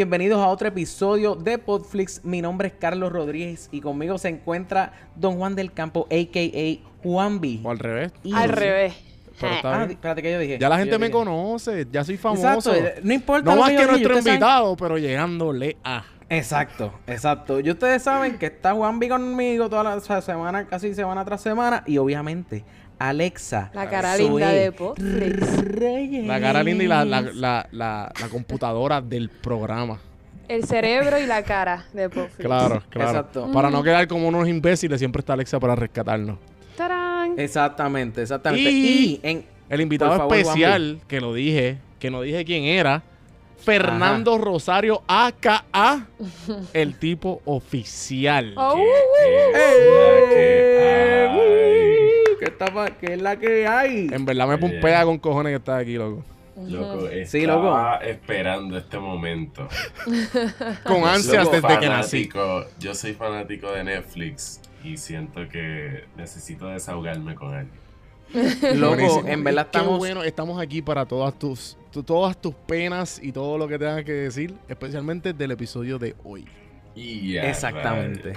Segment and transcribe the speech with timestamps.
[0.00, 2.24] Bienvenidos a otro episodio de Podflix.
[2.24, 7.02] Mi nombre es Carlos Rodríguez y conmigo se encuentra Don Juan del Campo, a.k.a.
[7.02, 7.60] Juanbi.
[7.62, 8.10] O al revés.
[8.24, 8.94] Y- Al revés.
[9.38, 9.90] Pero está Ah, bien.
[9.90, 10.58] espérate, ¿qué yo dije?
[10.58, 11.18] Ya la ¿Qué gente yo me dije?
[11.18, 12.48] conoce, ya soy famoso.
[12.72, 14.96] Exacto, eh, no importa No lo más que que yo diga, nuestro saben- invitado, pero
[14.96, 16.02] llegándole a.
[16.30, 17.60] Exacto, exacto.
[17.60, 21.42] Y ustedes saben que está Juanbi conmigo toda la o sea, semana, casi semana tras
[21.42, 21.84] semana.
[21.86, 22.64] Y obviamente,
[23.00, 23.70] Alexa.
[23.74, 24.70] La cara Zoe linda de.
[25.62, 26.26] Reyes.
[26.26, 29.98] La cara linda y la, la, la, la, la computadora del programa.
[30.46, 32.46] El cerebro y la cara de Podflix.
[32.46, 33.10] Claro, claro.
[33.10, 33.50] Exacto.
[33.52, 36.38] Para no quedar como unos imbéciles, siempre está Alexa para rescatarnos.
[36.76, 37.38] ¡Tarán!
[37.38, 38.70] Exactamente, exactamente.
[38.70, 38.74] Y-
[39.14, 39.44] Y, en.
[39.68, 43.02] El invitado favor, especial, que lo dije, que no dije quién era,
[43.58, 46.06] Fernando Rosario, a.k.a.
[46.74, 48.52] el tipo oficial.
[48.56, 51.26] Oh, ¿Qué, uh, ¡Eh!
[52.50, 54.08] Está pa- qué es la que hay?
[54.12, 56.24] En verdad me pumpea con cojones que está aquí, loco.
[56.56, 57.68] Loco, Sí, loco.
[57.68, 59.66] estaba esperando este momento.
[60.84, 62.28] Con ansias Loco, desde que nací.
[62.28, 67.66] fanático- Yo soy fanático de Netflix y siento que necesito desahogarme con él.
[68.78, 69.28] Loco, Buenísimo.
[69.28, 69.98] en verdad Qué estamos.
[69.98, 74.04] bueno, estamos aquí para todas tus, tu- todas tus penas y todo lo que tengas
[74.04, 76.46] que decir, especialmente del episodio de hoy.
[76.94, 78.34] Y ya, Exactamente.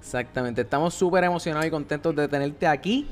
[0.00, 0.62] Exactamente.
[0.62, 3.06] Estamos súper emocionados y contentos de tenerte aquí.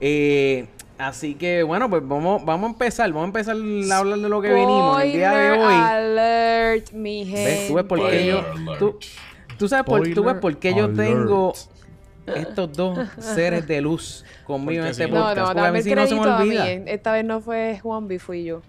[0.00, 0.66] Eh,
[0.98, 3.08] así que, bueno, pues vamos, vamos a empezar.
[3.10, 5.02] Vamos a empezar a hablar de lo que venimos.
[5.02, 5.74] El día de Spoiler hoy.
[5.74, 7.44] alert, mi gente.
[7.44, 7.68] ¿Ves?
[7.68, 8.40] Tú ves por qué yo.
[8.42, 8.78] Spoiler.
[8.78, 8.98] Tú,
[9.58, 10.96] tú sabes por, tú ves Spoiler por qué yo alert.
[10.98, 11.52] tengo
[12.26, 15.36] estos dos seres de luz conmigo en este No, podcast.
[15.38, 16.26] no, porque a dame mí sí no se me mí.
[16.26, 16.70] olvida.
[16.72, 18.60] Esta vez no fue Juanbi, fui yo.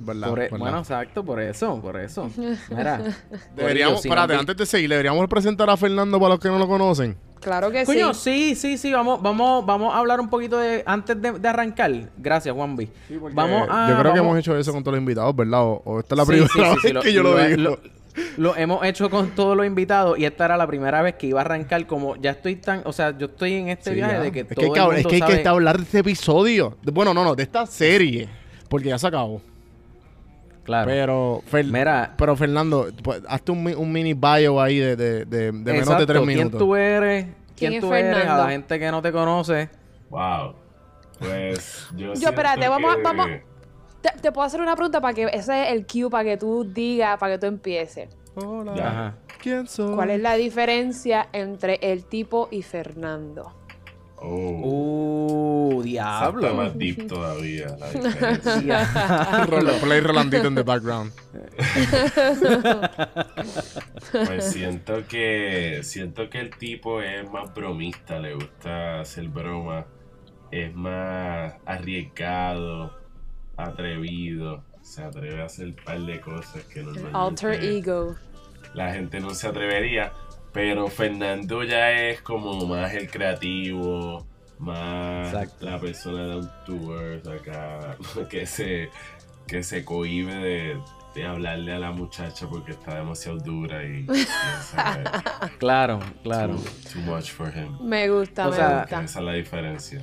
[0.00, 0.58] Verdad, Por e- verdad.
[0.58, 2.30] bueno, exacto, por eso, por eso.
[2.70, 3.02] Mira.
[3.56, 7.16] deberíamos, no- antes de seguir, deberíamos presentar a Fernando para los que no lo conocen.
[7.40, 8.54] Claro que Coño, sí.
[8.54, 11.92] sí, sí, sí, vamos, vamos, vamos a hablar un poquito de antes de, de arrancar.
[12.18, 12.88] Gracias, Juanvi.
[13.32, 15.62] vamos a, Yo creo que hemos hecho eso con todos los invitados, ¿verdad?
[15.62, 17.56] O, o esta es la Sí, primera sí, sí, sí, vez que yo lo, digo.
[17.62, 17.78] Lo,
[18.36, 21.40] lo hemos hecho con todos los invitados y esta era la primera vez que iba
[21.40, 24.20] a arrancar como ya estoy tan, o sea, yo estoy en este Sí, viaje ya.
[24.20, 25.48] de que es todo que hay que, el hablar- es mundo que hay que sabe-
[25.48, 26.76] hablar de este episodio.
[26.82, 28.28] De- bueno, no, no, de esta serie.
[28.68, 29.40] Porque ya se acabó.
[30.68, 30.86] Claro.
[30.86, 32.14] Pero, Fer- Mira.
[32.18, 35.78] pero Fernando, pues, hazte un, un mini bio ahí de, de, de- de menos de
[35.78, 36.58] Exacto, tres ¿Quién minutos.
[36.58, 37.24] tú eres?
[37.24, 38.12] ¿Quién ¿Quién, es tú eres?
[38.14, 38.44] A Fernando?
[38.44, 39.70] la gente que no te conoce.
[40.10, 40.54] Wow.
[41.18, 42.12] Pues yo.
[42.14, 43.28] Yo, espérate, siento vamos a- que- vamos-
[44.02, 46.64] Te, te puedo hacer una pregunta para que ese es el cue para que tú
[46.64, 48.08] digas, para que tú empieces.
[48.36, 48.72] Hola.
[48.74, 49.14] Ajá.
[49.42, 49.94] ¿Quién soy?
[49.94, 53.54] ¿Cuál es la diferencia entre el tipo y Fernando?
[54.20, 55.70] Oh.
[55.70, 56.54] Uh, Está diablo.
[56.54, 57.86] más deep todavía la
[59.80, 61.12] Play Rolandito en the background.
[64.26, 69.86] Pues siento que siento que el tipo es más bromista, le gusta hacer broma,
[70.50, 72.92] es más arriesgado,
[73.56, 78.16] atrevido, se atreve a hacer un par de cosas que normalmente Alter ego.
[78.74, 80.12] la gente no se atrevería,
[80.52, 84.26] pero Fernando ya es como más el creativo,
[84.58, 85.66] más Exacto.
[85.66, 87.96] la persona down to earth acá,
[88.30, 88.90] que se,
[89.46, 90.76] que se cohíbe de,
[91.14, 94.06] de hablarle a la muchacha porque está demasiado dura y
[95.58, 96.56] Claro, claro.
[96.56, 97.76] too, too much for him.
[97.80, 99.02] Me gusta, O me sea, gusta.
[99.04, 100.00] esa es la diferencia.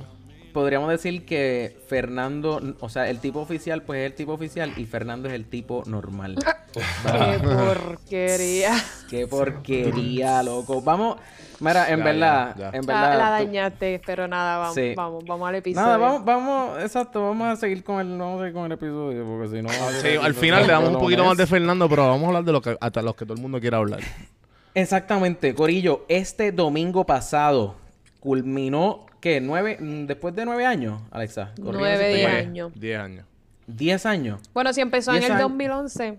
[0.56, 4.86] Podríamos decir que Fernando, o sea, el tipo oficial, pues es el tipo oficial y
[4.86, 6.36] Fernando es el tipo normal.
[6.72, 8.72] Qué porquería.
[9.10, 10.80] Qué porquería, loco.
[10.80, 11.18] Vamos,
[11.60, 12.78] mira, en Ya, verdad, ya, ya.
[12.78, 13.18] en La, verdad.
[13.18, 14.94] la tú- dañaste, pero nada, vamos, Sí.
[14.96, 15.86] vamos, vamos al episodio.
[15.86, 19.24] Nada, vamos, vamos, exacto, vamos a seguir con el, vamos a seguir con el episodio,
[19.26, 19.68] porque si no...
[20.00, 22.52] Sí, al final le damos un poquito más de Fernando, pero vamos a hablar de
[22.52, 24.00] lo que hasta los que todo el mundo quiera hablar.
[24.74, 27.74] Exactamente, Corillo, este domingo pasado
[28.20, 29.40] culminó, ¿qué?
[29.40, 29.78] ¿Nueve?
[29.80, 31.52] mm, ¿Después de nueve años, Alexa?
[31.58, 32.72] Nueve, diez años.
[32.74, 33.26] 10 años.
[33.66, 34.40] Diez años.
[34.54, 35.50] Bueno, si empezó en Diez el años.
[35.50, 36.18] 2011.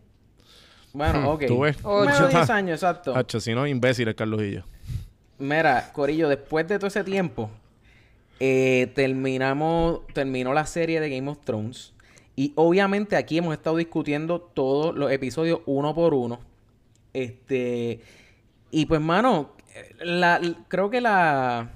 [0.93, 1.43] Bueno, Hmm, ok.
[1.47, 1.77] tú ves.
[1.83, 2.27] Ocho.
[2.27, 3.15] Diez años, exacto.
[3.15, 4.61] Hacho, si no, imbéciles, Carlos y yo.
[5.39, 7.49] Mira, Corillo, después de todo ese tiempo,
[8.39, 11.93] eh, terminamos, terminó la serie de Game of Thrones.
[12.35, 16.39] Y obviamente aquí hemos estado discutiendo todos los episodios uno por uno.
[17.13, 18.01] Este.
[18.71, 19.51] Y pues, mano,
[19.99, 21.69] la, creo que la,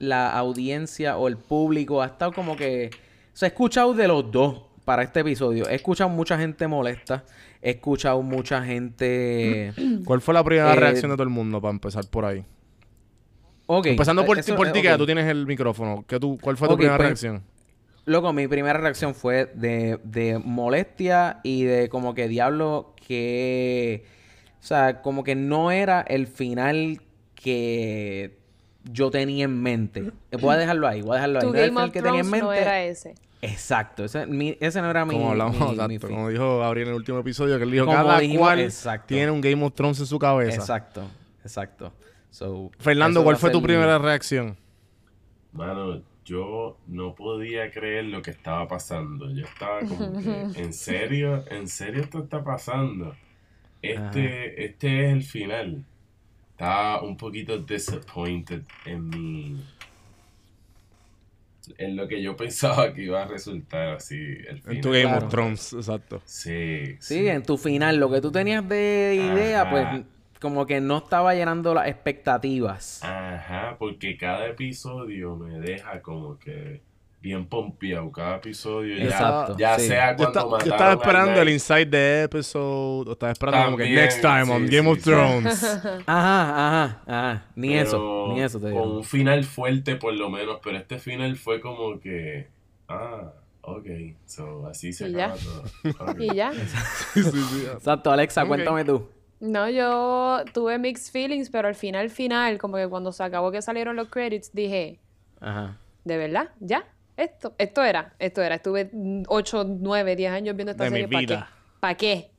[0.00, 2.90] la audiencia o el público ha estado como que.
[3.32, 5.68] Se ha escuchado de los dos para este episodio.
[5.68, 7.22] He escuchado mucha gente molesta.
[7.62, 9.72] He escuchado mucha gente.
[10.04, 12.44] ¿Cuál fue la primera Eh, reacción de todo el mundo para empezar por ahí?
[13.66, 13.86] Ok.
[13.86, 14.84] Empezando por, eso- ti, por ti, ok.
[14.84, 16.04] que tú tienes el micrófono.
[16.08, 17.42] ¿Qué tú, ¿Cuál fue tu primera pues, reacción?
[18.06, 24.04] Loco, mi primera reacción fue de, de molestia y de como que diablo que...
[24.58, 27.00] O sea, como que no era el final
[27.34, 28.39] que
[28.92, 30.10] yo tenía en mente.
[30.30, 31.46] Eh, Voy a dejarlo ahí, voy a dejarlo ahí.
[31.46, 32.46] Tu No Game of que tenía en mente.
[32.46, 33.14] no era ese.
[33.42, 34.04] Exacto.
[34.04, 35.14] Ese, mi- ese no era mi.
[35.14, 36.08] Como hablamos, mi- exacto, mi fin.
[36.10, 39.06] como dijo Gabriel en el último episodio, que él dijo, Como cada dijimos, cual exacto.
[39.08, 40.56] tiene un Game of Thrones en su cabeza.
[40.56, 41.02] Exacto.
[41.42, 41.92] Exacto.
[42.30, 44.56] So, Fernando, ¿cuál fue tu primera reacción?
[45.52, 49.30] Mano, yo no podía creer lo que estaba pasando.
[49.30, 51.42] Yo estaba como que, ¿en serio?
[51.50, 53.14] ¿En serio esto está pasando?
[53.82, 55.84] Este, este es el final.
[56.60, 59.64] Estaba un poquito disappointed en mi...
[61.78, 64.76] En lo que yo pensaba que iba a resultar así el final.
[64.76, 65.24] En tu Game Claro.
[65.26, 66.20] of Thrones, exacto.
[66.26, 69.70] Sí, Sí, en tu final, lo que tú tenías de idea, Ajá.
[69.70, 70.04] pues
[70.38, 73.02] como que no estaba llenando las expectativas.
[73.04, 76.82] Ajá, porque cada episodio me deja como que
[77.20, 78.10] bien pompeado.
[78.10, 79.88] Cada episodio ya, Exacto, ya sí.
[79.88, 83.76] sea Yo, cuando yo mataron estaba esperando el inside the episode, o estaba esperando como
[83.76, 85.04] que next time on Game sí, of sí.
[85.04, 85.64] Thrones.
[86.06, 87.44] Ajá, ajá, ajá.
[87.56, 88.96] Ni Pero eso, ni eso te Con digo.
[88.98, 92.48] un final fuerte por lo menos, pero este final fue como que...
[92.88, 93.32] Ah,
[93.62, 93.86] ok.
[94.26, 95.26] So, así se Y ya.
[95.26, 95.38] acaba
[96.14, 96.14] todo.
[96.18, 96.52] Y ya.
[97.14, 99.08] Exacto, Alexa, cuéntame tú.
[99.40, 103.62] No, yo tuve mixed feelings, pero al final, final, como que cuando se acabó que
[103.62, 104.98] salieron los credits, dije,
[105.40, 105.78] Ajá.
[106.04, 106.50] ¿de verdad?
[106.60, 106.84] ¿Ya?
[107.20, 108.54] Esto, esto era, esto era.
[108.54, 108.90] Estuve
[109.28, 111.08] 8, 9, 10 años viendo esta De mi serie.
[111.18, 111.44] ¿Para qué?
[111.80, 112.30] ¿Para qué?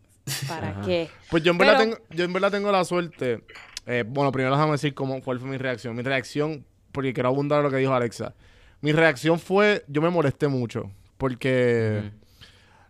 [0.47, 1.09] ¿Para qué?
[1.29, 3.43] Pues yo en verdad, Pero- tengo, yo en verdad tengo la suerte.
[3.85, 5.95] eh, bueno, primero déjame decir cómo, cuál fue mi reacción.
[5.95, 8.33] Mi reacción, porque quiero abundar en lo que dijo Alexa.
[8.81, 10.89] Mi reacción fue, yo me molesté mucho.
[11.17, 12.11] Porque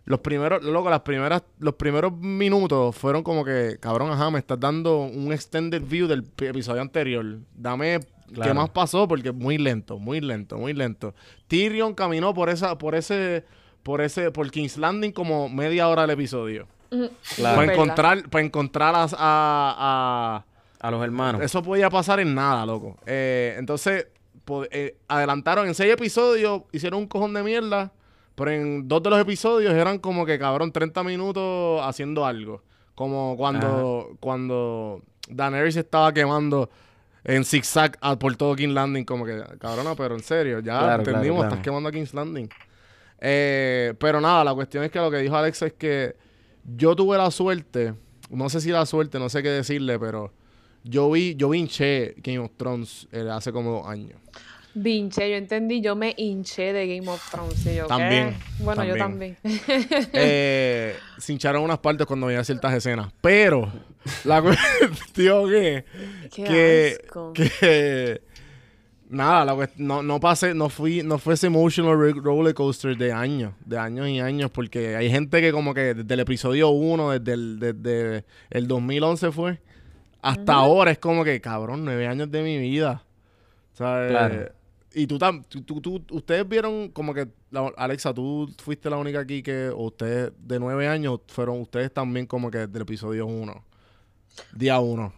[0.06, 4.58] los primeros, loco, las primeras, los primeros minutos fueron como que, cabrón, ajá, me estás
[4.58, 7.38] dando un extended view del episodio anterior.
[7.54, 8.00] Dame
[8.32, 11.14] qué más pasó, porque muy lento, muy lento, muy lento.
[11.48, 13.44] Tyrion caminó por esa, por ese,
[13.82, 16.66] por ese, por King's Landing como media hora del episodio.
[17.36, 17.56] Claro.
[17.56, 20.44] Para encontrar, para encontrar a, a-
[20.80, 21.40] A los hermanos.
[21.42, 22.96] Eso podía pasar en nada, loco.
[23.06, 24.08] Eh, entonces,
[24.70, 27.92] eh, adelantaron en seis episodios, hicieron un cojón de mierda,
[28.34, 32.62] pero en dos de los episodios eran como que, cabrón, 30 minutos haciendo algo.
[32.94, 36.68] Como cuando, cuando Daenerys estaba quemando
[37.24, 41.02] en zigzag a- por todo King's Landing, como que, cabrona, pero en serio, ya Claro,
[41.02, 41.48] entendimos, claro, claro.
[41.54, 42.48] estás quemando a King's Landing.
[43.20, 46.16] Eh, pero nada, la cuestión es que lo que dijo Alex es que
[46.76, 47.94] yo tuve la suerte,
[48.30, 50.32] no sé si la suerte, no sé qué decirle, pero
[50.84, 54.18] yo vi, yo hinché Game of Thrones eh, hace como dos años.
[54.74, 57.66] Vinche, yo entendí, yo me hinché de Game of Thrones.
[57.66, 57.88] y yo, ¿qué?
[57.88, 59.36] También, Bueno, yo también.
[59.44, 63.12] eh, se hincharon unas partes cuando veía ciertas escenas.
[63.20, 63.70] Pero
[64.24, 65.84] la cuestión es
[66.34, 67.32] Qué que, asco.
[67.34, 68.22] que
[69.10, 73.12] nada, la cuest- no, no pasé, no fui, no fue ese emotional roller coaster de
[73.12, 77.18] años, de años y años, porque hay gente que como que desde el episodio 1,
[77.18, 79.58] desde el, desde el 2011 fue,
[80.22, 83.02] hasta ahora es como que, cabrón, nueve años de mi vida.
[83.74, 84.10] ¿Sabes?
[84.10, 84.52] Claro.
[84.94, 88.96] Y tú, tam- tú, tú- tú- ustedes vieron como que, la- Alexa, tú fuiste la
[88.98, 93.26] única aquí que, o ustedes de nueve años, fueron ustedes también como que del episodio
[93.26, 93.64] 1,
[94.54, 95.12] día 1.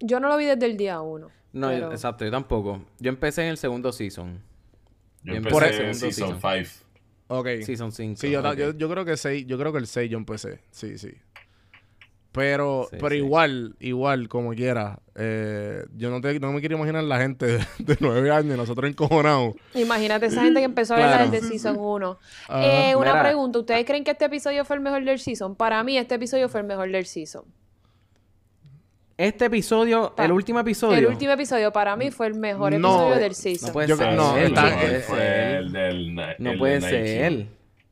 [0.00, 1.28] Yo no lo vi desde el día uno.
[1.52, 2.82] No, yo- exacto, yo tampoco.
[2.98, 4.40] Yo empecé en el segundo season.
[5.22, 6.64] Yo empecé por en el segundo Season season.
[6.64, 6.86] 5.
[7.28, 7.46] Ok.
[7.64, 8.20] Season 5.
[8.20, 10.60] Sí, yo, yo, yo creo que seis, yo creo que el 6 yo empecé.
[10.70, 11.12] Sí, sí.
[12.32, 13.16] Pero, Sí, pero sí.
[13.16, 15.00] igual, igual, como quiera.
[15.16, 18.88] eh, yo no, te, no me quiero imaginar la gente de, de nueve años, nosotros
[18.88, 19.54] encojonados.
[19.74, 21.30] Imagínate esa gente que empezó a verla Claro.
[21.32, 22.18] desde Season 1.
[22.48, 22.90] Ajá.
[22.90, 23.22] Eh, una Mira.
[23.24, 25.56] pregunta, ¿ustedes creen que este episodio fue el mejor del Season?
[25.56, 27.42] Para mí este episodio fue el mejor del Season.
[29.16, 30.96] Este episodio, Pa- el último episodio.
[30.96, 32.88] El último episodio para mí fue el mejor No.
[33.10, 33.72] episodio del No Season.
[33.72, 34.06] puede Yo ser.
[34.06, 35.54] creo- no, está- eh, puede ser.
[35.56, 37.46] el del No puede ser.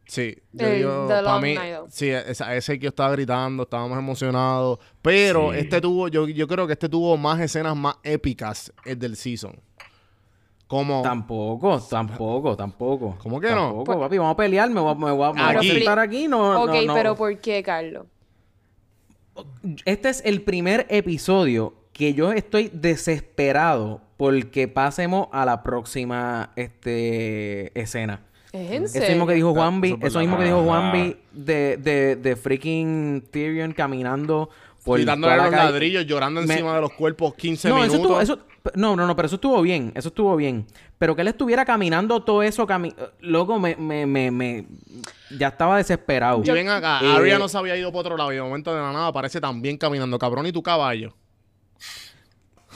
[0.08, 1.76] Sí, yo El digo, The para Long mí, Night.
[1.90, 4.78] sí, esa- ese que yo estaba gritando, estábamos emocionados.
[5.02, 5.58] Pero Sí.
[5.58, 9.60] este tuvo, yo, yo creo que este tuvo más escenas más épicas el del season.
[10.66, 13.16] Como, Tampoco, tampoco, tampoco.
[13.22, 13.66] ¿Cómo que no?
[13.84, 15.70] Tampoco, papi, vamos a pelear, me voy, a- me voy a- me voy a Aquí.
[15.70, 16.94] sentar aquí, no, ok, no, no.
[16.94, 18.06] pero ¿por qué, Carlos?
[19.84, 27.78] Este es el primer episodio que yo estoy desesperado porque pasemos a la próxima este,
[27.78, 28.24] escena.
[28.52, 30.20] ¿Es en Eso mismo que dijo Eso Juanvi, es eso verdad.
[30.20, 30.62] mismo que dijo.
[30.64, 34.48] Juanvi de, de, de freaking Tyrion caminando
[34.84, 35.56] por quitándole los calle.
[35.56, 38.22] ladrillos, llorando Me- encima de los cuerpos 15 No, eso minutos.
[38.22, 40.64] estuvo, eso, no, no, no, pero eso estuvo bien, eso estuvo bien.
[40.98, 44.66] Pero que él estuviera caminando todo eso, cami loco, me, me, me, me-
[45.38, 46.40] ya estaba desesperado.
[46.42, 48.74] Y ven acá, Eh, Arya no se había ido para otro lado y de momento
[48.74, 51.14] de la nada aparece también caminando, cabrón, y tu caballo.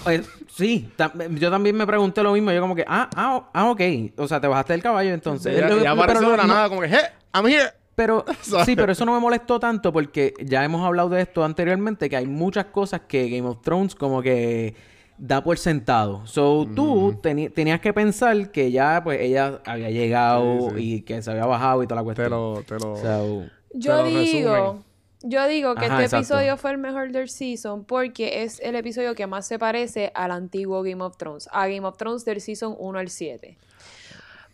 [0.04, 2.50] Pues, sí, tam- yo también me pregunté lo mismo.
[2.52, 3.80] Yo como que, ah, ah, ah, ok.
[4.16, 5.54] O sea, te bajaste del caballo entonces.
[5.56, 6.98] Ya, ya pero no- de la no- nada como que, hey,
[7.34, 7.70] I'm here.
[7.94, 8.24] Pero,
[8.66, 12.16] sí, pero eso no me molestó tanto porque ya hemos hablado de esto anteriormente, que
[12.16, 14.74] hay muchas cosas que Game of Thrones como que
[15.18, 16.26] da por sentado.
[16.26, 20.94] So, tú tenías que pensar que ya, pues, ella había llegado Sí, sí.
[20.96, 22.30] y que se había bajado y toda la Te cuestión.
[22.30, 22.96] lo, te lo...
[22.96, 23.44] So,
[23.74, 24.84] Yo lo digo, resumen.
[25.22, 26.34] Yo digo que Ajá, este exacto.
[26.38, 30.30] episodio fue el mejor del season porque es el episodio que más se parece al
[30.30, 33.58] antiguo Game of Thrones, a Game of Thrones del season 1 al 7.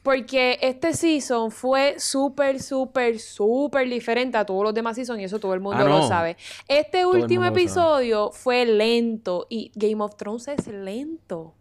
[0.03, 5.39] Porque este season fue súper, súper, súper diferente a todos los demás seasons y eso
[5.39, 6.37] todo el mundo Ah, lo sabe.
[6.67, 11.55] Este último episodio fue lento y Game of Thrones es lento.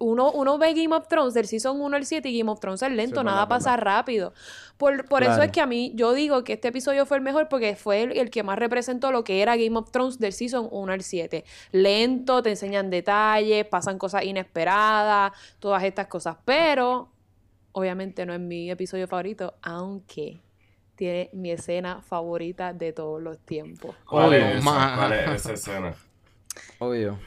[0.00, 2.82] Uno, uno ve Game of Thrones del season 1 al 7 y Game of Thrones
[2.82, 4.34] es lento, Sí, nada verdad, pasa rápido.
[4.76, 5.44] Por, por eso Claro.
[5.44, 8.12] es que a mí, yo digo que este episodio fue el mejor porque fue el,
[8.18, 11.44] el que más representó lo que era Game of Thrones del season 1 al 7.
[11.72, 16.36] Lento, te enseñan detalles, pasan cosas inesperadas, todas estas cosas.
[16.44, 17.08] Pero,
[17.72, 20.40] obviamente no es mi episodio favorito, aunque
[20.96, 23.94] tiene mi escena favorita de todos los tiempos.
[24.04, 24.94] ¿Cuál Obvio, es esa?
[24.96, 25.94] ¿Cuál es esa escena?
[26.80, 27.18] obvio.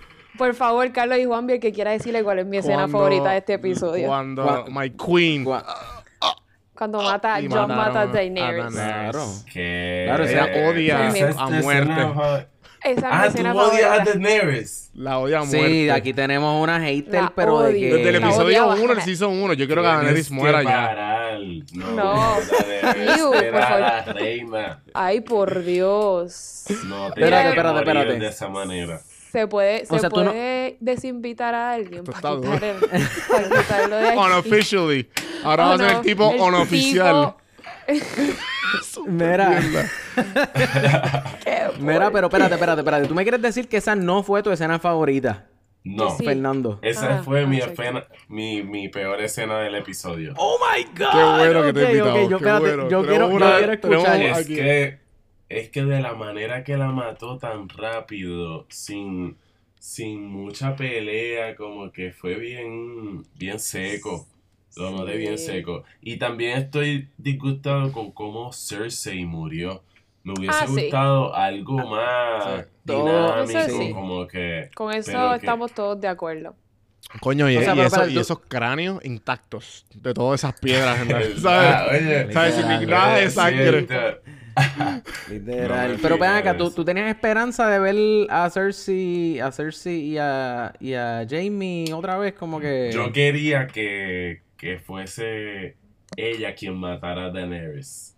[0.42, 3.30] Por favor, Carlos y Juan, el que quiera decirle cuál es mi escena Cuando- favorita
[3.30, 4.08] de este episodio.
[4.08, 5.46] Cuando Cuando- My Queen...
[5.46, 5.64] Gua-
[6.74, 8.66] Cuando mata, y John mataron mata a a Daenerys.
[8.74, 9.26] Claro.
[9.54, 11.94] Claro, ella odia es a muerte.
[12.16, 12.48] fa-
[12.84, 14.04] Esa es mi Ah, tú odias a.
[14.04, 14.90] Daenerys.
[14.96, 15.68] La odia a muerte.
[15.68, 17.94] Sí, aquí tenemos una hater, La pero de que...
[17.94, 18.74] Desde el episodio odiaba.
[18.82, 19.54] 1 el season 1.
[19.54, 21.38] Yo quiero que Daenerys que muera ya.
[21.74, 22.38] No, No.
[23.16, 24.16] Iu, por favor.
[24.16, 24.82] reina.
[24.96, 26.64] Ay, por Dios.
[26.88, 28.20] No te Espérate, espérate, espérate.
[28.20, 29.02] de esa manera.
[29.32, 32.80] Se puede, se sea, tú no- puede desinvitar a alguien para, está quitar el-
[33.30, 34.18] para quitarlo de aquí.
[34.20, 35.10] Unofficially.
[35.44, 37.36] Ahora va a ser el tipo el unoficial.
[39.08, 39.60] Mira,
[41.44, 43.08] Qué mira, pero espérate, espérate, espérate.
[43.08, 45.46] ¿Tú me quieres decir que esa no fue tu escena favorita,
[45.84, 46.10] No.
[46.16, 46.24] Sí.
[46.26, 46.80] Fernando?
[46.82, 47.82] Esa Ah, fue mi, perfecto.
[47.84, 50.34] escena- mi, mi peor escena del episodio.
[50.38, 51.12] ¡Oh, my God!
[51.12, 52.14] Qué bueno que te he invitado.
[52.16, 52.90] ok, yo, qué espérate, bueno.
[52.90, 54.22] yo quiero, yo una- quiero tenemos escuchar...
[54.22, 54.56] Es aquí.
[54.56, 55.00] que,
[55.60, 59.38] es que de la manera que la mató tan rápido, sin,
[59.80, 64.28] sin mucha pelea, como que fue bien, bien seco.
[64.78, 65.48] Lo noté bien Sí.
[65.48, 65.84] seco.
[66.02, 69.84] Y también estoy disgustado con cómo Cersei murió.
[70.24, 70.74] Me hubiese Ah, sí.
[70.84, 72.70] gustado algo más sí.
[72.86, 73.92] Todo- dinámico, Eso sí.
[73.92, 74.70] como que...
[74.76, 76.56] Con eso que- estamos todos de acuerdo.
[77.20, 80.40] Coño, y, O sea, y pero eso- espérate, y tú- esos cráneos intactos de todas
[80.40, 80.98] esas piedras.
[81.42, 81.44] ¿sabes?
[81.46, 82.56] Ah, oye, ¿Sabes?
[82.56, 83.88] Sin nada de sangre.
[85.30, 85.94] Literal.
[85.94, 90.18] No Pero ven acá, ¿tú, tú tenías esperanza de ver a Cersei, a Cersei y
[90.18, 92.92] a, y a Jamie otra vez, como que...
[92.94, 95.76] Yo quería que, que fuese
[96.18, 98.16] ella quien matara a Daenerys.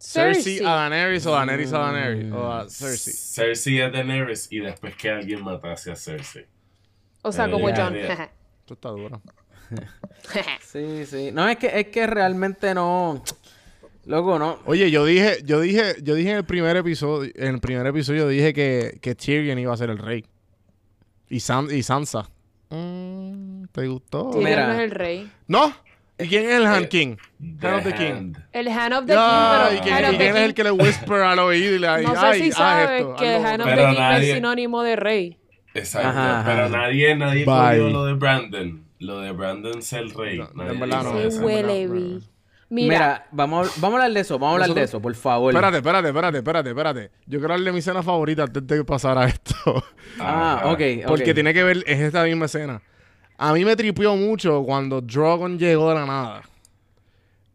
[0.00, 2.32] Cersei a Daenerys o Daenerys a Daenerys.
[2.32, 3.12] O a Cersei.
[3.12, 6.46] Cersei a Daenerys y después que alguien matase a Cersei.
[7.22, 7.96] O sea, Eh, como John.
[8.60, 9.20] Esto está duro.
[10.62, 11.30] Sí, sí.
[11.32, 13.22] No, es que, es que realmente no...
[14.08, 14.58] Loco, no.
[14.64, 18.26] Oye, yo dije, yo dije, yo dije en el primer episodio, en el primer episodio
[18.26, 20.24] dije que, que Tyrion iba a ser el rey.
[21.28, 22.30] Y, Sam, y Sansa.
[22.70, 24.30] Mm, ¿Te gustó?
[24.30, 24.66] Tyrion Mira.
[24.68, 25.30] no es el rey.
[25.46, 25.72] ¿No?
[26.18, 27.16] ¿Y quién es el Hand Eh, King?
[27.60, 28.32] The Hand of the King.
[28.52, 30.64] El Hand of the King, ¿Y pero quién, y of the quién es el que
[30.64, 33.60] le whisper al oído y le dice, No sé ay, si sabes esto, que Hand
[33.60, 33.76] of otro"?
[33.76, 35.38] the King no nadie- es sinónimo de rey.
[35.74, 36.08] Exacto.
[36.08, 36.50] Ajá, ajá.
[36.50, 38.84] Pero nadie, nadie cogió lo de Brandon.
[39.00, 40.38] Lo de Brandon ser el rey.
[40.38, 41.20] No, Nadie en verdad dijo no.
[41.20, 42.20] En huele.
[42.70, 45.54] Mira, Mira, vamos, vamos a hablar de eso, vamos a hablar de eso, por favor.
[45.54, 47.10] Espérate, espérate, espérate, espérate, espérate.
[47.26, 49.54] Yo quiero darle mi escena favorita antes de pasar a esto.
[50.20, 51.06] Ah, ok, ok.
[51.06, 52.82] Porque tiene que ver, es esta misma escena.
[53.36, 56.42] A mí me tripió mucho cuando Drogon llegó de la nada.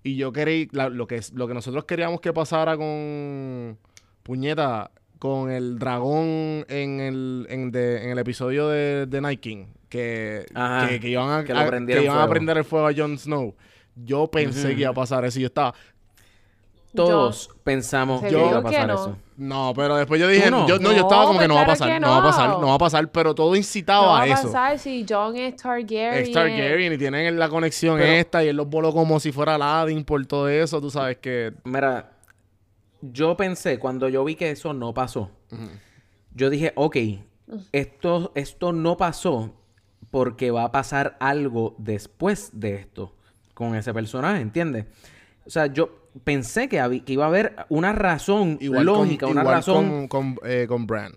[0.02, 3.78] Y yo quería, la- lo, que, lo que nosotros queríamos que pasara con
[4.24, 9.66] Puñeta, con el dragón en el, en, de- en el episodio de, de Night King,
[9.90, 12.94] que, Ajá, que, que iban, a, que a- que iban a prender el fuego a
[12.96, 13.56] Jon Snow.
[13.96, 15.74] Yo pensé que iba a pasar eso y yo estaba,
[16.96, 18.94] Todos pensamos que iba a pasar no.
[18.94, 19.18] eso.
[19.38, 20.68] no, pero después yo dije, ¿Tú no?
[20.68, 22.08] yo, no, yo No, estaba como que no va a pasar, no.
[22.10, 22.68] va a pasar, no.
[22.68, 24.44] va a pasar, pero todo incitaba no va a a eso.
[24.44, 26.14] pasar si John es Targaryen.
[26.14, 29.56] Es Targaryen y tienen la conexión Pero- esta y él los voló como si fuera
[29.56, 31.54] Aladdin por todo eso, tú sabes que...
[31.64, 32.12] Mira,
[33.02, 35.32] yo pensé, cuando yo vi que eso no pasó,
[36.36, 36.98] yo dije, ok,
[37.72, 39.52] esto, esto no pasó
[40.12, 43.16] porque va a pasar algo después de esto
[43.54, 44.86] con ese personaje, ¿entiendes?
[45.46, 45.90] O sea, yo
[46.24, 50.08] pensé que, habí- que iba a haber una razón Igual lógica, con, una igual razón
[50.08, 51.14] con, con, eh, con Bran.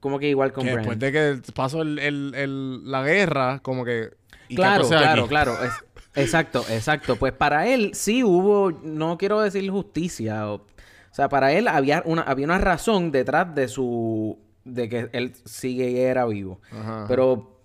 [0.00, 0.84] como que igual con Que Bran.
[0.86, 4.10] después de que pasó el, el- el- la guerra, como que...
[4.48, 5.28] ¿y qué Claro, claro, aquí?
[5.28, 5.52] claro.
[5.62, 7.16] es- exacto, exacto.
[7.16, 10.50] Pues para él sí hubo, no quiero decir justicia.
[10.50, 10.64] O, o
[11.12, 14.38] sea, para él había una, había una razón detrás de su.
[14.64, 16.60] de que él sigue y era vivo.
[16.72, 17.04] Ajá.
[17.06, 17.60] Pero,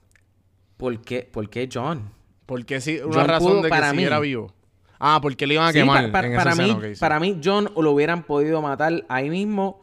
[0.77, 2.11] ¿por qué, ¿por qué John?
[2.45, 3.97] Porque sí, una John razón pudo de que para mí.
[3.97, 4.53] siguiera vivo.
[4.99, 6.99] Ah, porque le iban a Sí, quemar pa- pa- en esa para, escena, mí, sí.
[6.99, 9.81] para mí, John lo hubieran podido matar ahí mismo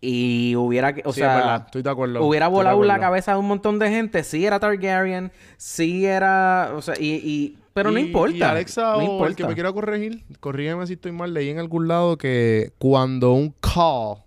[0.00, 2.24] y hubiera, que- o Sí, es sea, verdad, estoy de acuerdo.
[2.24, 6.82] hubiera volado la cabeza de un montón de gente, sí era Targaryen, sí era, o
[6.82, 8.36] sea, y, y- pero no importa.
[8.36, 9.34] Y Alexa, no o el importa.
[9.36, 13.54] que me quiera corregir, corrígeme si estoy mal, leí en algún lado que cuando un
[13.60, 14.18] call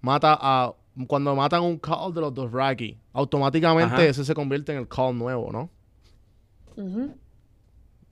[0.00, 0.72] mata a...
[1.06, 4.04] Cuando matan un call de los dos Raki, automáticamente Ajá.
[4.04, 5.70] ese se convierte en el call nuevo, ¿no?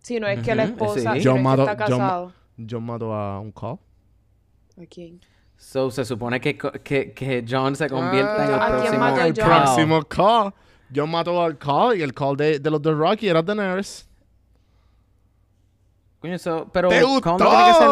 [0.02, 1.20] Si no es que la esposa sí.
[1.24, 2.32] John que está John casado.
[2.68, 3.78] John mató a un call.
[4.80, 5.20] ¿A quién?
[5.56, 9.04] So, se supone que, que, que John se convierta en el Ah, ¿A quién próximo
[9.26, 9.46] el John?
[9.46, 10.54] Próximo call.
[10.94, 14.08] John mató al call y el call de, de los dos Rocky era Daenerys.
[16.18, 17.38] Coño, so- pero ¿Te Khal gustó?
[17.38, 17.88] no tiene que ser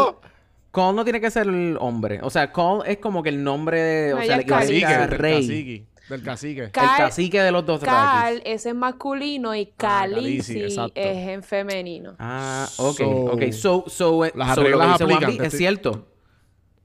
[0.70, 2.20] Khal no tiene que ser el hombre.
[2.22, 5.86] O sea, Khal es como que el nombre de, o No, sea, a del rey.
[6.08, 6.70] Del cacique.
[6.70, 10.92] Ca- El cacique de los dos Cal, es masculino y Khaleesi exacto.
[10.94, 12.14] es en femenino.
[12.18, 13.52] Ah, ok, So- ok.
[13.52, 16.06] So, so, eh, Las so reglas aplican, es cierto.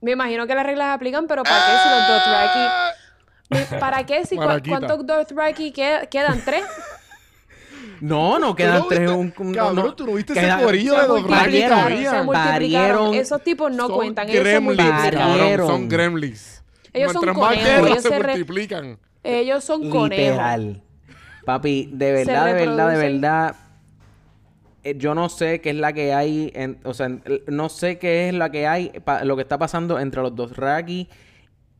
[0.01, 3.73] Me imagino que las reglas aplican, pero ¿para qué si los Dothraki...
[3.73, 4.79] Mi- ¿Para qué si Maraquita.
[4.79, 6.41] cuántos Dothraki que- quedan?
[6.43, 6.65] ¿Tres?
[8.01, 8.99] No, no quedan no tres.
[9.01, 12.25] viste- Un, un- cabrón, no, tú no viste queda- ese corillo de dos Raki Parieron,
[12.25, 13.21] multiplicaron, se todavía.
[13.21, 15.11] Esos tipos no Son cuentan, ellos gremlins, multiplican.
[15.13, 15.67] cabrón, Parieron.
[15.67, 16.63] son gremlins.
[16.91, 18.99] Ellos son Mientras más conejos, guerra ellos se se re- multiplican.
[19.23, 20.17] Ellos son conejos.
[20.31, 20.81] Literal.
[21.45, 23.55] Papi, de verdad, de verdad, de verdad.
[24.83, 27.97] eh, Yo no sé qué es la que hay, en- o sea, en- no sé
[27.99, 31.07] qué es la que hay, pa- lo que está pasando entre los dos Raki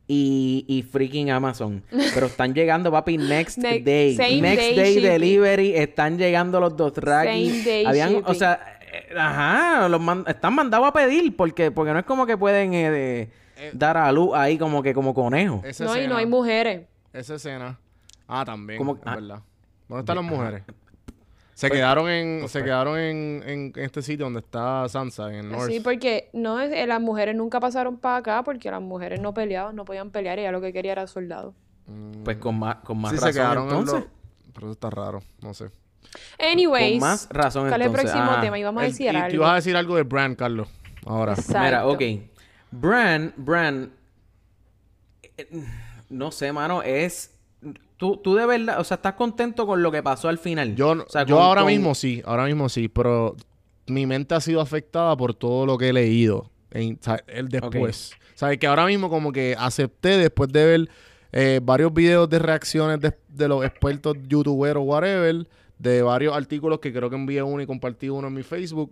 [0.08, 1.84] y, y freaking Amazon.
[2.14, 4.16] Pero están llegando, papi, next Ne- day.
[4.16, 5.76] same Next day delivery.
[5.76, 7.50] Están llegando los dos Raki.
[7.50, 8.36] Same day Habían, o shipping.
[8.36, 12.38] sea, eh, ajá, los man- están mandados a pedir porque, porque no es como que
[12.38, 13.30] pueden eh, de-
[13.74, 15.62] dar a luz ahí como que como conejo.
[15.66, 16.82] Esa No, y no hay mujeres.
[17.14, 17.80] Esa escena.
[18.28, 18.78] Ah, también.
[18.80, 19.16] Como- es ah.
[19.16, 19.40] verdad.
[19.88, 20.64] ¿Dónde están las mujeres?
[21.54, 22.66] Se Pues- quedaron en, pues, se pues.
[22.66, 25.70] quedaron en, en, en este sitio donde está Sansa, en el North.
[25.70, 29.34] Sí, porque no es- eh, las mujeres nunca pasaron para acá porque las mujeres no
[29.36, 31.54] peleaban, no podían pelear, ella lo que quería era soldado.
[31.86, 34.00] Mm, Pues con más, con más sí, razón se quedaron en entonces.
[34.00, 35.70] lo- Pero eso está raro, no sé.
[36.40, 38.58] Anyways, Con más razón ¿cuál es el próximo Ah, tema?
[38.58, 39.30] Íbamos a El- decir y algo.
[39.30, 40.68] tú ibas a decir algo de Bran, Carlos.
[41.06, 41.34] Ahora.
[41.34, 41.60] Exacto.
[41.60, 42.02] Mira, ok.
[42.72, 43.92] Bran, Bran,
[45.38, 45.48] eh,
[46.14, 47.32] no sé, mano, es...
[47.98, 50.76] Tú, tú de verdad, o sea, ¿estás contento con lo que pasó al final?
[50.76, 53.36] Yo, O sea, yo con- ahora con- mismo sí, ahora mismo sí, pero
[53.88, 58.12] mi mente ha sido afectada por todo lo que he leído en, el después.
[58.36, 58.58] ¿Sabes?
[58.58, 60.90] Que ahora mismo como que acepté después de ver
[61.32, 65.48] eh, varios videos de reacciones de, de los expertos youtuberos, whatever,
[65.78, 68.92] de varios artículos que creo que envié uno y compartí uno en mi Facebook,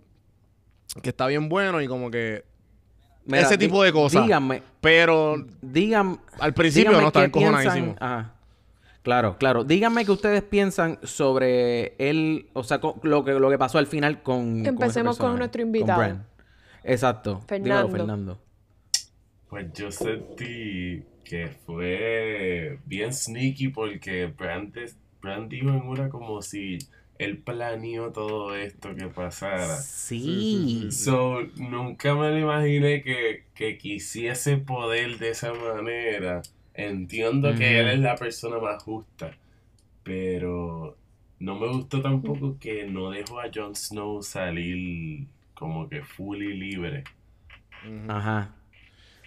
[1.02, 2.44] que está bien bueno y como que...
[3.24, 4.22] Mira, ese tipo de cosas.
[4.24, 6.18] Díganme, Pero digan...
[6.40, 7.96] al principio díganme no piensan- encojonadísimo.
[8.00, 8.34] Ajá.
[9.02, 9.64] Claro, claro.
[9.64, 14.22] Díganme qué ustedes piensan sobre él, o sea, lo que, lo que pasó al final
[14.22, 14.64] con.
[14.64, 16.18] Empecemos con nuestro invitado.
[16.84, 17.42] Exacto.
[17.46, 17.88] Fernando.
[17.90, 18.40] Fernando.
[19.48, 26.40] Pues yo sentí que fue bien sneaky porque Brand, des- Bran dijo en una como
[26.42, 26.78] si
[27.24, 29.76] él planeó todo esto que pasara.
[29.76, 30.88] Sí.
[30.90, 36.42] So, nunca me lo imaginé que, que quisiese poder de esa manera.
[36.74, 39.36] Entiendo que él es la persona más justa,
[40.02, 40.96] pero
[41.38, 47.04] no me gustó tampoco que no dejó a Jon Snow salir como que fully libre.
[48.08, 48.54] Ajá.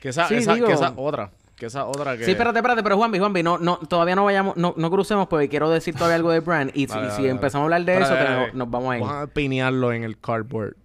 [0.02, 1.32] Que esa, Sí, esa, digo- que esa otra.
[1.56, 2.26] Que esa otra que...
[2.26, 5.48] Sí, espérate, espérate, pero Juanvi, Juanvi, no, no, todavía no vayamos, no, no crucemos porque
[5.48, 6.70] quiero decir todavía algo de Bran.
[6.74, 7.30] Y si, Vale, y vale, si vale.
[7.30, 8.16] empezamos a hablar de eso,
[8.54, 9.04] nos vamos a ir.
[9.04, 10.76] Vamos a pinearlo en el cardboard.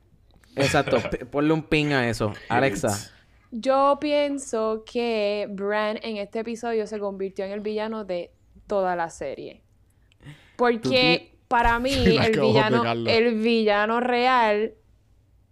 [0.56, 0.98] Exacto.
[1.30, 2.32] Ponle un pin a eso.
[2.48, 3.12] Alexa.
[3.50, 8.30] Yo pienso que Bran en este episodio se convirtió en el villano de
[8.66, 9.62] toda la serie.
[10.56, 14.74] Porque para mí el villano, el villano real,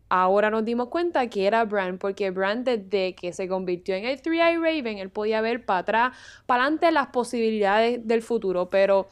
[0.08, 4.20] ahora nos dimos cuenta que era Bran, porque Bran desde que se convirtió en el
[4.20, 6.16] Three Eye Raven, él podía ver para atrás,
[6.46, 9.08] para adelante las posibilidades del futuro, pero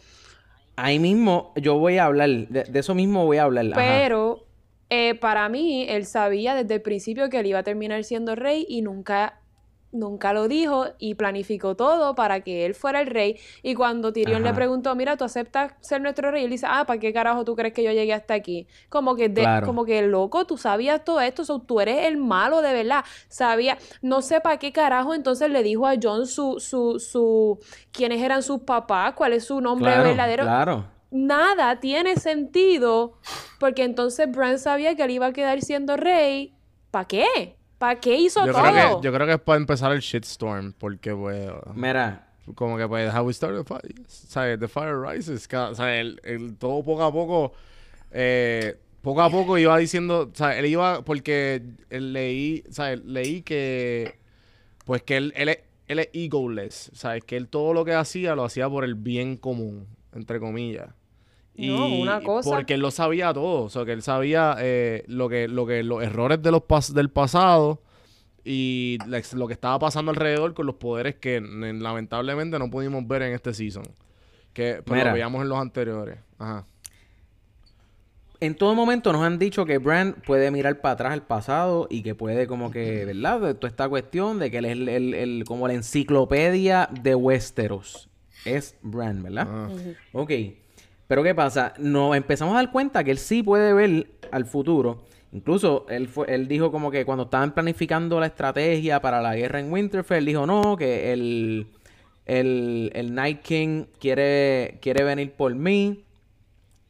[0.77, 3.73] Ahí mismo yo voy a hablar, de, de eso mismo voy a hablar.
[3.75, 4.47] Pero
[4.91, 8.67] eh, para mí, él sabía desde el principio que él iba a terminar siendo rey
[8.69, 9.41] y nunca,
[9.93, 13.39] nunca lo dijo y planificó todo para que él fuera el rey.
[13.63, 16.45] Y cuando Tyrion le preguntó, mira, ¿tú aceptas ser nuestro rey?
[16.45, 18.67] Él dice, ah, ¿para qué carajo tú crees que yo llegué hasta aquí?
[18.89, 19.67] Como que, de, Claro.
[19.67, 23.05] como que loco, tú sabías todo esto, so, tú eres el malo de verdad.
[23.29, 27.59] Sabía, no sé para qué carajo entonces le dijo a John su, su, su,
[27.93, 30.85] quiénes eran sus papás, cuál es su nombre Claro, verdadero Claro.
[31.11, 33.15] nada tiene sentido
[33.59, 36.53] porque entonces Bran sabía que él iba a quedar siendo rey.
[36.91, 37.57] ¿Para qué?
[37.79, 38.63] ¿Para qué hizo Yo todo?
[38.63, 40.73] creo, que, yo creo que es para empezar el shitstorm.
[40.73, 41.51] Porque, pues...
[41.75, 43.95] Mira, Como que, pues, how we start the fire.
[44.07, 44.59] ¿Sabes?
[44.59, 45.43] The fire rises.
[45.49, 47.53] Sea, el, el- todo poco a poco...
[48.13, 50.31] eh, poco a poco iba diciendo...
[50.33, 51.03] O sea, él iba...
[51.05, 52.65] Porque él leí...
[52.69, 54.19] O sea, leí que...
[54.85, 55.59] Pues que él, él,
[55.89, 57.25] él es egoless, ¿sabes?
[57.25, 60.91] Que él todo lo que hacía lo hacía por el bien común, entre comillas.
[61.59, 65.29] No, una cosa- Porque él lo sabía todo, o sea, que él sabía eh, lo
[65.29, 67.81] que, lo que, los errores de los pas- del pasado
[68.45, 68.99] y
[69.35, 73.53] lo que estaba pasando alrededor con los poderes que lamentablemente no pudimos ver en este
[73.55, 73.85] season.
[74.53, 75.11] Que pues, Mira.
[75.11, 76.19] lo veíamos en los anteriores.
[76.39, 76.65] Ajá.
[78.39, 82.03] En todo momento nos han dicho que Bran puede mirar para atrás al pasado y
[82.03, 83.41] que puede como que, ¿verdad?
[83.41, 87.15] De toda esta cuestión de que él es el, el- el- como la enciclopedia de
[87.15, 88.11] Westeros.
[88.45, 89.47] Es Bran, ¿verdad?
[89.51, 89.69] Ah.
[90.13, 90.31] Ok.
[91.09, 91.73] Pero ¿qué pasa?
[91.79, 95.05] Nos empezamos a dar cuenta que él sí puede ver al futuro.
[95.33, 99.61] Incluso él, fue, él dijo como que cuando estaban planificando la estrategia para la guerra
[99.61, 101.67] en Winterfell, dijo no, que el,
[102.25, 106.03] el, el Night King quiere, quiere venir por mí.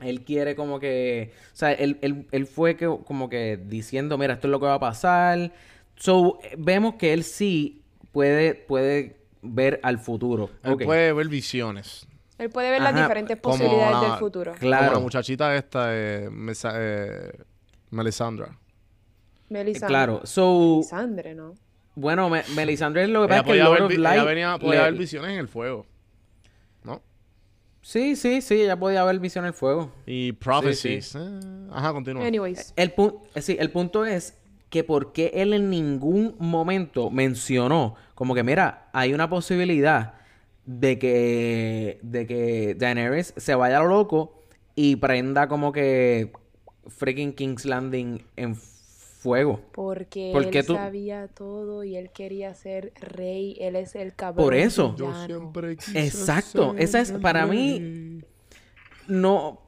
[0.01, 1.33] Él quiere como que...
[1.53, 4.67] O sea, él, él- él fue que, como que diciendo, mira, esto es lo que
[4.67, 5.53] va a pasar.
[5.97, 7.81] So, vemos que él sí
[8.13, 10.51] puede, puede ver al futuro.
[10.63, 12.07] Él puede ver visiones.
[12.39, 14.53] Él puede ver las diferentes como posibilidades del futuro.
[14.59, 14.85] Claro.
[14.87, 17.33] Como la muchachita esta, eh, Mesa- eh,
[17.91, 18.59] Melisandra.
[19.49, 19.89] Melisandre.
[19.89, 20.21] Claro.
[20.25, 21.55] So, Melisandre, ¿no?
[21.95, 24.59] bueno, Me- Melisandre lo que pasa es que Lord ver, of vi- Light ella venía,
[24.59, 25.87] podía le- ver visiones en el fuego.
[26.85, 27.01] ¿No?
[27.81, 29.93] Sí, sí, sí, ella podía ver visión en el fuego.
[30.05, 31.15] Y prophecies.
[31.15, 31.41] eh,
[31.73, 32.27] ajá, continúa.
[32.27, 32.75] Anyways.
[32.77, 34.37] El, pu- eh, sí, el punto es
[34.69, 40.15] que por qué él en ningún momento mencionó como que, mira, hay una posibilidad
[40.67, 44.43] de que, de que Daenerys se vaya a lo loco
[44.75, 46.33] y prenda como que
[46.89, 49.61] freaking King's Landing en fuego.
[49.73, 53.57] Porque Porque él tú- sabía todo y él quería ser rey.
[53.61, 54.45] Él es el cabrón.
[54.45, 54.95] Por eso.
[54.99, 58.21] Yo siempre quise Exacto, ser esa es- el para mí-.
[59.09, 59.61] No,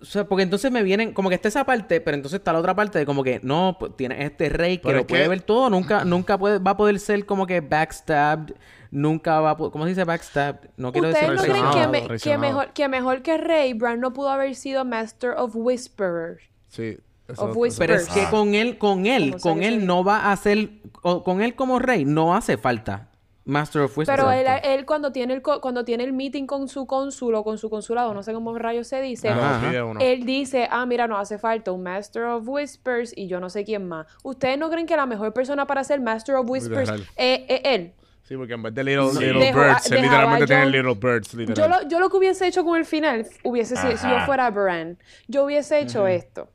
[0.00, 2.58] o sea, porque entonces me vienen, como que está esa parte, pero entonces está la
[2.60, 5.28] otra parte de como que, no, pues tiene este rey que Pero lo puede que-
[5.28, 8.54] ver todo, nunca, nunca puede, va a poder ser como que backstabbed,
[8.90, 10.70] nunca va a poder, ¿cómo se dice backstabbed?
[10.76, 14.00] No quiero ¿Ustedes decir no creen que, me- que, mejor, que mejor que rey, Bran
[14.00, 16.42] no pudo haber sido Master of Whisperers?
[16.68, 16.98] Sí.
[17.36, 17.86] Of Whisper.
[17.86, 18.30] Pero es que Ah.
[18.30, 20.70] con él, con él, con él no va a hacer,
[21.02, 23.06] o- con él como rey no hace falta
[23.44, 24.16] Master of Wisdom.
[24.16, 27.44] Pero él, él cuando tiene el co- cuando tiene el meeting con su cónsul o
[27.44, 29.70] con su consulado, no sé cómo rayos se dice, No, Ajá.
[30.00, 33.64] él dice, ah, mira, nos hace falta un Master of Whispers y yo no sé
[33.64, 34.06] quién más.
[34.24, 37.92] ¿Ustedes no creen que la mejor persona para ser Master of Whispers es él?
[38.30, 39.24] Sí, porque en vez de Little, Sí.
[39.24, 42.78] little Birds, él literalmente tiene Little Birds, Yo lo, yo lo que hubiese hecho con
[42.78, 46.48] el final, hubiese sido, si yo fuera Bran, yo hubiese hecho esto.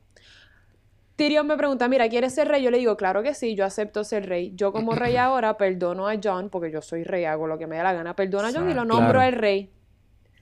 [1.16, 2.62] Tyrion me pregunta, mira, ¿quieres ser rey?
[2.62, 4.52] Yo le digo, claro que sí, yo acepto ser rey.
[4.54, 7.76] Yo como rey ahora perdono a John, porque yo soy rey, hago lo que me
[7.76, 9.20] dé la gana, perdono a John y lo nombro Claro.
[9.20, 9.70] al rey.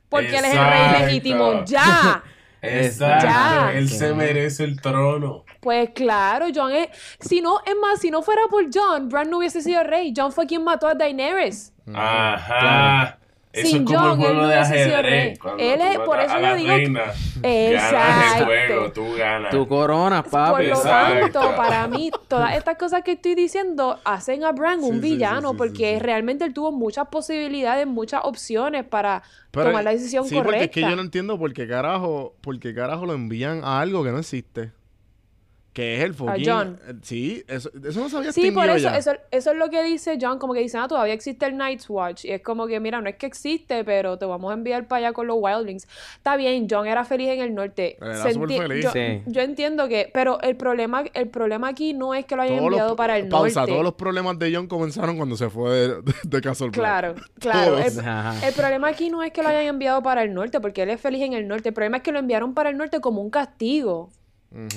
[0.08, 1.64] Porque él es el rey legítimo.
[1.64, 2.22] ¡Ya!
[2.64, 3.26] Exacto.
[3.26, 3.72] Ya.
[3.74, 5.44] Él se merece el trono.
[5.60, 6.88] Pues claro, John es...
[7.20, 10.12] Si no, es más, si no fuera por John, Bran no hubiese sido rey.
[10.16, 11.72] John fue quien mató a Daenerys.
[11.94, 13.18] Ajá.
[13.54, 15.38] Eso Sin es como Jon, el él juego no de ajedrez.
[15.58, 17.14] Él tú es- por eso a yo la digo- reina, Ganas
[17.44, 18.38] Exacto.
[18.38, 19.50] el juego, tú ganas.
[19.52, 20.62] Tu corona, Por papi.
[20.66, 21.40] lo Exacto.
[21.40, 24.94] tanto, para mí, todas estas cosas que estoy diciendo hacen a Bran un Sí, sí,
[24.94, 25.98] sí, villano sí, sí, porque sí.
[26.00, 30.50] realmente él tuvo muchas posibilidades, muchas opciones para Pero- tomar la decisión sí, correcta.
[30.50, 33.80] porque es que yo no entiendo por qué carajo, por qué carajo lo envían a
[33.80, 34.72] algo que no existe.
[35.74, 36.44] Que es el fucking...
[36.46, 36.78] John.
[37.02, 38.96] Sí, eso, eso no sabía Sí, por eso, ya.
[38.96, 41.90] eso, eso es lo que dice John, como que dice, ah, todavía existe el Night's
[41.90, 42.24] Watch.
[42.24, 45.06] Y es como que, mira, no es que existe, pero te vamos a enviar para
[45.08, 45.88] allá con los Wildlings.
[46.16, 47.96] Está bien, John era feliz en el norte.
[48.00, 48.84] Era Se súper enti- feliz.
[48.84, 49.22] Yo, Sí.
[49.26, 52.70] yo entiendo que, pero el problema, el problema aquí no es que lo hayan Todos
[52.70, 53.72] los- enviado para el pausa, norte.
[53.72, 56.70] todos los problemas de John comenzaron cuando se fue de, de, de Castle.
[56.70, 57.78] Claro, claro.
[57.78, 61.00] El problema aquí no es que lo hayan enviado para el norte, porque él es
[61.00, 61.70] feliz en el norte.
[61.70, 64.10] El problema es que lo enviaron para el norte como un castigo.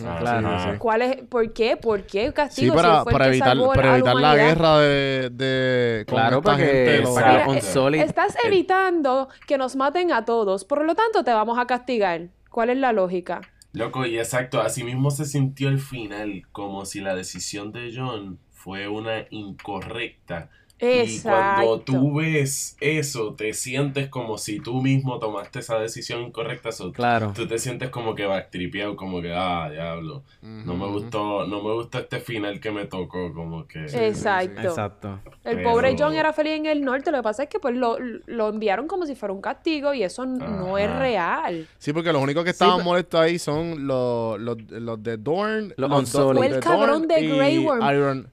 [0.05, 0.57] Ah, Claro.
[0.57, 0.77] sí, sí, sí.
[0.79, 1.77] ¿Cuál es, ¿Por qué?
[1.77, 2.73] ¿Por qué Sí, castigo?
[2.73, 6.37] Si él para, fue el para evitar, para evitar la guerra de, de con Claro,
[6.37, 8.01] esta porque gente, lo- para Mira, eh.
[8.03, 12.29] Estás el- evitando que nos maten a todos, por lo tanto te vamos a castigar.
[12.49, 13.41] ¿Cuál es la lógica?
[13.73, 18.39] Loco, y exacto, así mismo se sintió el final, como si la decisión de John
[18.49, 20.49] fue una incorrecta.
[20.79, 26.71] Y cuando tú ves eso, te sientes como si tú mismo tomaste esa decisión incorrecta.
[26.71, 27.33] so, Claro.
[27.35, 30.23] Tú te sientes como que backtripeado, como que, ah, diablo.
[30.41, 33.85] No me gustó, no me gustó este final que me tocó, como que...
[33.85, 34.61] Exacto.
[34.61, 35.19] Exacto.
[35.43, 37.75] El Pero- pobre John era feliz en el norte, lo que pasa es que pues
[37.75, 41.67] lo, lo enviaron como si fuera un castigo y eso no es real.
[41.79, 45.17] Sí, porque los únicos que Sí, estaban pero- molestos ahí son los, los, los de
[45.17, 45.73] Dorn.
[45.77, 46.37] Los do- Unsullied.
[46.37, 47.81] Fue el de cabrón de y Grey Worm.
[47.95, 48.27] Iron-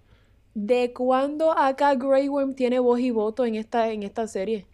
[0.55, 4.67] ¿De cuándo acá Grey Worm tiene voz y voto en esta, en esta serie?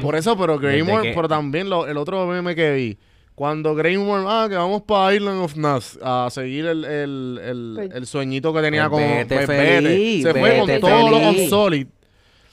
[0.00, 2.98] Por eso, pero Grey Worm, que- pero también lo- el otro meme que vi.
[3.34, 7.72] Cuando Grey Worm, ah, que vamos para Island of Nas a seguir el, el, el,
[7.76, 9.16] Pues- el sueñito que tenía Pues como.
[9.18, 11.42] vete pues feliz, Se fue con todos los feliz.
[11.42, 11.86] Unsolid.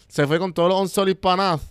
[0.08, 1.62] Se fue con todos los Unsolid Panas.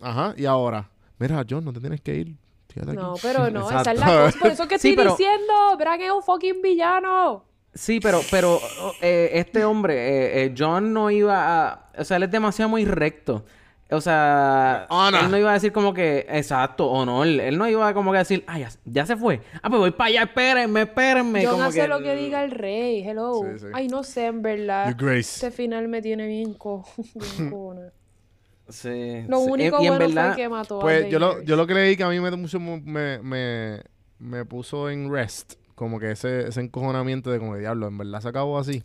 [0.00, 0.88] Ajá, y ahora.
[1.18, 2.36] Mira, John, no te tienes que ir.
[2.76, 2.96] Aquí.
[2.96, 4.00] No, pero no, esa es Exacto.
[4.16, 4.38] la cosa.
[4.40, 7.44] Por eso que Sí, estoy pero- diciendo, Bran es un fucking villano.
[7.74, 8.60] Sí, pero, pero
[9.02, 11.90] eh, este hombre, eh, eh, John no iba a...
[11.98, 13.44] O sea, él es demasiado muy recto.
[13.90, 15.20] O sea, Ana.
[15.20, 16.26] él no iba a decir como que...
[16.28, 17.22] Exacto, o no.
[17.24, 19.40] Él, él no iba como que a decir, ah, ya, ya se fue.
[19.62, 21.44] Ah, pues voy para allá, espérenme, espérenme.
[21.44, 23.02] John como hace que- lo que diga el rey.
[23.06, 23.42] Hello.
[23.52, 23.66] Sí, sí.
[23.72, 24.86] Ay, no sé, en verdad.
[24.86, 25.46] Your Grace.
[25.46, 26.84] Este final me tiene bien, co.
[28.68, 29.24] Sí.
[29.28, 29.50] Lo sí.
[29.50, 31.74] único y en bueno verdad, fue que mató a Pues yo lo, yo lo que
[31.74, 33.82] leí que a mí me, mucho, me, me,
[34.18, 38.28] me puso en rest, como que ese, ese encojonamiento de como diablo, en verdad se
[38.28, 38.82] acabó así.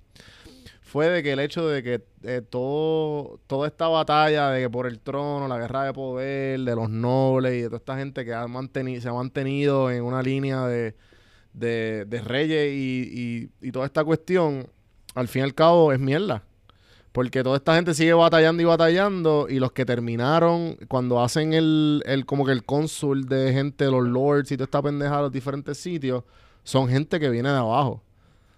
[0.82, 4.88] Fue de que el hecho de que eh, todo, toda esta batalla de que por
[4.88, 8.34] el trono, la guerra de poder, de los nobles y de toda esta gente que
[8.34, 10.96] ha mantenido, se ha mantenido en una línea de,
[11.54, 14.68] de, reyes y, y, y toda esta cuestión,
[15.14, 16.44] al fin y al cabo es mierda.
[17.12, 19.48] Porque toda esta gente sigue batallando y batallando.
[19.50, 24.08] Y los que terminaron, cuando hacen el, el como que el cónsul de gente, los
[24.08, 26.24] lords y toda esta pendeja a los diferentes sitios,
[26.64, 28.04] son gente que viene de abajo.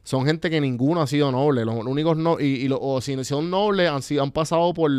[0.04, 1.64] Son gente que ninguno ha sido noble.
[1.64, 4.92] Los únicos no, y, y lo- o si son nobles, han, sido, han pasado por,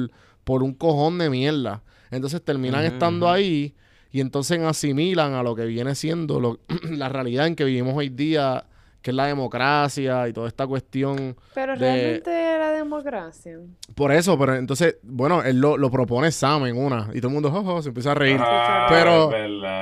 [0.44, 1.82] por un cojón de mierda.
[2.10, 3.74] Entonces terminan estando ahí
[4.12, 6.60] y entonces asimilan a lo que viene siendo lo-
[6.90, 8.66] la realidad en que vivimos hoy día,
[9.02, 11.36] que es la democracia y toda esta cuestión.
[11.54, 13.58] Pero de- realmente la democracia.
[13.94, 17.34] Por eso, pero entonces, bueno, él lo, lo propone Sam en una y todo el
[17.34, 18.38] mundo "Jojo", se empieza a reír.
[18.40, 19.30] Ah, Pero-.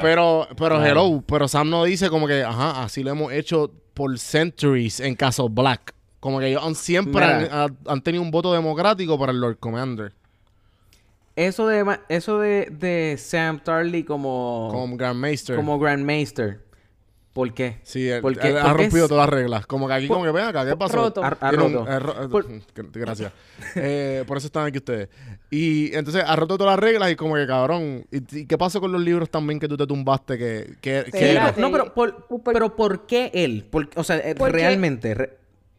[0.03, 4.19] Pero, pero hello, pero Sam no dice como que, ajá, así lo hemos hecho por
[4.19, 5.95] centuries en caso Black.
[6.19, 10.13] Como que ellos han- siempre han, tenido un voto democrático para el Lord Commander,
[11.37, 14.69] Eso de, eso de, de Sam Tarly como...
[14.71, 15.57] como Grand Maester.
[15.57, 16.61] como Grandmaster.
[17.33, 17.79] ¿Por qué?
[17.85, 19.64] sí, él, ¿Por qué- él por ha rompido es- todas las reglas.
[19.66, 20.97] Como que aquí, como que ven acá, ¿qué pasó?
[20.97, 21.23] Roto.
[21.23, 21.90] Ha- ha Tiene un- roto.
[21.90, 23.33] eh, ro- eh, Por- gr- Gracias.
[23.77, 25.09] Eh, por eso están aquí ustedes.
[25.49, 28.05] Y entonces ha roto todas las reglas y como que cabrón.
[28.11, 30.37] ¿Y, y qué pasó con los libros también que tú te tumbaste?
[30.38, 33.64] Que, que, que Sí, pero- no, pero por, por- pero ¿por qué él?
[33.71, 35.37] Por- o sea, eh, realmente, re-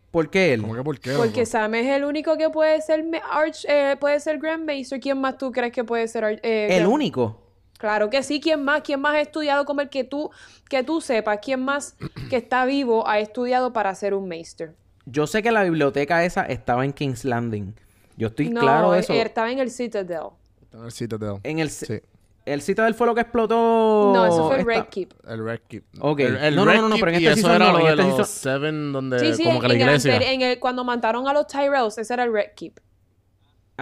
[0.10, 0.62] ¿por qué él?
[0.62, 1.12] ¿Cómo que por qué?
[1.18, 1.46] Porque loco?
[1.52, 5.02] Sam es el único que puede ser Arch, eh, puede ser Grand Maester.
[5.02, 7.38] ¿Quién más tú crees que puede ser Arch- eh, El Grand- único.
[7.82, 8.40] Claro que sí.
[8.40, 8.82] ¿Quién más?
[8.82, 10.30] ¿Quién más ha estudiado como el que tú,
[10.70, 11.40] que tú sepas?
[11.44, 11.96] ¿Quién más
[12.30, 14.76] que está vivo ha estudiado para ser un Maester?
[15.06, 17.74] Yo sé que la biblioteca esa estaba en King's Landing.
[18.18, 19.14] Yo estoy no, claro de él- eso.
[19.14, 20.20] estaba en el Citadel.
[20.62, 21.40] Está en el Citadel.
[21.44, 22.00] En el, Sí.
[22.46, 24.12] el Citadel fue lo que explotó.
[24.14, 25.14] No, eso fue el Red Keep.
[25.28, 25.84] El Red Keep.
[26.02, 26.20] Ok.
[26.20, 27.96] El, el No, no, Red no, pero en este eso era no, lo de este
[28.04, 30.20] los season- Seven, donde Sí, sí, como que la en, el iglesia.
[30.20, 32.80] anteri- en el, cuando mataron a los Tyrells, ese era el Red Keep.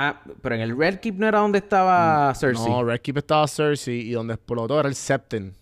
[0.02, 2.66] Ah, pero en el Red Keep no era donde estaba Cersei.
[2.66, 5.54] Mm, No, Red Keep estaba Cersei y donde explotó era el Septon.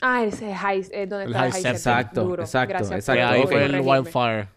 [0.00, 1.74] Ah, ese High, eh, donde El está el High High Septon.
[1.76, 2.42] Exacto, Duro.
[2.44, 3.26] exacto, Gracias exacto.
[3.26, 3.80] Ahí fue el.
[3.80, 4.48] Wildfire.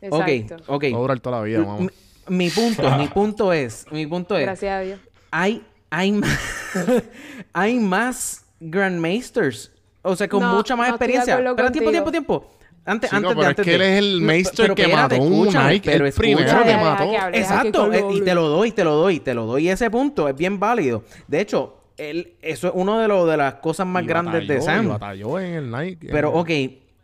[0.00, 0.54] Exacto.
[0.56, 0.84] Ok, ok.
[0.92, 1.80] Va a durar toda la vida, vamos.
[2.28, 5.00] Mi, mi punto, mi punto es, mi punto es, Gracias a Dios.
[5.32, 6.38] hay, hay, más,
[7.52, 9.72] hay más Grandmasters.
[10.02, 11.36] O sea, con No, mucha más no experiencia.
[11.36, 12.10] Pero tiempo, tiempo, contigo.
[12.10, 12.57] tiempo.
[12.88, 15.26] Antes, antes pero de, es antes que de- él es el pero que espérate, mató
[15.26, 17.12] un escúchame, Nike, pero el primero que mató.
[17.32, 20.34] Exacto, eh, y te lo doy, te lo doy, te lo doy ese punto, es
[20.36, 21.02] bien válido.
[21.26, 24.60] De hecho, él, eso es uno de, los de las cosas más Y grandes de
[24.60, 24.86] Sam.
[24.86, 26.08] y batalló en el Nike.
[26.10, 26.50] Pero, ok,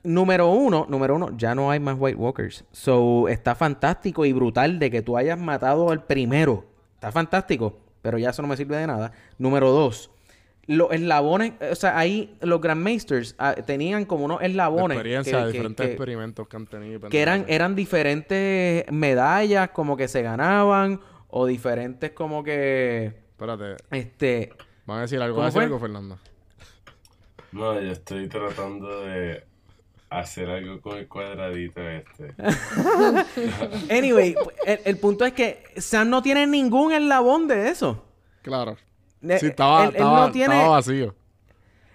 [0.05, 2.65] número uno, número uno, ya no hay más White Walkers.
[2.73, 6.65] So, está fantástico y brutal de que tú hayas matado al primero.
[6.95, 9.13] Está fantástico, pero ya eso no me sirve de nada.
[9.39, 10.11] Número dos,
[10.67, 14.97] los eslabones, eh, o sea, ahí los Grandmasters ah, tenían como unos De eslabones.
[14.97, 17.09] experiencia, que- diferentes que- experimentos que han tenido.
[17.09, 24.53] que eran, eran diferentes medallas como que se ganaban o diferentes como que, Espérate, este,
[24.87, 26.19] van a decir algo, ¿Cómo ¿van a decir algo, Fernando?
[27.53, 29.45] No, yo estoy tratando de
[30.11, 32.35] hacer algo con el cuadradito este.
[33.91, 34.35] Anyway,
[34.67, 38.05] el, el punto es que Sam no tiene ningún eslabón de eso.
[38.43, 38.77] Claro.
[39.39, 41.15] Sí, estaba, él- no tiene- estaba vacío.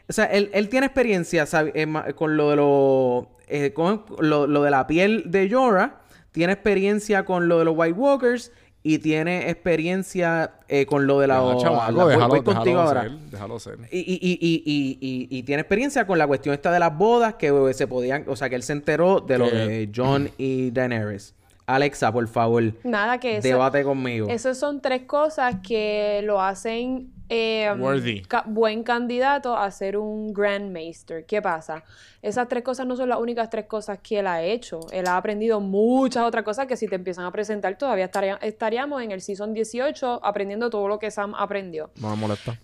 [0.07, 4.47] O sea, él, él tiene experiencia sabe, eh, con lo de lo, eh, con lo,
[4.47, 8.99] lo de la piel de Jorah, tiene experiencia con lo de los White Walkers y
[8.99, 11.41] tiene experiencia eh, con lo de la...
[11.41, 13.01] Déjalo, voy contigo déjalo ahora.
[13.03, 13.77] ser, déjalo ser.
[13.91, 17.73] Y, y, y, y, tiene experiencia con la cuestión esta de las bodas que eh,
[17.73, 18.23] se podían...
[18.27, 21.35] O sea, que él se enteró de lo de John y Daenerys.
[21.75, 23.47] Alexa, por favor, Nada que eso.
[23.47, 24.27] debate conmigo.
[24.29, 28.21] Esas son tres cosas que lo hacen eh, Worthy.
[28.23, 31.25] ca- buen candidato a ser un Grand Maester.
[31.25, 31.83] ¿Qué pasa?
[32.23, 34.79] Esas tres cosas no son las únicas tres cosas que él ha hecho.
[34.91, 39.03] Él ha aprendido muchas otras cosas que si te empiezan a presentar todavía estaría- estaríamos
[39.03, 41.91] en el Season 18 aprendiendo todo lo que Sam aprendió.
[42.01, 42.57] No me molesta.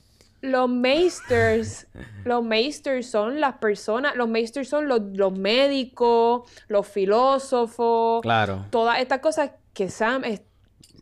[0.45, 1.87] Los Maesters,
[2.23, 8.65] los Maesters son las personas, los Maesters son los, los médicos, los filósofos, Claro.
[8.69, 10.41] todas estas cosas que Sam es-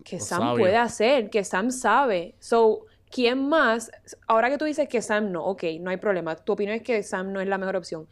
[0.03, 0.59] que Los Sam sabios.
[0.59, 2.35] puede hacer, que Sam sabe.
[2.39, 3.89] So, ¿quién más?
[4.27, 6.35] Ahora que tú dices que Sam no, ok, no hay problema.
[6.35, 8.07] Tu opinión es que Sam no es la mejor opción.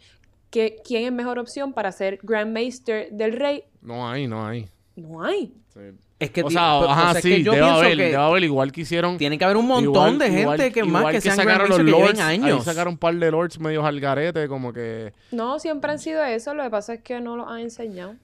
[0.50, 3.64] ¿Qué, ¿Quién es mejor opción para ser Grand Maester del Rey?
[3.82, 4.68] No hay, no hay.
[4.96, 5.54] No hay.
[5.74, 5.80] Sí.
[6.22, 8.04] Es que o sea, pues, o ajá, sea, es sí, que yo debe haber, que
[8.04, 9.18] debe haber igual que hicieron.
[9.18, 11.70] tiene que haber un montón igual- de gente igual- que más igual que sean sacaron
[11.70, 12.64] los que lords, ahí años.
[12.64, 15.14] sacaron un par de lords medio al garete, como que...
[15.32, 16.54] No, siempre han sido eso.
[16.54, 18.16] Lo que pasa es que no lo han enseñado.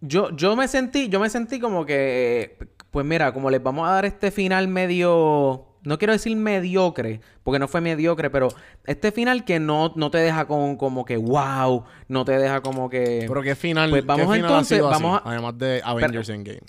[0.00, 2.56] Yo, yo me sentí, yo me sentí como que,
[2.90, 7.58] pues mira, como les vamos a dar este final medio, no quiero decir mediocre, porque
[7.58, 8.48] no fue mediocre, pero
[8.84, 12.90] este final que no, no te deja con como que wow, no te deja como
[12.90, 13.24] que.
[13.26, 16.60] Pero qué final, Pues qué vamos ha entonces, así, vamos a- además de Avengers Endgame.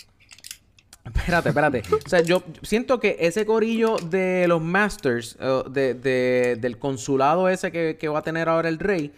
[1.14, 1.82] Espérate, espérate.
[2.04, 5.36] O sea, yo siento que ese corillo de los Masters,
[5.70, 9.12] de, de- del consulado ese que, que va a tener ahora el rey,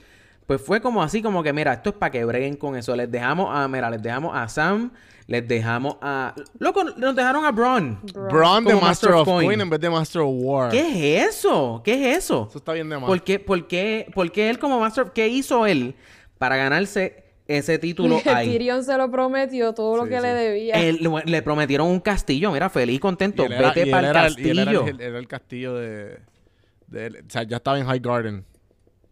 [0.47, 2.97] pues fue como así, como que, mira, esto es para que breguen con eso.
[2.97, 4.91] Les dejamos a, mira, les dejamos a Sam,
[5.29, 6.35] les dejamos a...
[6.59, 8.01] Loco, nos dejaron a Braun.
[8.31, 9.47] Braun de Master, Master of Coin.
[9.47, 10.71] Coin en vez de Master of War.
[10.73, 10.81] ¿Qué
[11.21, 11.81] es eso?
[11.85, 12.47] ¿Qué es eso?
[12.51, 13.07] Eso está bien de más.
[13.07, 15.11] ¿Por qué, por qué, por qué él como Master of...
[15.11, 15.95] ¿Qué hizo él
[16.37, 18.49] para ganarse ese título ahí?
[18.51, 20.23] Tyrion se lo prometió todo lo Sí, que sí.
[20.23, 20.75] le debía.
[20.75, 23.43] Él- le, prometieron un castillo, mira, feliz, contento.
[23.49, 24.87] Y era- Vete para el era y él era castillo.
[24.89, 26.19] el, era el castillo de,
[26.87, 27.17] de él.
[27.27, 28.45] O sea, ya estaba en High Garden.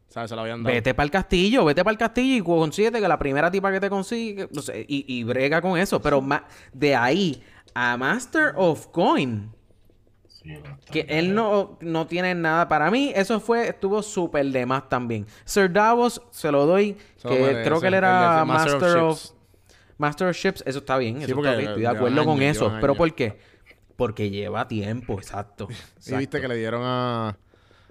[0.09, 0.75] O sea, se lo habían dado.
[0.75, 3.79] Vete para el castillo, vete para el castillo y consíguete que la primera tipa que
[3.81, 6.01] te consigue, no sé, y, y brega con eso.
[6.01, 7.43] Pero ma- de ahí
[7.75, 9.51] a Master of Coin,
[10.91, 12.69] que él no, no tiene nada.
[12.69, 15.27] Para mí, eso fue, estuvo súper de más también.
[15.45, 19.35] Sir Davos, se lo doy, que creo que él era de Master, of, Ships.
[19.99, 20.63] Master of Ships.
[20.67, 21.71] Eso está bien, Sí, eso porque está bien.
[21.71, 22.73] Estoy de acuerdo con eso.
[22.81, 23.39] ¿Pero por qué?
[23.97, 25.67] Porque lleva tiempo, exacto.
[25.71, 26.41] Y viste exacto.
[26.41, 27.37] que le dieron a,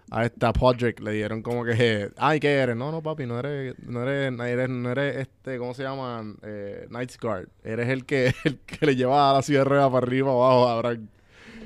[0.09, 2.75] a esta Podrick, le dieron como que, ay, ¿qué eres?
[2.75, 6.23] No, no, papi, no eres, no eres, no eres, no eres este, ¿cómo se llama?
[6.43, 7.49] Eh, Knight's Guard.
[7.63, 11.09] Eres el que, el que le lleva a la rueda para arriba, abajo, a Bran.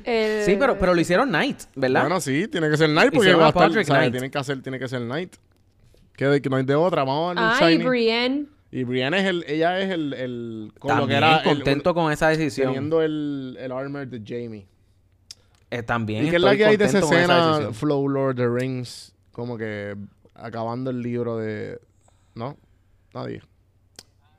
[0.06, 2.02] El- Sí, pero, pero lo hicieron Knight, ¿verdad?
[2.02, 3.88] Bueno, sí, tiene que ser Knight porque va a estar, ¿sabes?
[3.88, 4.12] Knight.
[4.12, 5.36] Tienen que hacer, tiene que ser Knight.
[6.16, 7.78] Que, de- que no hay de otra, vamos a ver Ah, y.
[7.78, 8.46] Brienne.
[8.72, 11.94] Y Brienne es el, ella es el, el con lo que También era el- contento
[11.94, 12.68] con esa decisión.
[12.68, 14.66] teniendo el, el armor de Jamie.
[15.70, 17.48] Eh, también ¿Y qué es la estoy que hay de esa contento con esa escena
[17.58, 17.74] decisión.
[17.76, 19.14] Flow Lord of the Rings?
[19.32, 19.96] Como que
[20.36, 21.80] acabando el libro de...
[22.36, 22.58] ¿No?
[23.14, 23.42] Nadie.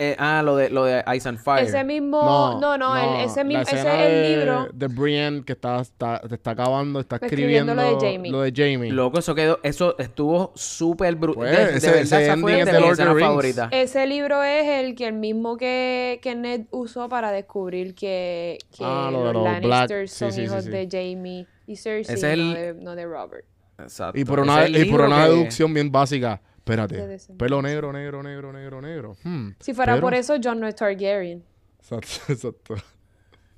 [0.04, 1.64] Eh, ah, lo de, lo de Ice and Fire.
[1.66, 2.58] Ese mismo.
[2.60, 4.68] No, no, el- ese, mismo, ese es el de- libro.
[4.72, 8.32] De Brienne que está, está, te está acabando, está Escribiendo escribiendo, lo de Jamie.
[8.32, 8.90] Lo de Jamie.
[8.92, 11.44] Loco, eso quedó, eso estuvo súper brutal.
[11.44, 13.02] Pues, de, de ese- ese esa ending fue es de de mi Lord of the
[13.02, 13.28] escena Rings.
[13.28, 13.68] favorita.
[13.70, 18.82] Ese libro es el que el mismo que, que Ned usó para descubrir que, que
[18.84, 19.62] Ah, lo de los los.
[19.62, 20.70] Lannisters Sí, son sí, sí, hijos sí.
[20.70, 23.44] de Jamie y Cersei, Ese es no, el- de, no de Robert.
[23.78, 24.18] Exacto.
[24.18, 26.40] Y por Ese una, y por una que- deducción bien básica.
[26.64, 27.18] Espérate.
[27.36, 29.16] Pelo negro, negro, negro, negro, negro.
[29.24, 31.42] Hmm, Si fuera pero- por eso, John no es Targaryen.
[31.80, 32.74] Exacto, exacto.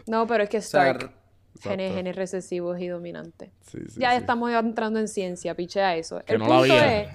[0.07, 1.13] No, pero es que O sea, Stark.
[1.61, 1.95] Genes, exacto.
[1.97, 3.51] genes recesivos y dominantes.
[3.71, 4.17] Sí, sí, ya sí.
[4.17, 6.21] estamos entrando en ciencia, pichea eso.
[6.25, 7.03] Que el, no la punto había.
[7.03, 7.09] es,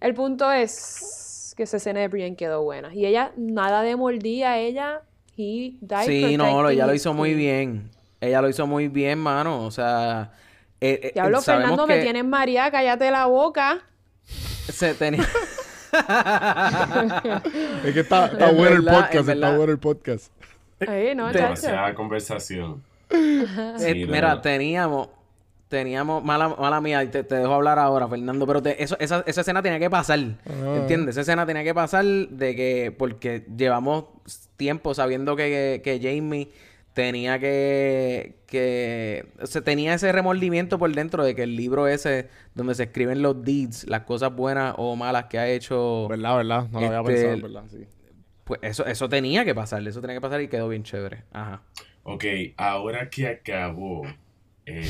[0.00, 2.92] el punto es que esa escena de Brienne quedó buena.
[2.92, 5.02] Y ella, nada de mordía, ella,
[5.36, 7.90] he died Sí, no, lo- ella lo hizo muy bien.
[8.20, 9.64] Ella lo hizo muy bien, mano.
[9.64, 10.32] O sea...
[10.80, 13.80] eh, eh, Diablo, Fernando, que me tienes María, cállate la boca.
[14.72, 15.26] Se tenía...
[17.84, 20.32] Es que está, está En bueno el verdad, podcast, está bueno el podcast.
[20.86, 21.32] Ay, no.
[21.32, 22.82] Demasiada conversación.
[23.10, 23.46] Eh,
[23.78, 25.08] Sí, mira, teníamos...
[25.68, 26.22] Teníamos...
[26.24, 28.46] Mala, mala mía, y te, te dejo hablar ahora, Fernando.
[28.46, 30.20] Pero te- eso, esa, esa escena tenía que pasar.
[30.46, 30.76] Ah.
[30.78, 31.14] ¿Entiendes?
[31.14, 32.94] Esa escena tenía que pasar de que...
[32.96, 34.04] Porque llevamos
[34.56, 36.48] tiempo sabiendo que, que Jamie
[36.94, 38.36] tenía que...
[38.46, 43.20] que se tenía ese remordimiento por dentro de que el libro ese donde se escriben
[43.20, 46.08] los deeds, las cosas buenas o malas que ha hecho...
[46.08, 46.68] ¿Verdad, verdad?
[46.70, 47.64] No lo había Este, pensado, ¿verdad?
[47.70, 47.84] Sí.
[48.44, 51.24] Pues eso, eso tenía que pasar, eso tenía que pasar y quedó bien chévere.
[51.32, 51.62] Ajá.
[52.02, 52.24] Ok,
[52.56, 54.02] ahora que acabó
[54.66, 54.86] el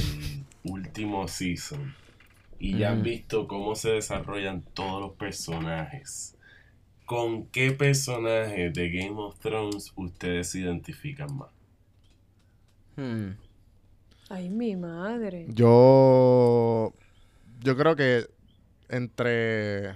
[0.64, 1.94] último season
[2.58, 6.36] y ya han visto cómo se desarrollan todos los personajes,
[7.04, 11.53] ¿con qué personaje de Game of Thrones ustedes se identifican más?
[12.96, 13.30] Hmm.
[14.28, 15.46] Ay, mi madre.
[15.48, 16.92] Yo.
[17.60, 18.26] Yo creo que
[18.88, 19.94] entre.